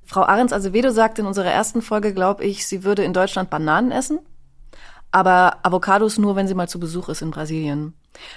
Frau 0.03 0.23
Ahrens 0.23 0.51
Azevedo 0.51 0.91
sagte 0.91 1.21
in 1.21 1.27
unserer 1.27 1.49
ersten 1.49 1.81
Folge, 1.81 2.13
glaube 2.13 2.43
ich, 2.43 2.67
sie 2.67 2.83
würde 2.83 3.05
in 3.05 3.13
Deutschland 3.13 3.49
Bananen 3.49 3.91
essen, 3.91 4.19
aber 5.11 5.59
Avocados 5.63 6.17
nur, 6.17 6.35
wenn 6.35 6.49
sie 6.49 6.53
mal 6.53 6.67
zu 6.67 6.77
Besuch 6.77 7.07
ist 7.07 7.21
in 7.21 7.31
Brasilien. 7.31 7.93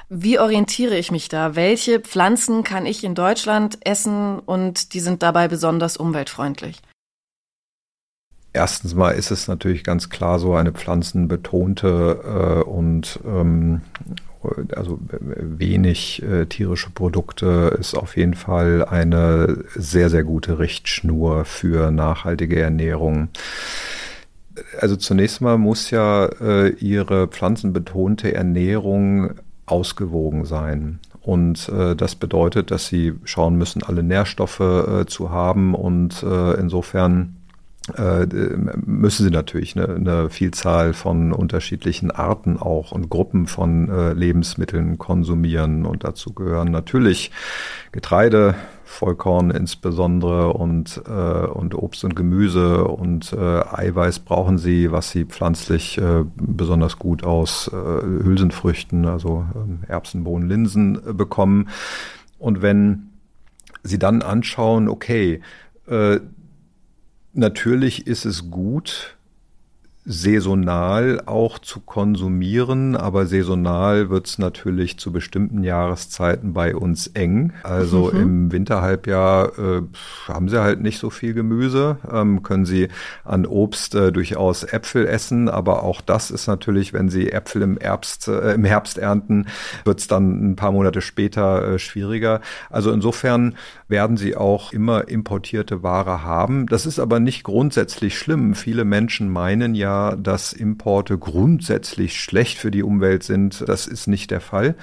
Wie 0.09 0.39
orientiere 0.39 0.97
ich 0.97 1.11
mich 1.11 1.29
da? 1.29 1.57
Welche 1.57 1.99
Pflanzen 1.99 2.63
kann 2.63 2.87
ich 2.87 3.03
in 3.03 3.17
Deutschland 3.17 3.85
essen 3.85 4.39
und 4.39 4.95
die 4.95 5.01
sind 5.01 5.25
dabei 5.25 5.49
besonders 5.49 5.97
umweltfreundlich? 5.97 6.81
Erstens 8.57 8.95
mal 8.95 9.11
ist 9.11 9.31
es 9.31 9.49
natürlich 9.49 9.85
ganz 9.85 10.09
klar 10.09 10.39
so 10.39 10.55
eine 10.55 10.73
pflanzenbetonte 10.73 12.63
äh, 12.65 12.67
und 12.67 13.21
ähm, 13.27 13.83
also 14.75 14.99
wenig 15.11 16.23
äh, 16.23 16.47
tierische 16.47 16.89
Produkte 16.89 17.77
ist 17.79 17.95
auf 17.95 18.17
jeden 18.17 18.33
Fall 18.33 18.83
eine 18.83 19.63
sehr, 19.75 20.09
sehr 20.09 20.25
gute 20.25 20.59
Richtschnur 20.59 21.45
für 21.45 21.91
nachhaltige 21.91 22.59
Ernährung. 22.59 23.29
Also 24.81 24.97
zunächst 24.97 25.43
mal 25.43 25.59
muss 25.59 25.91
ja 25.91 26.25
äh, 26.41 26.71
ihre 26.77 27.29
pflanzenbetonte 27.29 28.35
Ernährung 28.35 29.33
ausgewogen 29.67 30.47
sein. 30.47 31.01
Und 31.21 31.69
äh, 31.69 31.95
das 31.95 32.15
bedeutet, 32.15 32.71
dass 32.71 32.87
sie 32.87 33.13
schauen 33.25 33.57
müssen, 33.57 33.83
alle 33.83 34.03
Nährstoffe 34.03 34.61
äh, 34.61 35.05
zu 35.05 35.31
haben 35.31 35.75
und 35.75 36.23
äh, 36.23 36.55
insofern 36.55 37.36
müssen 37.95 39.25
sie 39.25 39.31
natürlich 39.31 39.77
eine, 39.77 39.95
eine, 39.95 40.31
Vielzahl 40.31 40.93
von 40.93 41.33
unterschiedlichen 41.33 42.11
Arten 42.11 42.59
auch 42.59 42.91
und 42.91 43.11
Gruppen 43.11 43.47
von 43.47 43.89
äh, 43.89 44.13
Lebensmitteln 44.13 44.99
konsumieren. 44.99 45.87
Und 45.87 46.03
dazu 46.03 46.33
gehören 46.33 46.73
natürlich 46.73 47.31
Getreide, 47.93 48.57
Vollkorn 48.85 49.51
insbesondere 49.51 50.53
und, 50.53 51.01
äh, 51.07 51.11
und 51.11 51.75
Obst 51.75 52.05
und 52.05 52.17
Gemüse 52.17 52.85
und 52.85 53.33
äh, 53.33 53.37
Eiweiß 53.37 54.21
brauchen 54.21 54.59
sie, 54.59 54.91
was 54.91 55.11
sie 55.11 55.25
pflanzlich 55.25 55.99
äh, 55.99 56.25
besonders 56.37 56.99
gut 56.99 57.23
aus 57.23 57.69
äh, 57.73 57.75
Hülsenfrüchten, 57.75 59.07
also 59.07 59.47
äh, 59.55 59.91
Erbsen, 59.91 60.25
Bohnen, 60.25 60.49
Linsen 60.49 60.97
äh, 61.07 61.13
bekommen. 61.13 61.69
Und 62.39 62.63
wenn 62.63 63.11
Sie 63.83 63.99
dann 63.99 64.23
anschauen, 64.23 64.89
okay, 64.89 65.41
äh, 65.87 66.19
Natürlich 67.39 68.07
ist 68.07 68.25
es 68.25 68.51
gut, 68.51 69.17
saisonal 70.09 71.21
auch 71.27 71.59
zu 71.59 71.81
konsumieren, 71.81 72.95
aber 72.95 73.27
saisonal 73.27 74.09
wird 74.09 74.29
es 74.29 74.39
natürlich 74.39 74.99
zu 74.99 75.11
bestimmten 75.11 75.65
Jahreszeiten 75.65 76.53
bei 76.53 76.77
uns 76.77 77.09
eng. 77.09 77.53
Also 77.65 78.13
mhm. 78.13 78.21
im 78.21 78.53
Winterhalbjahr 78.53 79.59
äh, 79.59 79.83
haben 80.29 80.49
sie 80.49 80.63
halt 80.63 80.81
nicht 80.81 81.01
so 81.01 81.11
viel 81.11 81.35
Gemüse, 81.35 81.99
ähm, 82.11 82.45
können 82.45 82.65
sie 82.67 82.89
an 83.25 83.47
Obst 83.47 83.97
äh, 83.97 84.13
durchaus 84.13 84.63
Äpfel 84.63 85.09
essen, 85.09 85.49
aber 85.49 85.83
auch 85.83 86.01
das 86.01 86.31
ist 86.31 86.47
natürlich, 86.47 86.93
wenn 86.93 87.09
sie 87.09 87.33
Äpfel 87.33 87.63
im 87.63 87.77
Herbst, 87.77 88.29
äh, 88.29 88.55
im 88.55 88.65
Herbst 88.65 88.99
ernten, 88.99 89.47
wird 89.85 89.99
es 89.99 90.07
dann 90.07 90.53
ein 90.53 90.57
paar 90.57 90.71
Monate 90.71 91.01
später 91.01 91.75
äh, 91.75 91.79
schwieriger. 91.81 92.41
Also 92.71 92.93
insofern 92.93 93.57
werden 93.89 94.17
sie 94.17 94.37
auch 94.37 94.73
immer 94.73 95.09
importierte 95.09 95.83
Ware 95.83 96.23
haben. 96.23 96.67
Das 96.67 96.87
ist 96.87 96.99
aber 96.99 97.21
nicht 97.21 97.45
grundsätzlich 97.45 98.19
schlimm. 98.19 98.55
Viele 98.55 98.85
Menschen 98.85 99.29
meinen 99.29 99.75
ja, 99.75 100.17
dass 100.17 100.53
Importe 100.53 101.19
grundsätzlich 101.19 102.21
schlecht 102.21 102.59
für 102.59 102.71
die 102.71 102.83
Umwelt 102.83 103.23
sind. 103.23 103.65
Das 103.69 103.87
ist 103.87 104.07
nicht 104.09 104.31
der 104.31 104.41
Fall. 104.41 104.75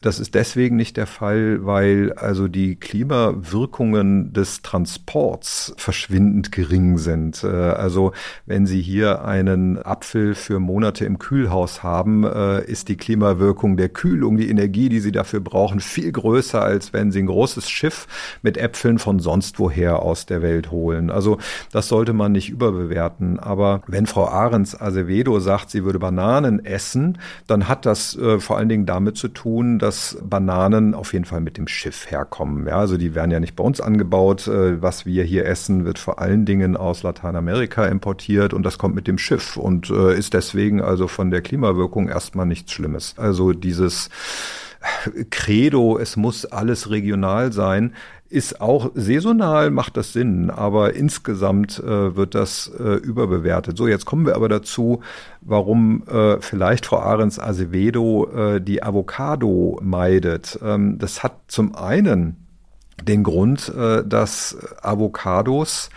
Das 0.00 0.20
ist 0.20 0.34
deswegen 0.34 0.76
nicht 0.76 0.96
der 0.96 1.06
Fall, 1.06 1.64
weil 1.64 2.12
also 2.14 2.48
die 2.48 2.76
Klimawirkungen 2.76 4.32
des 4.32 4.62
Transports 4.62 5.74
verschwindend 5.76 6.52
gering 6.52 6.98
sind. 6.98 7.42
Äh, 7.44 7.48
also 7.48 8.12
wenn 8.44 8.66
Sie 8.66 8.80
hier 8.82 9.24
einen 9.24 9.82
Apfel 9.82 10.34
für 10.34 10.60
Monate 10.60 11.04
im 11.04 11.18
Kühlhaus 11.18 11.82
haben, 11.82 12.24
äh, 12.24 12.64
ist 12.64 12.88
die 12.88 12.96
Klimawirkung 12.96 13.76
der 13.76 13.88
Kühlung, 13.88 14.36
die 14.36 14.50
Energie, 14.50 14.88
die 14.88 15.00
Sie 15.00 15.12
dafür 15.12 15.40
brauchen, 15.40 15.80
viel 15.80 16.12
größer, 16.12 16.62
als 16.62 16.92
wenn 16.92 17.10
Sie 17.10 17.20
ein 17.20 17.26
großes 17.26 17.68
Schiff 17.68 18.06
mit 18.42 18.56
Äpfeln 18.56 18.98
von 18.98 19.18
sonst 19.18 19.58
woher 19.58 20.02
aus 20.02 20.26
der 20.26 20.42
Welt 20.42 20.70
holen. 20.70 21.10
Also 21.10 21.38
das 21.72 21.88
sollte 21.88 22.12
man 22.12 22.32
nicht 22.32 22.50
überbewerten. 22.50 23.38
Aber 23.38 23.82
wenn 23.86 24.06
Frau 24.06 24.28
Ahrens 24.28 24.80
Azevedo 24.80 25.40
sagt, 25.40 25.70
sie 25.70 25.84
würde 25.84 25.98
Bananen 25.98 26.64
essen, 26.64 27.18
dann 27.46 27.68
hat 27.68 27.86
das 27.86 28.16
äh, 28.16 28.38
vor 28.38 28.56
allen 28.56 28.68
Dingen 28.68 28.86
damit 28.86 29.16
zu 29.16 29.28
tun, 29.28 29.78
dass 29.78 29.95
dass 29.96 30.18
Bananen 30.22 30.94
auf 30.94 31.14
jeden 31.14 31.24
Fall 31.24 31.40
mit 31.40 31.56
dem 31.56 31.66
Schiff 31.66 32.10
herkommen. 32.10 32.66
Ja, 32.66 32.78
also 32.78 32.98
die 32.98 33.14
werden 33.14 33.30
ja 33.30 33.40
nicht 33.40 33.56
bei 33.56 33.64
uns 33.64 33.80
angebaut. 33.80 34.46
Äh, 34.46 34.82
was 34.82 35.06
wir 35.06 35.24
hier 35.24 35.46
essen, 35.46 35.86
wird 35.86 35.98
vor 35.98 36.18
allen 36.20 36.44
Dingen 36.44 36.76
aus 36.76 37.02
Lateinamerika 37.02 37.86
importiert 37.86 38.52
und 38.52 38.62
das 38.62 38.76
kommt 38.76 38.94
mit 38.94 39.06
dem 39.06 39.16
Schiff 39.16 39.56
und 39.56 39.88
äh, 39.88 40.14
ist 40.14 40.34
deswegen 40.34 40.82
also 40.82 41.08
von 41.08 41.30
der 41.30 41.40
Klimawirkung 41.40 42.08
erstmal 42.08 42.44
nichts 42.44 42.72
Schlimmes. 42.72 43.14
Also 43.16 43.54
dieses 43.54 44.10
Credo, 45.30 45.98
es 45.98 46.16
muss 46.16 46.44
alles 46.44 46.90
regional 46.90 47.52
sein, 47.52 47.94
ist 48.28 48.60
auch 48.60 48.90
saisonal, 48.94 49.70
macht 49.70 49.96
das 49.96 50.12
Sinn, 50.12 50.50
aber 50.50 50.94
insgesamt 50.94 51.78
äh, 51.78 52.16
wird 52.16 52.34
das 52.34 52.70
äh, 52.78 52.94
überbewertet. 52.94 53.76
So, 53.76 53.86
jetzt 53.86 54.04
kommen 54.04 54.26
wir 54.26 54.34
aber 54.34 54.48
dazu, 54.48 55.00
warum 55.40 56.02
äh, 56.08 56.40
vielleicht 56.40 56.86
Frau 56.86 56.98
Ahrens 56.98 57.38
Azevedo 57.38 58.28
äh, 58.34 58.60
die 58.60 58.82
Avocado 58.82 59.78
meidet. 59.82 60.58
Ähm, 60.62 60.98
das 60.98 61.22
hat 61.22 61.34
zum 61.48 61.74
einen 61.74 62.46
den 63.02 63.22
Grund, 63.22 63.72
äh, 63.76 64.04
dass 64.06 64.56
Avocados 64.82 65.90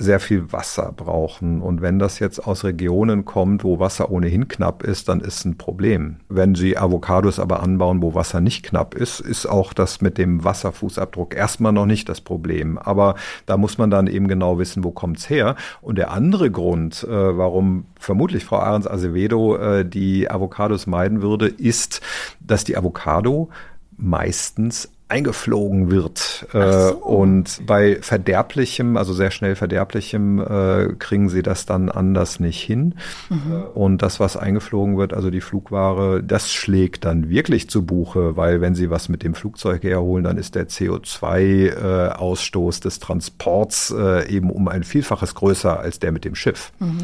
sehr 0.00 0.18
viel 0.18 0.50
Wasser 0.52 0.92
brauchen. 0.96 1.60
Und 1.60 1.82
wenn 1.82 1.98
das 1.98 2.18
jetzt 2.18 2.38
aus 2.40 2.64
Regionen 2.64 3.24
kommt, 3.24 3.64
wo 3.64 3.78
Wasser 3.78 4.10
ohnehin 4.10 4.48
knapp 4.48 4.82
ist, 4.82 5.08
dann 5.08 5.20
ist 5.20 5.44
ein 5.44 5.58
Problem. 5.58 6.16
Wenn 6.28 6.54
Sie 6.54 6.78
Avocados 6.78 7.38
aber 7.38 7.62
anbauen, 7.62 8.00
wo 8.00 8.14
Wasser 8.14 8.40
nicht 8.40 8.64
knapp 8.64 8.94
ist, 8.94 9.20
ist 9.20 9.46
auch 9.46 9.72
das 9.74 10.00
mit 10.00 10.16
dem 10.16 10.42
Wasserfußabdruck 10.42 11.34
erstmal 11.34 11.72
noch 11.72 11.86
nicht 11.86 12.08
das 12.08 12.22
Problem. 12.22 12.78
Aber 12.78 13.14
da 13.44 13.58
muss 13.58 13.76
man 13.76 13.90
dann 13.90 14.06
eben 14.06 14.26
genau 14.26 14.58
wissen, 14.58 14.84
wo 14.84 14.90
kommt's 14.90 15.28
her. 15.28 15.54
Und 15.82 15.98
der 15.98 16.12
andere 16.12 16.50
Grund, 16.50 17.04
äh, 17.04 17.36
warum 17.36 17.84
vermutlich 17.98 18.44
Frau 18.44 18.58
Ahrens 18.58 18.86
Azevedo 18.88 19.56
äh, 19.56 19.84
die 19.84 20.30
Avocados 20.30 20.86
meiden 20.86 21.20
würde, 21.20 21.46
ist, 21.46 22.00
dass 22.40 22.64
die 22.64 22.76
Avocado 22.76 23.50
meistens 23.98 24.90
eingeflogen 25.10 25.90
wird. 25.90 26.46
Äh, 26.52 26.88
so. 26.88 26.96
Und 26.96 27.60
bei 27.66 27.98
verderblichem, 28.00 28.96
also 28.96 29.12
sehr 29.12 29.30
schnell 29.30 29.56
verderblichem, 29.56 30.38
äh, 30.38 30.94
kriegen 30.98 31.28
sie 31.28 31.42
das 31.42 31.66
dann 31.66 31.88
anders 31.88 32.38
nicht 32.38 32.62
hin. 32.62 32.94
Mhm. 33.28 33.64
Und 33.74 34.02
das, 34.02 34.20
was 34.20 34.36
eingeflogen 34.36 34.96
wird, 34.96 35.12
also 35.12 35.30
die 35.30 35.40
Flugware, 35.40 36.22
das 36.22 36.52
schlägt 36.52 37.04
dann 37.04 37.28
wirklich 37.28 37.68
zu 37.68 37.84
Buche, 37.84 38.36
weil 38.36 38.60
wenn 38.60 38.74
sie 38.74 38.90
was 38.90 39.08
mit 39.08 39.24
dem 39.24 39.34
Flugzeug 39.34 39.82
herholen, 39.82 40.24
dann 40.24 40.38
ist 40.38 40.54
der 40.54 40.68
CO2-Ausstoß 40.68 42.78
äh, 42.78 42.82
des 42.82 42.98
Transports 43.00 43.94
äh, 43.96 44.30
eben 44.30 44.50
um 44.50 44.68
ein 44.68 44.84
Vielfaches 44.84 45.34
größer 45.34 45.80
als 45.80 45.98
der 45.98 46.12
mit 46.12 46.24
dem 46.24 46.36
Schiff. 46.36 46.72
Mhm. 46.78 46.98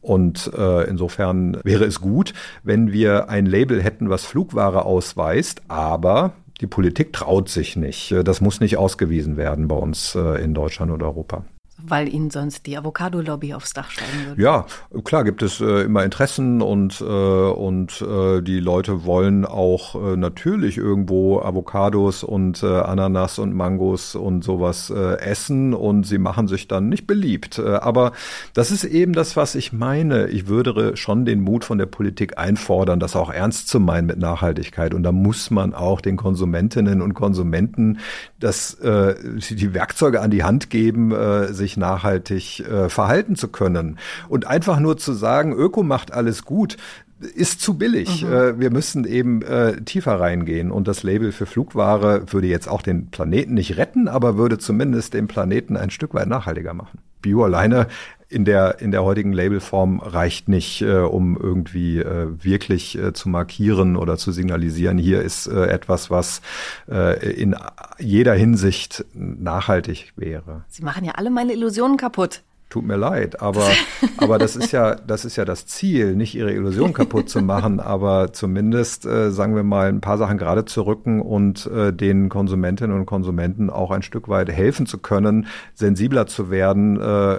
Und 0.00 0.52
äh, 0.56 0.88
insofern 0.88 1.58
wäre 1.64 1.84
es 1.84 2.00
gut, 2.00 2.32
wenn 2.62 2.92
wir 2.92 3.28
ein 3.28 3.46
Label 3.46 3.82
hätten, 3.82 4.08
was 4.08 4.24
Flugware 4.24 4.84
ausweist, 4.84 5.62
aber 5.66 6.32
die 6.60 6.66
Politik 6.66 7.12
traut 7.12 7.48
sich 7.48 7.76
nicht. 7.76 8.12
Das 8.24 8.40
muss 8.40 8.60
nicht 8.60 8.76
ausgewiesen 8.76 9.36
werden 9.36 9.68
bei 9.68 9.76
uns 9.76 10.14
äh, 10.14 10.42
in 10.42 10.54
Deutschland 10.54 10.92
oder 10.92 11.06
Europa 11.06 11.44
weil 11.90 12.12
ihnen 12.12 12.30
sonst 12.30 12.66
die 12.66 12.76
Avocado-Lobby 12.76 13.54
aufs 13.54 13.72
Dach 13.72 13.90
steigen 13.90 14.26
würde. 14.26 14.42
Ja, 14.42 14.66
klar 15.04 15.24
gibt 15.24 15.42
es 15.42 15.60
äh, 15.60 15.82
immer 15.82 16.04
Interessen 16.04 16.62
und, 16.62 17.00
äh, 17.00 17.04
und 17.04 18.02
äh, 18.02 18.42
die 18.42 18.60
Leute 18.60 19.04
wollen 19.04 19.44
auch 19.44 19.94
äh, 19.94 20.16
natürlich 20.16 20.76
irgendwo 20.76 21.40
Avocados 21.40 22.22
und 22.22 22.62
äh, 22.62 22.66
Ananas 22.66 23.38
und 23.38 23.54
Mangos 23.54 24.14
und 24.14 24.44
sowas 24.44 24.90
äh, 24.90 25.18
essen 25.20 25.74
und 25.74 26.04
sie 26.04 26.18
machen 26.18 26.48
sich 26.48 26.68
dann 26.68 26.88
nicht 26.88 27.06
beliebt. 27.06 27.58
Aber 27.58 28.12
das 28.54 28.70
ist 28.70 28.84
eben 28.84 29.12
das, 29.12 29.36
was 29.36 29.54
ich 29.54 29.72
meine. 29.72 30.28
Ich 30.28 30.46
würde 30.48 30.96
schon 30.96 31.24
den 31.24 31.40
Mut 31.40 31.64
von 31.64 31.78
der 31.78 31.86
Politik 31.86 32.38
einfordern, 32.38 33.00
das 33.00 33.16
auch 33.16 33.30
ernst 33.30 33.68
zu 33.68 33.80
meinen 33.80 34.06
mit 34.06 34.18
Nachhaltigkeit. 34.18 34.94
Und 34.94 35.02
da 35.02 35.12
muss 35.12 35.50
man 35.50 35.74
auch 35.74 36.00
den 36.00 36.16
Konsumentinnen 36.16 37.02
und 37.02 37.14
Konsumenten 37.14 37.98
das, 38.38 38.76
die 38.80 39.74
Werkzeuge 39.74 40.20
an 40.20 40.30
die 40.30 40.44
Hand 40.44 40.70
geben, 40.70 41.12
äh, 41.12 41.52
sich 41.76 41.80
nachhaltig 41.80 42.60
äh, 42.60 42.88
verhalten 42.88 43.36
zu 43.36 43.48
können. 43.48 43.98
Und 44.28 44.46
einfach 44.46 44.80
nur 44.80 44.96
zu 44.96 45.12
sagen, 45.12 45.52
Öko 45.52 45.82
macht 45.82 46.12
alles 46.12 46.44
gut, 46.44 46.76
ist 47.20 47.60
zu 47.60 47.74
billig. 47.74 48.24
Mhm. 48.24 48.32
Äh, 48.32 48.60
wir 48.60 48.70
müssen 48.70 49.04
eben 49.04 49.42
äh, 49.42 49.80
tiefer 49.82 50.18
reingehen. 50.18 50.70
Und 50.70 50.88
das 50.88 51.02
Label 51.02 51.32
für 51.32 51.46
Flugware 51.46 52.32
würde 52.32 52.46
jetzt 52.46 52.68
auch 52.68 52.82
den 52.82 53.10
Planeten 53.10 53.54
nicht 53.54 53.76
retten, 53.76 54.08
aber 54.08 54.36
würde 54.36 54.58
zumindest 54.58 55.14
den 55.14 55.28
Planeten 55.28 55.76
ein 55.76 55.90
Stück 55.90 56.14
weit 56.14 56.28
nachhaltiger 56.28 56.74
machen. 56.74 56.98
Bio 57.26 57.42
alleine 57.42 57.88
in 58.28 58.44
der, 58.44 58.80
in 58.80 58.92
der 58.92 59.02
heutigen 59.02 59.32
Labelform 59.32 60.00
reicht 60.00 60.48
nicht, 60.48 60.82
äh, 60.82 60.98
um 60.98 61.36
irgendwie 61.36 61.98
äh, 61.98 62.28
wirklich 62.42 62.96
äh, 62.96 63.12
zu 63.12 63.28
markieren 63.28 63.96
oder 63.96 64.16
zu 64.16 64.30
signalisieren, 64.30 64.98
hier 64.98 65.22
ist 65.22 65.48
äh, 65.48 65.66
etwas, 65.66 66.10
was 66.10 66.40
äh, 66.88 67.34
in 67.34 67.56
jeder 67.98 68.34
Hinsicht 68.34 69.04
nachhaltig 69.12 70.12
wäre. 70.16 70.64
Sie 70.68 70.84
machen 70.84 71.04
ja 71.04 71.12
alle 71.12 71.30
meine 71.30 71.52
Illusionen 71.52 71.96
kaputt. 71.96 72.42
Tut 72.68 72.84
mir 72.84 72.96
leid, 72.96 73.40
aber, 73.40 73.68
aber 74.16 74.38
das 74.38 74.56
ist 74.56 74.72
ja, 74.72 74.96
das 74.96 75.24
ist 75.24 75.36
ja 75.36 75.44
das 75.44 75.66
Ziel, 75.66 76.16
nicht 76.16 76.34
ihre 76.34 76.52
Illusion 76.52 76.92
kaputt 76.92 77.28
zu 77.28 77.40
machen, 77.40 77.78
aber 77.80 78.32
zumindest, 78.32 79.06
äh, 79.06 79.30
sagen 79.30 79.54
wir 79.54 79.62
mal, 79.62 79.88
ein 79.88 80.00
paar 80.00 80.18
Sachen 80.18 80.36
gerade 80.36 80.64
zu 80.64 80.82
rücken 80.82 81.20
und 81.20 81.66
äh, 81.66 81.92
den 81.92 82.28
Konsumentinnen 82.28 82.96
und 82.96 83.06
Konsumenten 83.06 83.70
auch 83.70 83.90
ein 83.90 84.02
Stück 84.02 84.28
weit 84.28 84.50
helfen 84.50 84.86
zu 84.86 84.98
können, 84.98 85.46
sensibler 85.74 86.26
zu 86.26 86.50
werden, 86.50 87.00
äh, 87.00 87.38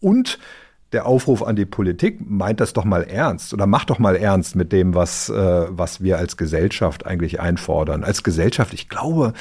und 0.00 0.38
der 0.92 1.06
Aufruf 1.06 1.42
an 1.42 1.54
die 1.54 1.66
Politik 1.66 2.18
meint 2.28 2.60
das 2.60 2.72
doch 2.72 2.84
mal 2.84 3.04
ernst 3.04 3.54
oder 3.54 3.66
macht 3.66 3.90
doch 3.90 3.98
mal 3.98 4.16
ernst 4.16 4.56
mit 4.56 4.72
dem, 4.72 4.94
was, 4.94 5.28
äh, 5.28 5.66
was 5.68 6.02
wir 6.02 6.18
als 6.18 6.36
Gesellschaft 6.36 7.06
eigentlich 7.06 7.38
einfordern. 7.38 8.02
Als 8.02 8.24
Gesellschaft, 8.24 8.74
ich 8.74 8.88
glaube, 8.88 9.32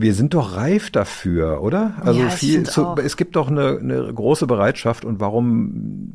wir 0.00 0.14
sind 0.14 0.34
doch 0.34 0.56
reif 0.56 0.90
dafür, 0.90 1.62
oder? 1.62 1.94
Also 2.00 2.20
ja, 2.20 2.30
viel, 2.30 2.64
zu, 2.64 2.94
es 3.04 3.16
gibt 3.16 3.36
doch 3.36 3.48
eine, 3.48 3.78
eine 3.78 4.12
große 4.12 4.46
Bereitschaft 4.46 5.04
und 5.04 5.20
warum 5.20 6.14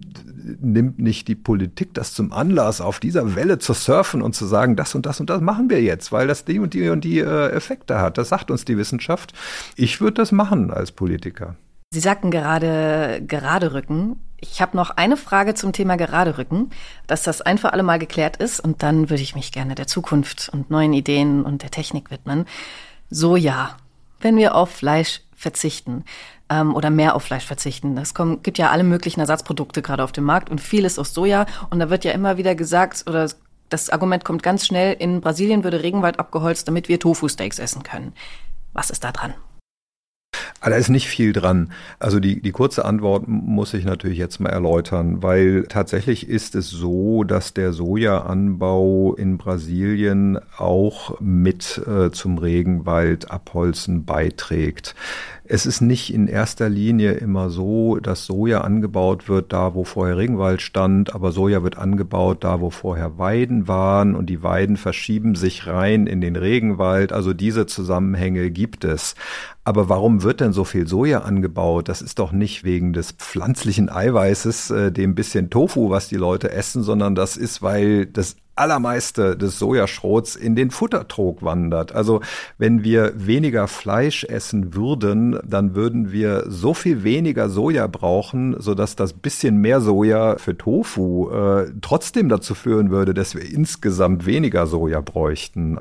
nimmt 0.60 1.00
nicht 1.00 1.28
die 1.28 1.36
Politik 1.36 1.94
das 1.94 2.14
zum 2.14 2.32
Anlass, 2.34 2.82
auf 2.82 3.00
dieser 3.00 3.36
Welle 3.36 3.60
zu 3.60 3.74
surfen 3.74 4.22
und 4.22 4.34
zu 4.34 4.46
sagen, 4.46 4.76
das 4.76 4.96
und 4.96 5.06
das 5.06 5.20
und 5.20 5.30
das 5.30 5.42
machen 5.42 5.70
wir 5.70 5.82
jetzt, 5.82 6.12
weil 6.12 6.28
das 6.28 6.46
die 6.46 6.60
und 6.60 6.74
die 6.74 6.90
und 6.90 7.04
die 7.04 7.20
äh, 7.20 7.50
Effekte 7.52 8.00
hat. 8.00 8.18
Das 8.18 8.30
sagt 8.30 8.50
uns 8.50 8.66
die 8.66 8.78
Wissenschaft. 8.78 9.34
Ich 9.76 10.02
würde 10.02 10.16
das 10.16 10.32
machen 10.32 10.72
als 10.72 10.92
Politiker. 10.92 11.56
Sie 11.92 12.00
sagten 12.00 12.32
gerade 12.32 13.22
gerade 13.28 13.74
Rücken. 13.74 14.18
Ich 14.42 14.62
habe 14.62 14.76
noch 14.76 14.92
eine 14.92 15.16
Frage 15.16 15.54
zum 15.54 15.74
Thema 15.74 15.96
gerade 15.96 16.38
Rücken, 16.38 16.72
dass 17.08 17.24
das 17.24 17.42
ein 17.42 17.58
für 17.58 17.72
alle 17.72 17.84
Mal 17.84 18.00
geklärt 18.00 18.38
ist 18.38 18.60
und 18.60 18.84
dann 18.84 19.10
würde 19.10 19.24
ich 19.24 19.36
mich 19.36 19.52
gerne 19.52 19.76
der 19.76 19.88
Zukunft 19.88 20.50
und 20.52 20.70
neuen 20.70 20.94
Ideen 20.94 21.44
und 21.44 21.62
der 21.62 21.72
Technik 21.72 22.12
widmen. 22.12 22.46
Soja, 23.10 23.78
wenn 24.20 24.38
wir 24.38 24.56
auf 24.56 24.72
Fleisch 24.72 25.22
verzichten 25.36 26.06
ähm, 26.50 26.76
oder 26.76 26.90
mehr 26.90 27.16
auf 27.16 27.24
Fleisch 27.24 27.46
verzichten. 27.46 27.98
Es 27.98 28.14
kommt, 28.14 28.44
gibt 28.44 28.58
ja 28.58 28.72
alle 28.72 28.84
möglichen 28.84 29.20
Ersatzprodukte 29.20 29.82
gerade 29.82 30.04
auf 30.04 30.12
dem 30.12 30.24
Markt 30.24 30.50
und 30.50 30.62
vieles 30.62 30.98
aus 30.98 31.14
Soja 31.14 31.46
und 31.70 31.80
da 31.80 31.90
wird 31.90 32.06
ja 32.06 32.12
immer 32.12 32.38
wieder 32.38 32.56
gesagt 32.56 33.06
oder 33.08 33.30
das 33.70 33.90
Argument 33.90 34.24
kommt 34.24 34.44
ganz 34.44 34.66
schnell, 34.66 34.94
in 34.94 35.22
Brasilien 35.22 35.64
würde 35.64 35.82
Regenwald 35.82 36.20
abgeholzt, 36.20 36.68
damit 36.68 36.88
wir 36.88 37.00
Tofu-Steaks 37.00 37.60
essen 37.60 37.84
können. 37.84 38.14
Was 38.74 38.90
ist 38.90 39.04
da 39.04 39.12
dran? 39.12 39.34
Aber 40.62 40.72
da 40.72 40.78
ist 40.78 40.90
nicht 40.90 41.08
viel 41.08 41.34
dran. 41.34 41.72
Also 42.00 42.20
die, 42.20 42.42
die 42.42 42.52
kurze 42.52 42.86
Antwort 42.86 43.28
muss 43.28 43.74
ich 43.74 43.86
natürlich 43.86 44.18
jetzt 44.18 44.40
mal 44.40 44.50
erläutern, 44.50 45.22
weil 45.22 45.66
tatsächlich 45.68 46.30
ist 46.30 46.56
es 46.56 46.70
so, 46.70 47.24
dass 47.24 47.54
der 47.54 47.74
Sojaanbau 47.74 49.16
in 49.16 49.38
Brasilien 49.38 50.40
auch 50.58 51.20
mit 51.20 51.82
äh, 51.88 52.12
zum 52.12 52.38
Regenwaldabholzen 52.38 54.06
beiträgt. 54.06 54.96
Es 55.48 55.68
ist 55.68 55.80
nicht 55.80 56.12
in 56.12 56.28
erster 56.28 56.70
Linie 56.70 57.12
immer 57.12 57.52
so, 57.52 57.98
dass 57.98 58.26
Soja 58.26 58.62
angebaut 58.62 59.30
wird, 59.30 59.54
da 59.54 59.76
wo 59.76 59.84
vorher 59.84 60.18
Regenwald 60.18 60.60
stand, 60.64 61.14
aber 61.14 61.32
Soja 61.32 61.62
wird 61.62 61.78
angebaut, 61.78 62.44
da 62.44 62.62
wo 62.62 62.72
vorher 62.72 63.20
Weiden 63.20 63.68
waren 63.68 64.16
und 64.16 64.26
die 64.28 64.42
Weiden 64.42 64.76
verschieben 64.76 65.36
sich 65.36 65.68
rein 65.68 66.08
in 66.08 66.20
den 66.20 66.36
Regenwald. 66.36 67.14
Also 67.14 67.34
diese 67.34 67.68
Zusammenhänge 67.68 68.50
gibt 68.50 68.86
es. 68.86 69.14
Aber 69.68 69.90
warum 69.90 70.22
wird 70.22 70.42
denn 70.42 70.54
so 70.54 70.64
viel 70.64 70.88
Soja 70.88 71.22
angebaut? 71.22 71.90
Das 71.90 72.04
ist 72.04 72.20
doch 72.20 72.32
nicht 72.32 72.64
wegen 72.64 72.94
des 72.94 73.14
pflanzlichen 73.14 73.90
Eiweißes, 73.90 74.70
äh, 74.70 74.92
dem 74.92 75.16
bisschen 75.16 75.50
Tofu, 75.50 75.90
was 75.90 76.08
die 76.08 76.18
Leute 76.18 76.52
essen, 76.52 76.84
sondern 76.84 77.16
das 77.16 77.36
ist, 77.36 77.64
weil 77.64 78.06
das 78.06 78.36
allermeiste 78.56 79.36
des 79.36 79.60
Sojaschrots 79.60 80.36
in 80.36 80.56
den 80.56 80.72
Futtertrog 80.72 81.44
wandert. 81.44 81.94
Also 81.94 82.22
wenn 82.58 82.84
wir 82.84 83.14
weniger 83.16 83.68
Fleisch 83.68 84.24
essen 84.24 84.74
würden, 84.74 85.38
dann 85.46 85.76
würden 85.76 86.12
wir 86.12 86.46
so 86.48 86.74
viel 86.74 87.04
weniger 87.04 87.50
Soja 87.50 87.88
brauchen, 87.88 88.56
sodass 88.60 88.96
das 88.96 89.14
bisschen 89.14 89.58
mehr 89.58 89.82
Soja 89.82 90.38
für 90.38 90.58
Tofu 90.58 91.30
äh, 91.32 91.72
trotzdem 91.82 92.30
dazu 92.30 92.56
führen 92.56 92.92
würde, 92.92 93.14
dass 93.14 93.36
wir 93.36 93.44
insgesamt 93.44 94.26
weniger 94.26 94.68
Soja 94.68 95.02
bräuchten. 95.02 95.78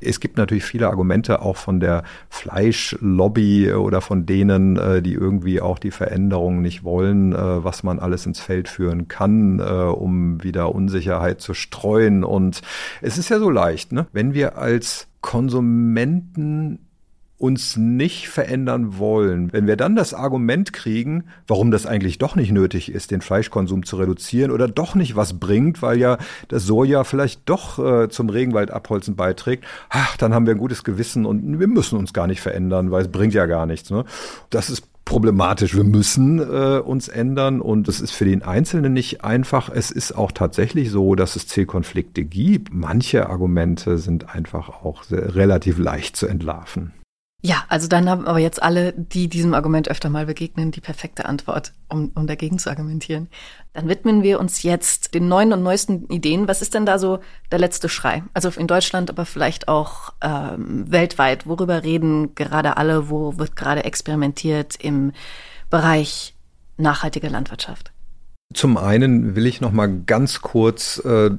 Es 0.00 0.18
gibt 0.18 0.38
natürlich 0.38 0.64
viele 0.64 0.88
Argumente 0.88 1.42
auch 1.42 1.56
von 1.56 1.78
der 1.78 2.04
Fleischlobby 2.30 3.23
oder 3.26 4.00
von 4.00 4.26
denen, 4.26 4.76
äh, 4.76 5.02
die 5.02 5.14
irgendwie 5.14 5.60
auch 5.60 5.78
die 5.78 5.90
Veränderungen 5.90 6.62
nicht 6.62 6.84
wollen, 6.84 7.32
äh, 7.32 7.64
was 7.64 7.82
man 7.82 7.98
alles 7.98 8.26
ins 8.26 8.40
Feld 8.40 8.68
führen 8.68 9.08
kann, 9.08 9.60
äh, 9.60 9.62
um 9.62 10.42
wieder 10.42 10.74
Unsicherheit 10.74 11.40
zu 11.40 11.54
streuen. 11.54 12.24
Und 12.24 12.62
es 13.02 13.18
ist 13.18 13.28
ja 13.28 13.38
so 13.38 13.50
leicht, 13.50 13.92
ne? 13.92 14.06
wenn 14.12 14.34
wir 14.34 14.58
als 14.58 15.08
Konsumenten 15.20 16.80
uns 17.36 17.76
nicht 17.76 18.28
verändern 18.28 18.98
wollen, 18.98 19.52
wenn 19.52 19.66
wir 19.66 19.76
dann 19.76 19.96
das 19.96 20.14
Argument 20.14 20.72
kriegen, 20.72 21.24
warum 21.46 21.70
das 21.70 21.84
eigentlich 21.84 22.18
doch 22.18 22.36
nicht 22.36 22.52
nötig 22.52 22.92
ist, 22.92 23.10
den 23.10 23.20
Fleischkonsum 23.20 23.84
zu 23.84 23.96
reduzieren 23.96 24.50
oder 24.50 24.68
doch 24.68 24.94
nicht 24.94 25.16
was 25.16 25.40
bringt, 25.40 25.82
weil 25.82 25.98
ja 25.98 26.18
das 26.48 26.64
Soja 26.64 27.02
vielleicht 27.04 27.42
doch 27.46 27.78
äh, 27.78 28.08
zum 28.08 28.28
Regenwaldabholzen 28.28 29.16
beiträgt, 29.16 29.64
ach, 29.90 30.16
dann 30.16 30.32
haben 30.32 30.46
wir 30.46 30.54
ein 30.54 30.58
gutes 30.58 30.84
Gewissen 30.84 31.26
und 31.26 31.58
wir 31.58 31.68
müssen 31.68 31.98
uns 31.98 32.12
gar 32.12 32.26
nicht 32.26 32.40
verändern, 32.40 32.90
weil 32.90 33.02
es 33.02 33.10
bringt 33.10 33.34
ja 33.34 33.46
gar 33.46 33.66
nichts. 33.66 33.90
Ne? 33.90 34.04
Das 34.50 34.70
ist 34.70 34.84
problematisch. 35.04 35.76
Wir 35.76 35.84
müssen 35.84 36.38
äh, 36.38 36.78
uns 36.78 37.08
ändern 37.08 37.60
und 37.60 37.88
es 37.88 38.00
ist 38.00 38.12
für 38.12 38.24
den 38.24 38.42
Einzelnen 38.42 38.92
nicht 38.92 39.24
einfach. 39.24 39.68
Es 39.68 39.90
ist 39.90 40.12
auch 40.12 40.32
tatsächlich 40.32 40.90
so, 40.90 41.14
dass 41.14 41.36
es 41.36 41.46
Zielkonflikte 41.46 42.24
gibt. 42.24 42.72
Manche 42.72 43.28
Argumente 43.28 43.98
sind 43.98 44.34
einfach 44.34 44.68
auch 44.68 45.02
sehr, 45.02 45.34
relativ 45.34 45.78
leicht 45.78 46.16
zu 46.16 46.26
entlarven. 46.26 46.92
Ja, 47.46 47.64
also 47.68 47.88
dann 47.88 48.08
haben 48.08 48.26
aber 48.26 48.38
jetzt 48.38 48.62
alle, 48.62 48.94
die 48.94 49.28
diesem 49.28 49.52
Argument 49.52 49.90
öfter 49.90 50.08
mal 50.08 50.24
begegnen, 50.24 50.70
die 50.70 50.80
perfekte 50.80 51.26
Antwort, 51.26 51.74
um, 51.90 52.10
um 52.14 52.26
dagegen 52.26 52.58
zu 52.58 52.70
argumentieren. 52.70 53.28
Dann 53.74 53.86
widmen 53.86 54.22
wir 54.22 54.40
uns 54.40 54.62
jetzt 54.62 55.12
den 55.12 55.28
neuen 55.28 55.52
und 55.52 55.62
neuesten 55.62 56.08
Ideen. 56.08 56.48
Was 56.48 56.62
ist 56.62 56.72
denn 56.72 56.86
da 56.86 56.98
so 56.98 57.18
der 57.52 57.58
letzte 57.58 57.90
Schrei? 57.90 58.22
Also 58.32 58.48
in 58.48 58.66
Deutschland, 58.66 59.10
aber 59.10 59.26
vielleicht 59.26 59.68
auch 59.68 60.14
ähm, 60.22 60.90
weltweit. 60.90 61.46
Worüber 61.46 61.82
reden 61.84 62.34
gerade 62.34 62.78
alle? 62.78 63.10
Wo 63.10 63.36
wird 63.36 63.56
gerade 63.56 63.84
experimentiert 63.84 64.76
im 64.76 65.12
Bereich 65.68 66.34
nachhaltige 66.78 67.28
Landwirtschaft? 67.28 67.92
Zum 68.54 68.78
einen 68.78 69.36
will 69.36 69.44
ich 69.44 69.60
noch 69.60 69.72
mal 69.72 69.94
ganz 70.06 70.40
kurz 70.40 70.98
äh, 71.04 71.30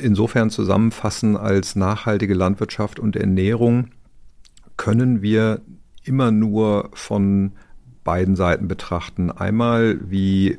insofern 0.00 0.48
zusammenfassen 0.48 1.36
als 1.36 1.76
nachhaltige 1.76 2.32
Landwirtschaft 2.32 2.98
und 2.98 3.14
Ernährung 3.14 3.90
können 4.78 5.20
wir 5.20 5.60
immer 6.02 6.30
nur 6.30 6.88
von 6.94 7.52
beiden 8.04 8.36
Seiten 8.36 8.68
betrachten. 8.68 9.30
Einmal, 9.30 9.98
wie 10.02 10.56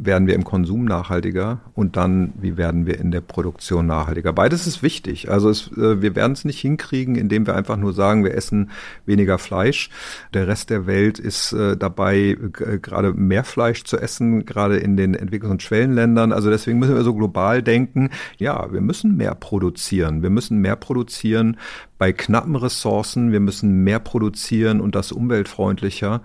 werden 0.00 0.28
wir 0.28 0.34
im 0.34 0.44
Konsum 0.44 0.84
nachhaltiger 0.84 1.60
und 1.74 1.96
dann, 1.96 2.32
wie 2.40 2.56
werden 2.56 2.86
wir 2.86 3.00
in 3.00 3.10
der 3.10 3.20
Produktion 3.20 3.86
nachhaltiger. 3.86 4.32
Beides 4.32 4.68
ist 4.68 4.80
wichtig. 4.80 5.28
Also 5.28 5.50
es, 5.50 5.72
äh, 5.72 6.00
wir 6.00 6.14
werden 6.14 6.32
es 6.32 6.44
nicht 6.44 6.60
hinkriegen, 6.60 7.16
indem 7.16 7.46
wir 7.48 7.56
einfach 7.56 7.76
nur 7.76 7.92
sagen, 7.92 8.22
wir 8.22 8.34
essen 8.34 8.70
weniger 9.06 9.38
Fleisch. 9.38 9.90
Der 10.34 10.46
Rest 10.46 10.70
der 10.70 10.86
Welt 10.86 11.18
ist 11.18 11.52
äh, 11.52 11.76
dabei, 11.76 12.36
äh, 12.38 12.78
gerade 12.78 13.12
mehr 13.12 13.42
Fleisch 13.42 13.82
zu 13.82 13.98
essen, 13.98 14.46
gerade 14.46 14.76
in 14.76 14.96
den 14.96 15.16
Entwicklungs- 15.16 15.50
und 15.50 15.62
Schwellenländern. 15.62 16.32
Also 16.32 16.48
deswegen 16.48 16.78
müssen 16.78 16.94
wir 16.94 17.02
so 17.02 17.14
global 17.14 17.62
denken, 17.64 18.10
ja, 18.38 18.72
wir 18.72 18.80
müssen 18.80 19.16
mehr 19.16 19.34
produzieren. 19.34 20.22
Wir 20.22 20.30
müssen 20.30 20.58
mehr 20.58 20.76
produzieren 20.76 21.56
bei 21.98 22.12
knappen 22.12 22.54
Ressourcen. 22.54 23.32
Wir 23.32 23.40
müssen 23.40 23.82
mehr 23.82 23.98
produzieren 23.98 24.80
und 24.80 24.94
das 24.94 25.10
umweltfreundlicher 25.10 26.22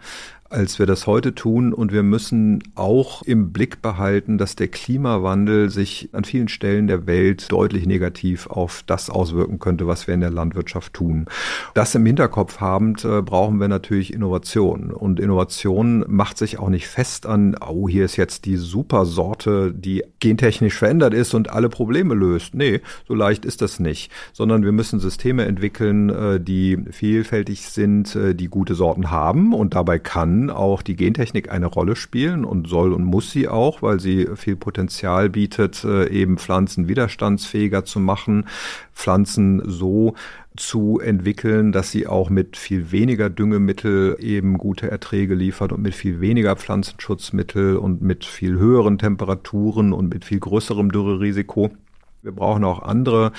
als 0.54 0.80
wir 0.80 0.86
das 0.86 1.08
heute 1.08 1.36
tun. 1.36 1.74
Und 1.74 1.91
wir 1.91 2.04
müssen 2.04 2.64
auch 2.76 3.24
im 3.24 3.51
Blick 3.51 3.82
behalten, 3.82 4.38
dass 4.38 4.56
der 4.56 4.68
Klimawandel 4.68 5.70
sich 5.70 6.10
an 6.14 6.24
vielen 6.24 6.47
Stellen 6.47 6.88
der 6.88 7.08
Welt 7.08 7.51
deutlich 7.51 7.86
negativ 7.86 8.47
auf 8.47 8.84
das 8.86 9.10
auswirken 9.10 9.60
könnte, 9.60 9.88
was 9.88 10.08
wir 10.08 10.14
in 10.14 10.22
der 10.22 10.30
Landwirtschaft 10.30 10.93
tun. 10.93 11.26
Das 11.74 11.95
im 11.95 12.06
Hinterkopf 12.06 12.60
habend 12.60 13.04
äh, 13.04 13.22
brauchen 13.22 13.60
wir 13.60 13.68
natürlich 13.68 14.14
Innovation. 14.14 14.91
Und 14.91 15.20
Innovation 15.20 16.06
macht 16.08 16.38
sich 16.38 16.60
auch 16.60 16.70
nicht 16.70 16.88
fest 16.88 17.26
an, 17.26 17.56
oh, 17.68 17.89
hier 17.89 18.06
ist 18.06 18.16
jetzt 18.16 18.45
die 18.45 18.58
super 18.58 19.06
Sorte, 19.06 19.74
die 19.74 20.04
gentechnisch 20.20 20.78
verändert 20.78 21.14
ist 21.14 21.34
und 21.34 21.49
alle 21.49 21.70
Probleme 21.70 22.14
löst. 22.14 22.54
Nee, 22.54 22.82
so 23.08 23.16
leicht 23.16 23.45
ist 23.45 23.62
das 23.62 23.80
nicht. 23.80 24.12
Sondern 24.34 24.64
wir 24.64 24.72
müssen 24.72 24.99
Systeme 24.99 25.45
entwickeln, 25.45 26.10
äh, 26.10 26.39
die 26.39 26.78
vielfältig 26.91 27.68
sind, 27.68 28.16
äh, 28.16 28.36
die 28.36 28.47
gute 28.47 28.76
Sorten 28.76 29.10
haben 29.10 29.54
und 29.54 29.74
dabei 29.74 29.99
kann 29.99 30.42
auch 30.49 30.81
die 30.81 30.95
Gentechnik 30.95 31.51
eine 31.51 31.67
Rolle 31.67 31.95
spielen 31.95 32.45
und 32.45 32.67
soll 32.67 32.93
und 32.93 33.03
muss 33.03 33.31
sie 33.31 33.47
auch, 33.47 33.81
weil 33.81 33.99
sie 33.99 34.27
viel 34.35 34.55
Potenzial 34.55 35.29
bietet, 35.29 35.83
äh, 35.83 36.09
eben 36.09 36.37
Pflanzen 36.37 36.87
widerstandsfähiger 36.87 37.85
zu 37.85 37.99
machen, 37.99 38.45
Pflanzen 38.93 39.61
so 39.65 40.15
zu 40.55 40.99
entwickeln, 40.99 41.71
dass 41.71 41.91
sie 41.91 42.07
auch 42.07 42.29
mit 42.29 42.57
viel 42.57 42.91
weniger 42.91 43.29
Düngemittel 43.29 44.17
eben 44.19 44.57
gute 44.57 44.89
Erträge 44.89 45.33
liefert 45.33 45.71
und 45.71 45.81
mit 45.81 45.95
viel 45.95 46.21
weniger 46.21 46.55
Pflanzenschutzmittel 46.55 47.77
und 47.77 48.01
mit 48.01 48.25
viel 48.25 48.57
höheren 48.57 48.97
Temperaturen 48.97 49.93
und 49.93 50.13
mit 50.13 50.25
viel 50.25 50.39
größerem 50.39 50.91
Dürrerisiko. 50.91 51.71
Wir 52.21 52.31
brauchen 52.31 52.63
auch 52.63 52.83
andere 52.83 53.31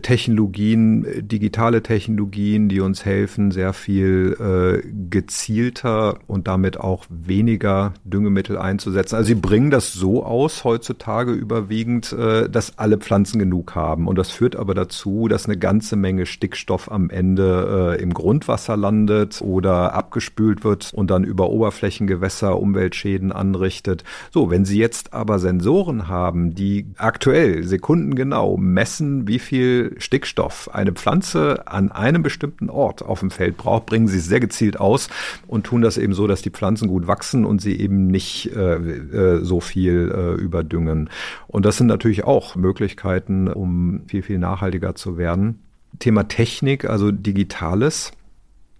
Technologien, 0.00 1.06
digitale 1.18 1.82
Technologien, 1.82 2.70
die 2.70 2.80
uns 2.80 3.04
helfen, 3.04 3.50
sehr 3.50 3.74
viel 3.74 4.34
äh, 4.40 4.88
gezielter 5.10 6.18
und 6.26 6.48
damit 6.48 6.80
auch 6.80 7.04
weniger 7.10 7.92
Düngemittel 8.04 8.56
einzusetzen. 8.56 9.16
Also 9.16 9.28
sie 9.28 9.34
bringen 9.34 9.70
das 9.70 9.92
so 9.92 10.24
aus 10.24 10.64
heutzutage 10.64 11.32
überwiegend, 11.32 12.10
äh, 12.14 12.48
dass 12.48 12.78
alle 12.78 12.96
Pflanzen 12.96 13.38
genug 13.38 13.74
haben. 13.74 14.08
Und 14.08 14.16
das 14.16 14.30
führt 14.30 14.56
aber 14.56 14.74
dazu, 14.74 15.28
dass 15.28 15.44
eine 15.44 15.58
ganze 15.58 15.96
Menge 15.96 16.24
Stickstoff 16.24 16.90
am 16.90 17.10
Ende 17.10 17.96
äh, 17.98 18.02
im 18.02 18.14
Grundwasser 18.14 18.78
landet 18.78 19.42
oder 19.42 19.92
abgespült 19.92 20.64
wird 20.64 20.92
und 20.94 21.10
dann 21.10 21.22
über 21.22 21.50
Oberflächengewässer 21.50 22.58
Umweltschäden 22.58 23.30
anrichtet. 23.30 24.04
So, 24.30 24.50
wenn 24.50 24.64
Sie 24.64 24.78
jetzt 24.78 25.12
aber 25.12 25.38
Sensoren 25.38 26.08
haben, 26.08 26.54
die 26.54 26.86
aktuell 26.96 27.62
sekundengenau 27.62 28.56
messen, 28.56 29.28
wie 29.28 29.38
viel 29.38 29.65
viel 29.66 29.96
Stickstoff 29.98 30.70
eine 30.72 30.92
Pflanze 30.92 31.66
an 31.66 31.90
einem 31.90 32.22
bestimmten 32.22 32.70
Ort 32.70 33.02
auf 33.02 33.20
dem 33.20 33.30
Feld 33.30 33.56
braucht, 33.56 33.86
bringen 33.86 34.06
sie 34.06 34.20
sehr 34.20 34.40
gezielt 34.40 34.78
aus 34.78 35.08
und 35.46 35.64
tun 35.64 35.82
das 35.82 35.98
eben 35.98 36.12
so, 36.12 36.26
dass 36.26 36.42
die 36.42 36.50
Pflanzen 36.50 36.88
gut 36.88 37.06
wachsen 37.06 37.44
und 37.44 37.60
sie 37.60 37.78
eben 37.78 38.06
nicht 38.06 38.54
äh, 38.54 38.76
äh, 38.76 39.44
so 39.44 39.60
viel 39.60 40.12
äh, 40.14 40.40
überdüngen. 40.40 41.10
Und 41.48 41.66
das 41.66 41.78
sind 41.78 41.88
natürlich 41.88 42.24
auch 42.24 42.54
Möglichkeiten, 42.54 43.48
um 43.48 44.02
viel, 44.06 44.22
viel 44.22 44.38
nachhaltiger 44.38 44.94
zu 44.94 45.18
werden. 45.18 45.60
Thema 45.98 46.28
Technik, 46.28 46.84
also 46.84 47.10
Digitales 47.10 48.12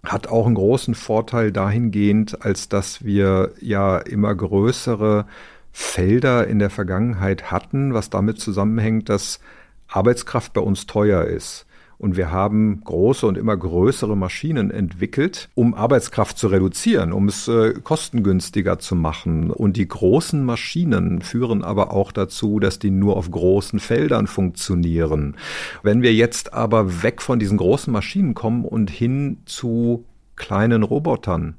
hat 0.04 0.28
auch 0.28 0.46
einen 0.46 0.54
großen 0.54 0.94
Vorteil 0.94 1.50
dahingehend, 1.50 2.44
als 2.44 2.68
dass 2.68 3.04
wir 3.04 3.52
ja 3.60 3.98
immer 3.98 4.32
größere 4.34 5.26
Felder 5.72 6.46
in 6.46 6.60
der 6.60 6.70
Vergangenheit 6.70 7.50
hatten, 7.50 7.92
was 7.92 8.08
damit 8.08 8.38
zusammenhängt, 8.38 9.08
dass 9.08 9.40
Arbeitskraft 9.88 10.52
bei 10.52 10.60
uns 10.60 10.86
teuer 10.86 11.24
ist. 11.24 11.66
Und 11.98 12.16
wir 12.16 12.30
haben 12.30 12.82
große 12.84 13.26
und 13.26 13.38
immer 13.38 13.56
größere 13.56 14.16
Maschinen 14.16 14.70
entwickelt, 14.70 15.48
um 15.54 15.72
Arbeitskraft 15.72 16.36
zu 16.36 16.48
reduzieren, 16.48 17.12
um 17.12 17.28
es 17.28 17.48
äh, 17.48 17.72
kostengünstiger 17.72 18.78
zu 18.78 18.94
machen. 18.94 19.50
Und 19.50 19.78
die 19.78 19.88
großen 19.88 20.44
Maschinen 20.44 21.22
führen 21.22 21.64
aber 21.64 21.92
auch 21.92 22.12
dazu, 22.12 22.60
dass 22.60 22.78
die 22.78 22.90
nur 22.90 23.16
auf 23.16 23.30
großen 23.30 23.80
Feldern 23.80 24.26
funktionieren. 24.26 25.36
Wenn 25.82 26.02
wir 26.02 26.12
jetzt 26.12 26.52
aber 26.52 27.02
weg 27.02 27.22
von 27.22 27.38
diesen 27.38 27.56
großen 27.56 27.92
Maschinen 27.92 28.34
kommen 28.34 28.66
und 28.66 28.90
hin 28.90 29.38
zu 29.46 30.04
kleinen 30.36 30.82
Robotern, 30.82 31.56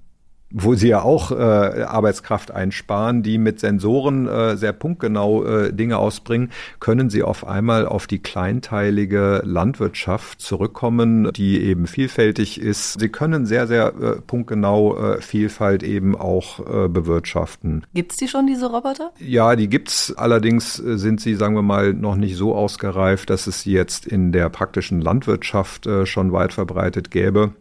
wo 0.51 0.75
sie 0.75 0.89
ja 0.89 1.01
auch 1.01 1.31
äh, 1.31 1.35
Arbeitskraft 1.35 2.51
einsparen, 2.51 3.23
die 3.23 3.37
mit 3.37 3.59
Sensoren 3.59 4.27
äh, 4.27 4.55
sehr 4.55 4.73
punktgenau 4.73 5.43
äh, 5.43 5.73
Dinge 5.73 5.97
ausbringen, 5.97 6.51
können 6.79 7.09
sie 7.09 7.23
auf 7.23 7.45
einmal 7.45 7.85
auf 7.85 8.07
die 8.07 8.19
kleinteilige 8.19 9.41
Landwirtschaft 9.43 10.41
zurückkommen, 10.41 11.31
die 11.33 11.61
eben 11.61 11.87
vielfältig 11.87 12.61
ist. 12.61 12.99
Sie 12.99 13.09
können 13.09 13.45
sehr, 13.45 13.67
sehr 13.67 13.87
äh, 13.87 14.21
punktgenau 14.21 14.97
äh, 14.97 15.21
Vielfalt 15.21 15.83
eben 15.83 16.15
auch 16.15 16.59
äh, 16.59 16.87
bewirtschaften. 16.87 17.85
Gibt's 17.93 18.17
die 18.17 18.27
schon, 18.27 18.47
diese 18.47 18.67
Roboter? 18.67 19.11
Ja, 19.19 19.55
die 19.55 19.67
gibt's. 19.67 20.13
Allerdings 20.15 20.79
äh, 20.79 20.97
sind 20.97 21.19
sie, 21.19 21.35
sagen 21.35 21.55
wir 21.55 21.61
mal, 21.61 21.93
noch 21.93 22.15
nicht 22.15 22.37
so 22.37 22.55
ausgereift, 22.55 23.29
dass 23.29 23.47
es 23.47 23.63
sie 23.63 23.73
jetzt 23.73 24.05
in 24.05 24.31
der 24.31 24.49
praktischen 24.49 25.01
Landwirtschaft 25.01 25.87
äh, 25.87 26.05
schon 26.05 26.31
weit 26.31 26.53
verbreitet 26.53 27.11
gäbe. 27.11 27.51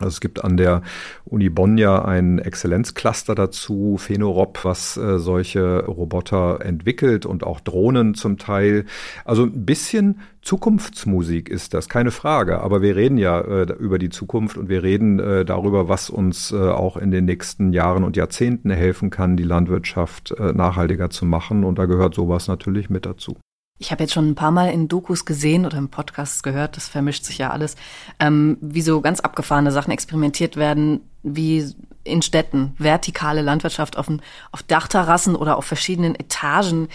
Also 0.00 0.08
es 0.08 0.20
gibt 0.20 0.42
an 0.44 0.56
der 0.56 0.82
Uni 1.24 1.50
Bonn 1.50 1.78
ja 1.78 2.04
ein 2.04 2.38
Exzellenzcluster 2.38 3.34
dazu, 3.34 3.96
Phenorob, 3.98 4.64
was 4.64 4.96
äh, 4.96 5.18
solche 5.18 5.84
Roboter 5.84 6.60
entwickelt 6.64 7.26
und 7.26 7.44
auch 7.44 7.60
Drohnen 7.60 8.14
zum 8.14 8.38
Teil. 8.38 8.86
Also 9.24 9.44
ein 9.44 9.66
bisschen 9.66 10.20
Zukunftsmusik 10.42 11.50
ist 11.50 11.74
das, 11.74 11.88
keine 11.88 12.10
Frage. 12.10 12.60
Aber 12.62 12.80
wir 12.80 12.96
reden 12.96 13.18
ja 13.18 13.40
äh, 13.40 13.72
über 13.78 13.98
die 13.98 14.08
Zukunft 14.08 14.56
und 14.56 14.68
wir 14.68 14.82
reden 14.82 15.18
äh, 15.18 15.44
darüber, 15.44 15.88
was 15.88 16.08
uns 16.08 16.50
äh, 16.50 16.56
auch 16.56 16.96
in 16.96 17.10
den 17.10 17.26
nächsten 17.26 17.72
Jahren 17.72 18.04
und 18.04 18.16
Jahrzehnten 18.16 18.70
helfen 18.70 19.10
kann, 19.10 19.36
die 19.36 19.42
Landwirtschaft 19.42 20.32
äh, 20.32 20.52
nachhaltiger 20.52 21.10
zu 21.10 21.26
machen. 21.26 21.64
Und 21.64 21.78
da 21.78 21.84
gehört 21.84 22.14
sowas 22.14 22.48
natürlich 22.48 22.88
mit 22.88 23.04
dazu. 23.04 23.36
Ich 23.82 23.90
habe 23.90 24.02
jetzt 24.02 24.12
schon 24.12 24.28
ein 24.28 24.34
paar 24.34 24.50
Mal 24.50 24.70
in 24.70 24.88
Dokus 24.88 25.24
gesehen 25.24 25.64
oder 25.64 25.78
im 25.78 25.88
Podcast 25.88 26.42
gehört, 26.42 26.76
das 26.76 26.86
vermischt 26.86 27.24
sich 27.24 27.38
ja 27.38 27.50
alles, 27.50 27.76
ähm, 28.18 28.58
wie 28.60 28.82
so 28.82 29.00
ganz 29.00 29.20
abgefahrene 29.20 29.72
Sachen 29.72 29.90
experimentiert 29.90 30.56
werden, 30.56 31.00
wie 31.22 31.66
in 32.04 32.20
Städten, 32.20 32.74
vertikale 32.76 33.40
Landwirtschaft 33.40 33.96
auf, 33.96 34.08
auf 34.52 34.62
Dachterrassen 34.64 35.34
oder 35.34 35.56
auf 35.56 35.64
verschiedenen 35.64 36.14
Etagen. 36.14 36.88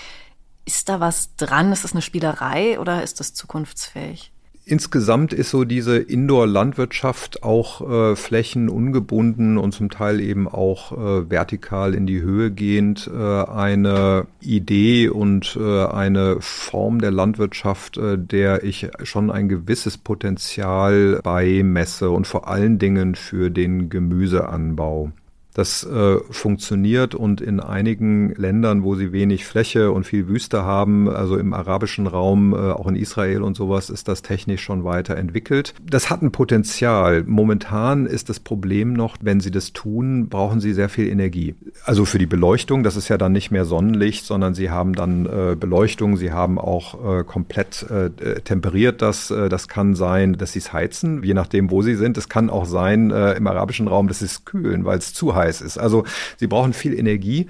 Ist 0.66 0.88
da 0.88 1.00
was 1.00 1.36
dran? 1.38 1.72
Ist 1.72 1.84
das 1.84 1.94
eine 1.94 2.04
Spielerei 2.04 2.80
oder 2.80 3.02
ist 3.02 3.20
das 3.20 3.34
zukunftsfähig? 3.34 4.32
Insgesamt 4.68 5.32
ist 5.32 5.52
so 5.52 5.64
diese 5.64 5.98
Indoor-Landwirtschaft 5.98 7.44
auch 7.44 7.88
äh, 7.88 8.16
flächenungebunden 8.16 9.60
und 9.60 9.74
zum 9.74 9.92
Teil 9.92 10.20
eben 10.20 10.48
auch 10.48 10.92
äh, 10.92 11.30
vertikal 11.30 11.94
in 11.94 12.08
die 12.08 12.22
Höhe 12.22 12.50
gehend 12.50 13.08
äh, 13.14 13.44
eine 13.44 14.26
Idee 14.42 15.10
und 15.10 15.56
äh, 15.62 15.86
eine 15.86 16.38
Form 16.40 17.00
der 17.00 17.12
Landwirtschaft, 17.12 17.98
äh, 17.98 18.18
der 18.18 18.64
ich 18.64 18.90
schon 19.04 19.30
ein 19.30 19.50
gewisses 19.50 20.00
Potenzial 20.00 21.20
beimesse 21.24 22.10
und 22.10 22.26
vor 22.26 22.48
allen 22.48 22.80
Dingen 22.80 23.14
für 23.14 23.52
den 23.52 23.90
Gemüseanbau. 23.90 25.12
Das 25.56 25.86
äh, 25.86 26.18
funktioniert 26.32 27.16
und 27.16 27.40
in 27.40 27.62
einigen 27.62 28.36
Ländern, 28.36 28.84
wo 28.84 28.96
sie 28.96 29.14
wenig 29.14 29.46
Fläche 29.46 29.90
und 29.94 30.06
viel 30.06 30.28
Wüste 30.28 30.66
haben, 30.66 31.10
also 31.10 31.38
im 31.38 31.54
arabischen 31.54 32.08
Raum, 32.08 32.54
äh, 32.54 32.58
auch 32.58 32.88
in 32.88 32.98
Israel 32.98 33.42
und 33.42 33.56
sowas, 33.56 33.90
ist 33.90 34.10
das 34.10 34.22
technisch 34.22 34.62
schon 34.62 34.84
weiterentwickelt. 34.84 35.74
Das 35.82 36.10
hat 36.10 36.22
ein 36.22 36.34
Potenzial. 36.34 37.24
Momentan 37.26 38.06
ist 38.06 38.28
das 38.28 38.42
Problem 38.42 38.92
noch, 38.92 39.16
wenn 39.22 39.40
sie 39.40 39.50
das 39.50 39.72
tun, 39.72 40.28
brauchen 40.28 40.60
sie 40.60 40.74
sehr 40.74 40.90
viel 40.90 41.08
Energie. 41.08 41.56
Also 41.86 42.04
für 42.04 42.18
die 42.20 42.26
Beleuchtung, 42.26 42.84
das 42.84 42.98
ist 42.98 43.08
ja 43.08 43.18
dann 43.18 43.32
nicht 43.32 43.50
mehr 43.50 43.64
Sonnenlicht, 43.64 44.26
sondern 44.26 44.56
sie 44.56 44.70
haben 44.70 44.92
dann 44.92 45.26
äh, 45.26 45.56
Beleuchtung, 45.58 46.18
sie 46.18 46.34
haben 46.34 46.60
auch 46.60 47.20
äh, 47.20 47.24
komplett 47.24 47.86
äh, 47.90 48.42
temperiert 48.42 49.02
das. 49.02 49.32
Äh, 49.32 49.48
das 49.48 49.70
kann 49.70 49.96
sein, 49.96 50.34
dass 50.34 50.52
sie 50.52 50.60
es 50.60 50.74
heizen, 50.74 51.24
je 51.24 51.34
nachdem, 51.34 51.72
wo 51.72 51.82
sie 51.82 51.96
sind. 51.96 52.18
Es 52.18 52.28
kann 52.28 52.50
auch 52.50 52.66
sein 52.66 53.10
im 53.10 53.48
arabischen 53.48 53.88
Raum, 53.88 54.08
dass 54.08 54.20
sie 54.20 54.26
es 54.26 54.44
kühlen, 54.44 54.84
weil 54.84 54.98
es 54.98 55.14
zu 55.14 55.34
heiß 55.36 55.45
heiß 55.46 55.62
ist. 55.62 55.78
Also 55.78 56.04
sie 56.38 56.48
brauchen 56.48 56.74
viel 56.74 56.98
Energie. 56.98 57.48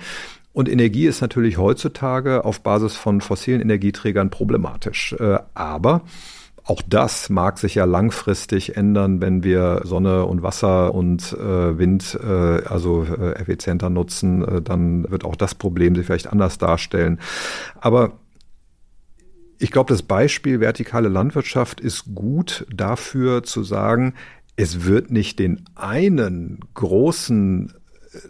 Und 0.53 0.69
Energie 0.69 1.05
ist 1.05 1.21
natürlich 1.21 1.57
heutzutage 1.57 2.45
auf 2.45 2.61
Basis 2.61 2.95
von 2.95 3.19
fossilen 3.19 3.61
Energieträgern 3.61 4.29
problematisch. 4.29 5.13
Äh, 5.19 5.39
aber 5.53 6.03
auch 6.63 6.81
das 6.81 7.29
mag 7.29 7.59
sich 7.59 7.75
ja 7.75 7.85
langfristig 7.85 8.75
ändern, 8.75 9.21
wenn 9.21 9.43
wir 9.43 9.81
Sonne 9.83 10.25
und 10.25 10.41
Wasser 10.41 10.95
und 10.95 11.33
äh, 11.33 11.77
Wind 11.77 12.17
äh, 12.23 12.63
also 12.65 13.03
äh, 13.03 13.33
effizienter 13.33 13.91
nutzen. 13.91 14.43
Äh, 14.43 14.61
dann 14.63 15.09
wird 15.11 15.25
auch 15.25 15.35
das 15.35 15.53
Problem 15.53 15.93
sich 15.95 16.07
vielleicht 16.07 16.31
anders 16.31 16.57
darstellen. 16.57 17.19
Aber 17.79 18.13
ich 19.59 19.71
glaube, 19.71 19.93
das 19.93 20.01
Beispiel 20.01 20.59
vertikale 20.59 21.07
Landwirtschaft 21.07 21.79
ist 21.79 22.15
gut 22.15 22.65
dafür 22.73 23.43
zu 23.43 23.63
sagen, 23.63 24.15
es 24.55 24.85
wird 24.85 25.11
nicht 25.11 25.37
den 25.37 25.65
einen 25.75 26.59
großen 26.73 27.73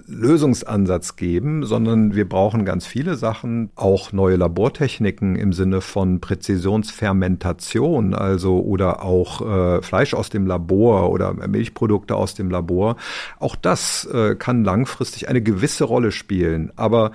Lösungsansatz 0.08 1.16
geben, 1.16 1.66
sondern 1.66 2.16
wir 2.16 2.28
brauchen 2.28 2.66
ganz 2.66 2.86
viele 2.86 3.16
Sachen, 3.16 3.70
auch 3.76 4.12
neue 4.12 4.36
Labortechniken 4.36 5.36
im 5.36 5.54
Sinne 5.54 5.82
von 5.82 6.20
Präzisionsfermentation, 6.22 8.14
also 8.14 8.62
oder 8.62 9.04
auch 9.04 9.42
äh, 9.42 9.82
Fleisch 9.82 10.14
aus 10.14 10.30
dem 10.30 10.48
Labor 10.48 11.12
oder 11.12 11.34
Milchprodukte 11.34 12.16
aus 12.16 12.36
dem 12.36 12.50
Labor. 12.50 12.96
Auch 13.40 13.56
das 13.56 14.06
äh, 14.06 14.36
kann 14.36 14.64
langfristig 14.64 15.30
eine 15.30 15.42
gewisse 15.42 15.84
Rolle 15.84 16.12
spielen, 16.12 16.72
aber 16.76 17.12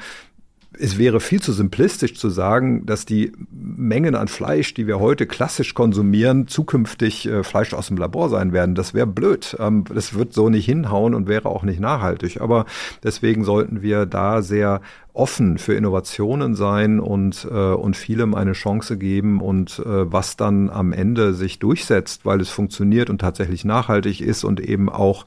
es 0.81 0.99
wäre 0.99 1.20
viel 1.20 1.41
zu 1.41 1.53
simplistisch 1.53 2.14
zu 2.14 2.31
sagen, 2.31 2.87
dass 2.87 3.05
die 3.05 3.33
Mengen 3.51 4.14
an 4.14 4.28
Fleisch, 4.28 4.72
die 4.74 4.87
wir 4.87 4.99
heute 4.99 5.26
klassisch 5.26 5.74
konsumieren, 5.74 6.49
zukünftig 6.49 7.26
äh, 7.26 7.43
Fleisch 7.43 7.74
aus 7.74 7.89
dem 7.89 7.99
Labor 7.99 8.28
sein 8.28 8.53
werden. 8.53 8.74
Das 8.74 8.95
wäre 8.95 9.07
blöd. 9.07 9.57
Ähm, 9.61 9.85
das 9.93 10.14
wird 10.14 10.33
so 10.33 10.49
nicht 10.49 10.64
hinhauen 10.64 11.14
und 11.14 11.28
wäre 11.28 11.49
auch 11.49 11.62
nicht 11.62 11.81
nachhaltig. 11.81 12.41
Aber 12.41 12.64
deswegen 13.03 13.45
sollten 13.45 13.83
wir 13.83 14.07
da 14.07 14.43
sehr 14.43 14.81
offen 15.12 15.59
für 15.59 15.74
Innovationen 15.74 16.55
sein 16.55 17.01
und, 17.01 17.47
äh, 17.51 17.55
und 17.55 17.97
vielem 17.97 18.35
eine 18.35 18.53
Chance 18.53 18.97
geben 18.97 19.41
und 19.41 19.81
äh, 19.81 20.12
was 20.12 20.37
dann 20.37 20.70
am 20.70 20.93
Ende 20.93 21.35
sich 21.35 21.59
durchsetzt, 21.59 22.24
weil 22.24 22.41
es 22.41 22.49
funktioniert 22.49 23.11
und 23.11 23.20
tatsächlich 23.20 23.64
nachhaltig 23.64 24.20
ist 24.20 24.45
und 24.45 24.61
eben 24.61 24.89
auch 24.89 25.26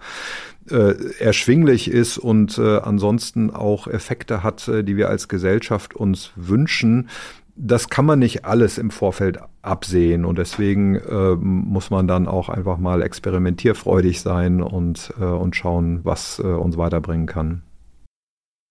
äh, 0.70 0.96
erschwinglich 1.20 1.90
ist 1.90 2.18
und 2.18 2.58
äh, 2.58 2.78
ansonsten 2.80 3.50
auch 3.50 3.88
Effekte 3.88 4.44
hat, 4.44 4.68
äh, 4.68 4.84
die 4.84 4.98
wir 4.98 5.10
als 5.10 5.28
Gesellschaft 5.28 5.96
uns 5.96 6.32
wünschen. 6.36 7.10
Das 7.56 7.90
kann 7.90 8.06
man 8.06 8.20
nicht 8.20 8.46
alles 8.46 8.78
im 8.78 8.90
Vorfeld 8.90 9.40
absehen 9.62 10.26
und 10.26 10.38
deswegen 10.38 10.96
äh, 10.96 11.36
muss 11.36 11.92
man 11.92 12.08
dann 12.08 12.28
auch 12.28 12.50
einfach 12.50 12.78
mal 12.78 13.02
experimentierfreudig 13.02 14.22
sein 14.22 14.62
und, 14.62 15.14
äh, 15.20 15.24
und 15.24 15.56
schauen, 15.56 16.00
was 16.04 16.40
äh, 16.40 16.44
uns 16.44 16.78
weiterbringen 16.78 17.28
kann. 17.28 17.62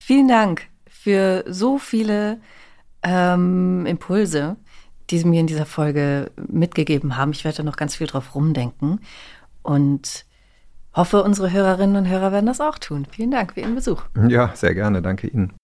Vielen 0.02 0.26
Dank 0.26 0.66
für 0.88 1.44
so 1.48 1.78
viele 1.78 2.40
ähm, 3.02 3.86
Impulse, 3.86 4.56
die 5.10 5.18
Sie 5.18 5.26
mir 5.26 5.40
in 5.40 5.46
dieser 5.46 5.66
Folge 5.66 6.30
mitgegeben 6.48 7.16
haben. 7.16 7.32
Ich 7.32 7.44
werde 7.44 7.62
noch 7.62 7.76
ganz 7.76 7.96
viel 7.96 8.06
drauf 8.06 8.34
rumdenken 8.34 9.00
und 9.62 10.24
hoffe, 10.94 11.22
unsere 11.22 11.50
Hörerinnen 11.50 11.96
und 11.96 12.08
Hörer 12.08 12.32
werden 12.32 12.46
das 12.46 12.60
auch 12.60 12.78
tun. 12.78 13.06
Vielen 13.10 13.30
Dank 13.30 13.54
für 13.54 13.60
Ihren 13.60 13.74
Besuch. 13.74 14.02
Ja, 14.28 14.52
sehr 14.54 14.74
gerne. 14.74 15.02
Danke 15.02 15.26
Ihnen. 15.28 15.54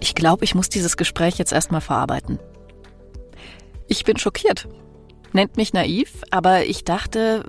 Ich 0.00 0.14
glaube, 0.14 0.44
ich 0.44 0.54
muss 0.54 0.68
dieses 0.68 0.96
Gespräch 0.96 1.38
jetzt 1.38 1.52
erstmal 1.52 1.80
verarbeiten. 1.80 2.38
Ich 3.88 4.04
bin 4.04 4.18
schockiert. 4.18 4.68
Nennt 5.32 5.56
mich 5.56 5.72
naiv, 5.72 6.22
aber 6.30 6.64
ich 6.64 6.84
dachte, 6.84 7.44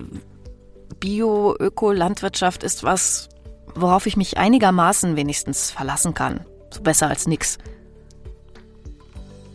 Bio-Öko-Landwirtschaft 0.99 2.63
ist 2.63 2.83
was, 2.83 3.29
worauf 3.75 4.05
ich 4.07 4.17
mich 4.17 4.37
einigermaßen 4.37 5.15
wenigstens 5.15 5.69
verlassen 5.69 6.13
kann. 6.13 6.45
So 6.71 6.81
besser 6.81 7.07
als 7.07 7.27
nix. 7.27 7.57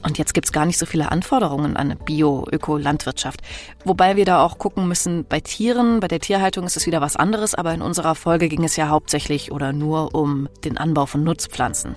Und 0.02 0.16
jetzt 0.16 0.32
gibt's 0.32 0.52
gar 0.52 0.64
nicht 0.64 0.78
so 0.78 0.86
viele 0.86 1.12
Anforderungen 1.12 1.76
an 1.76 1.96
Bio-Öko-Landwirtschaft. 2.04 3.40
Wobei 3.84 4.16
wir 4.16 4.24
da 4.24 4.42
auch 4.42 4.58
gucken 4.58 4.88
müssen, 4.88 5.26
bei 5.28 5.40
Tieren, 5.40 6.00
bei 6.00 6.08
der 6.08 6.20
Tierhaltung 6.20 6.64
ist 6.64 6.76
es 6.76 6.86
wieder 6.86 7.00
was 7.00 7.16
anderes, 7.16 7.54
aber 7.54 7.74
in 7.74 7.82
unserer 7.82 8.14
Folge 8.14 8.48
ging 8.48 8.64
es 8.64 8.76
ja 8.76 8.88
hauptsächlich 8.88 9.52
oder 9.52 9.72
nur 9.72 10.14
um 10.14 10.48
den 10.64 10.78
Anbau 10.78 11.06
von 11.06 11.22
Nutzpflanzen. 11.22 11.96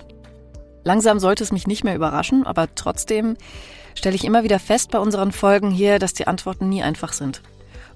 Langsam 0.84 1.18
sollte 1.18 1.42
es 1.42 1.52
mich 1.52 1.66
nicht 1.66 1.82
mehr 1.82 1.96
überraschen, 1.96 2.46
aber 2.46 2.74
trotzdem 2.74 3.36
stelle 3.94 4.16
ich 4.16 4.24
immer 4.24 4.44
wieder 4.44 4.58
fest 4.58 4.90
bei 4.90 4.98
unseren 4.98 5.32
Folgen 5.32 5.70
hier, 5.70 5.98
dass 5.98 6.12
die 6.12 6.26
Antworten 6.26 6.68
nie 6.68 6.82
einfach 6.82 7.14
sind. 7.14 7.42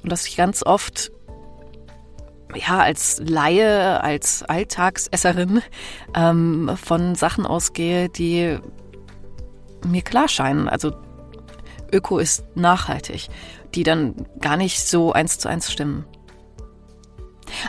Und 0.02 0.10
dass 0.10 0.26
ich 0.26 0.36
ganz 0.36 0.62
oft 0.64 1.10
ja, 2.54 2.78
als 2.78 3.20
Laie, 3.22 4.02
als 4.02 4.42
Alltagsesserin 4.42 5.60
ähm, 6.14 6.70
von 6.82 7.14
Sachen 7.14 7.44
ausgehe, 7.44 8.08
die 8.08 8.58
mir 9.86 10.02
klar 10.02 10.28
scheinen. 10.28 10.68
Also 10.68 10.92
Öko 11.92 12.18
ist 12.18 12.44
nachhaltig, 12.56 13.28
die 13.74 13.82
dann 13.82 14.14
gar 14.40 14.56
nicht 14.56 14.80
so 14.80 15.12
eins 15.12 15.38
zu 15.38 15.48
eins 15.48 15.70
stimmen. 15.70 16.04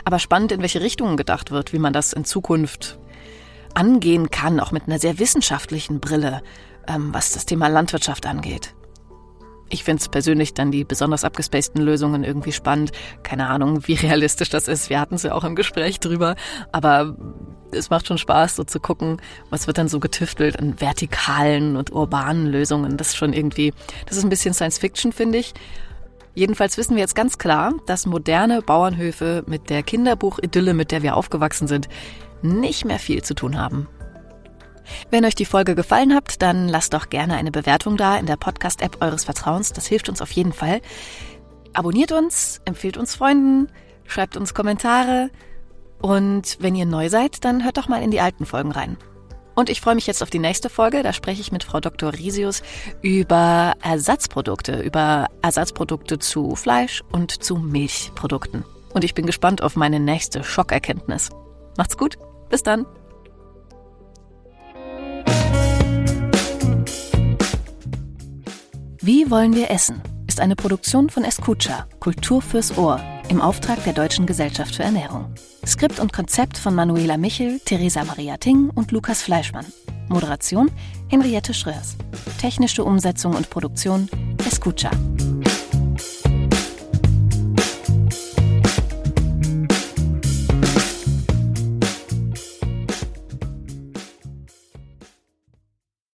Aber 0.04 0.18
spannend, 0.18 0.52
in 0.52 0.60
welche 0.60 0.80
Richtungen 0.80 1.16
gedacht 1.16 1.50
wird, 1.50 1.72
wie 1.72 1.78
man 1.78 1.92
das 1.92 2.12
in 2.12 2.24
Zukunft 2.24 2.98
angehen 3.74 4.30
kann, 4.30 4.60
auch 4.60 4.72
mit 4.72 4.84
einer 4.86 4.98
sehr 4.98 5.18
wissenschaftlichen 5.18 6.00
Brille, 6.00 6.42
ähm, 6.86 7.14
was 7.14 7.32
das 7.32 7.46
Thema 7.46 7.68
Landwirtschaft 7.68 8.26
angeht. 8.26 8.74
Ich 9.70 9.84
finde 9.84 10.00
es 10.00 10.08
persönlich 10.08 10.52
dann 10.52 10.72
die 10.72 10.84
besonders 10.84 11.24
abgespaceden 11.24 11.80
Lösungen 11.82 12.24
irgendwie 12.24 12.52
spannend. 12.52 12.90
Keine 13.22 13.48
Ahnung, 13.48 13.86
wie 13.86 13.94
realistisch 14.02 14.50
das 14.50 14.68
ist. 14.68 14.90
Wir 14.90 15.00
hatten 15.00 15.14
es 15.14 15.22
ja 15.22 15.32
auch 15.32 15.44
im 15.44 15.54
Gespräch 15.54 16.00
drüber. 16.00 16.34
Aber 16.72 17.16
es 17.72 17.88
macht 17.88 18.08
schon 18.08 18.18
Spaß, 18.18 18.56
so 18.56 18.64
zu 18.64 18.80
gucken, 18.80 19.22
was 19.48 19.68
wird 19.68 19.78
dann 19.78 19.88
so 19.88 20.00
getüftelt 20.00 20.58
an 20.58 20.80
vertikalen 20.80 21.76
und 21.76 21.92
urbanen 21.92 22.46
Lösungen. 22.46 22.96
Das 22.96 23.08
ist 23.08 23.16
schon 23.16 23.32
irgendwie, 23.32 23.72
das 24.06 24.16
ist 24.16 24.24
ein 24.24 24.30
bisschen 24.30 24.54
Science 24.54 24.78
Fiction, 24.78 25.12
finde 25.12 25.38
ich. 25.38 25.54
Jedenfalls 26.34 26.76
wissen 26.76 26.96
wir 26.96 27.00
jetzt 27.00 27.14
ganz 27.14 27.38
klar, 27.38 27.74
dass 27.86 28.06
moderne 28.06 28.62
Bauernhöfe 28.62 29.44
mit 29.46 29.70
der 29.70 29.82
Kinderbuchidylle, 29.82 30.74
mit 30.74 30.90
der 30.90 31.02
wir 31.02 31.16
aufgewachsen 31.16 31.68
sind, 31.68 31.88
nicht 32.42 32.84
mehr 32.84 32.98
viel 32.98 33.22
zu 33.22 33.34
tun 33.34 33.58
haben. 33.58 33.88
Wenn 35.10 35.24
euch 35.24 35.34
die 35.34 35.44
Folge 35.44 35.74
gefallen 35.74 36.14
hat, 36.14 36.42
dann 36.42 36.68
lasst 36.68 36.94
doch 36.94 37.10
gerne 37.10 37.34
eine 37.34 37.50
Bewertung 37.50 37.96
da 37.96 38.16
in 38.16 38.26
der 38.26 38.36
Podcast-App 38.36 39.02
eures 39.02 39.24
Vertrauens. 39.24 39.72
Das 39.72 39.86
hilft 39.86 40.08
uns 40.08 40.22
auf 40.22 40.30
jeden 40.32 40.52
Fall. 40.52 40.80
Abonniert 41.72 42.12
uns, 42.12 42.60
empfehlt 42.64 42.96
uns 42.96 43.14
Freunden, 43.14 43.68
schreibt 44.06 44.36
uns 44.36 44.54
Kommentare 44.54 45.30
und 46.00 46.56
wenn 46.60 46.74
ihr 46.74 46.86
neu 46.86 47.08
seid, 47.08 47.44
dann 47.44 47.64
hört 47.64 47.76
doch 47.76 47.88
mal 47.88 48.02
in 48.02 48.10
die 48.10 48.20
alten 48.20 48.46
Folgen 48.46 48.72
rein. 48.72 48.96
Und 49.54 49.68
ich 49.68 49.80
freue 49.80 49.94
mich 49.94 50.06
jetzt 50.06 50.22
auf 50.22 50.30
die 50.30 50.38
nächste 50.38 50.70
Folge. 50.70 51.02
Da 51.02 51.12
spreche 51.12 51.40
ich 51.40 51.52
mit 51.52 51.64
Frau 51.64 51.80
Dr. 51.80 52.14
Risius 52.14 52.62
über 53.02 53.74
Ersatzprodukte, 53.82 54.80
über 54.80 55.26
Ersatzprodukte 55.42 56.18
zu 56.18 56.56
Fleisch 56.56 57.02
und 57.12 57.42
zu 57.42 57.56
Milchprodukten. 57.56 58.64
Und 58.94 59.04
ich 59.04 59.14
bin 59.14 59.26
gespannt 59.26 59.62
auf 59.62 59.76
meine 59.76 60.00
nächste 60.00 60.44
Schockerkenntnis. 60.44 61.30
Macht's 61.76 61.98
gut. 61.98 62.16
Bis 62.48 62.62
dann. 62.62 62.86
Wie 69.02 69.30
wollen 69.30 69.54
wir 69.54 69.70
essen? 69.70 70.02
ist 70.26 70.40
eine 70.40 70.56
Produktion 70.56 71.08
von 71.08 71.24
Escucha, 71.24 71.86
Kultur 72.00 72.42
fürs 72.42 72.76
Ohr 72.76 73.00
im 73.30 73.40
Auftrag 73.40 73.82
der 73.84 73.94
Deutschen 73.94 74.26
Gesellschaft 74.26 74.74
für 74.74 74.82
Ernährung. 74.82 75.34
Skript 75.66 75.98
und 75.98 76.12
Konzept 76.12 76.58
von 76.58 76.74
Manuela 76.74 77.16
Michel, 77.16 77.60
Theresa 77.60 78.04
Maria 78.04 78.36
Ting 78.36 78.68
und 78.68 78.92
Lukas 78.92 79.22
Fleischmann. 79.22 79.64
Moderation 80.08 80.70
Henriette 81.08 81.54
Schröers. 81.54 81.96
Technische 82.38 82.84
Umsetzung 82.84 83.34
und 83.34 83.48
Produktion 83.48 84.06
Escucha. 84.46 84.90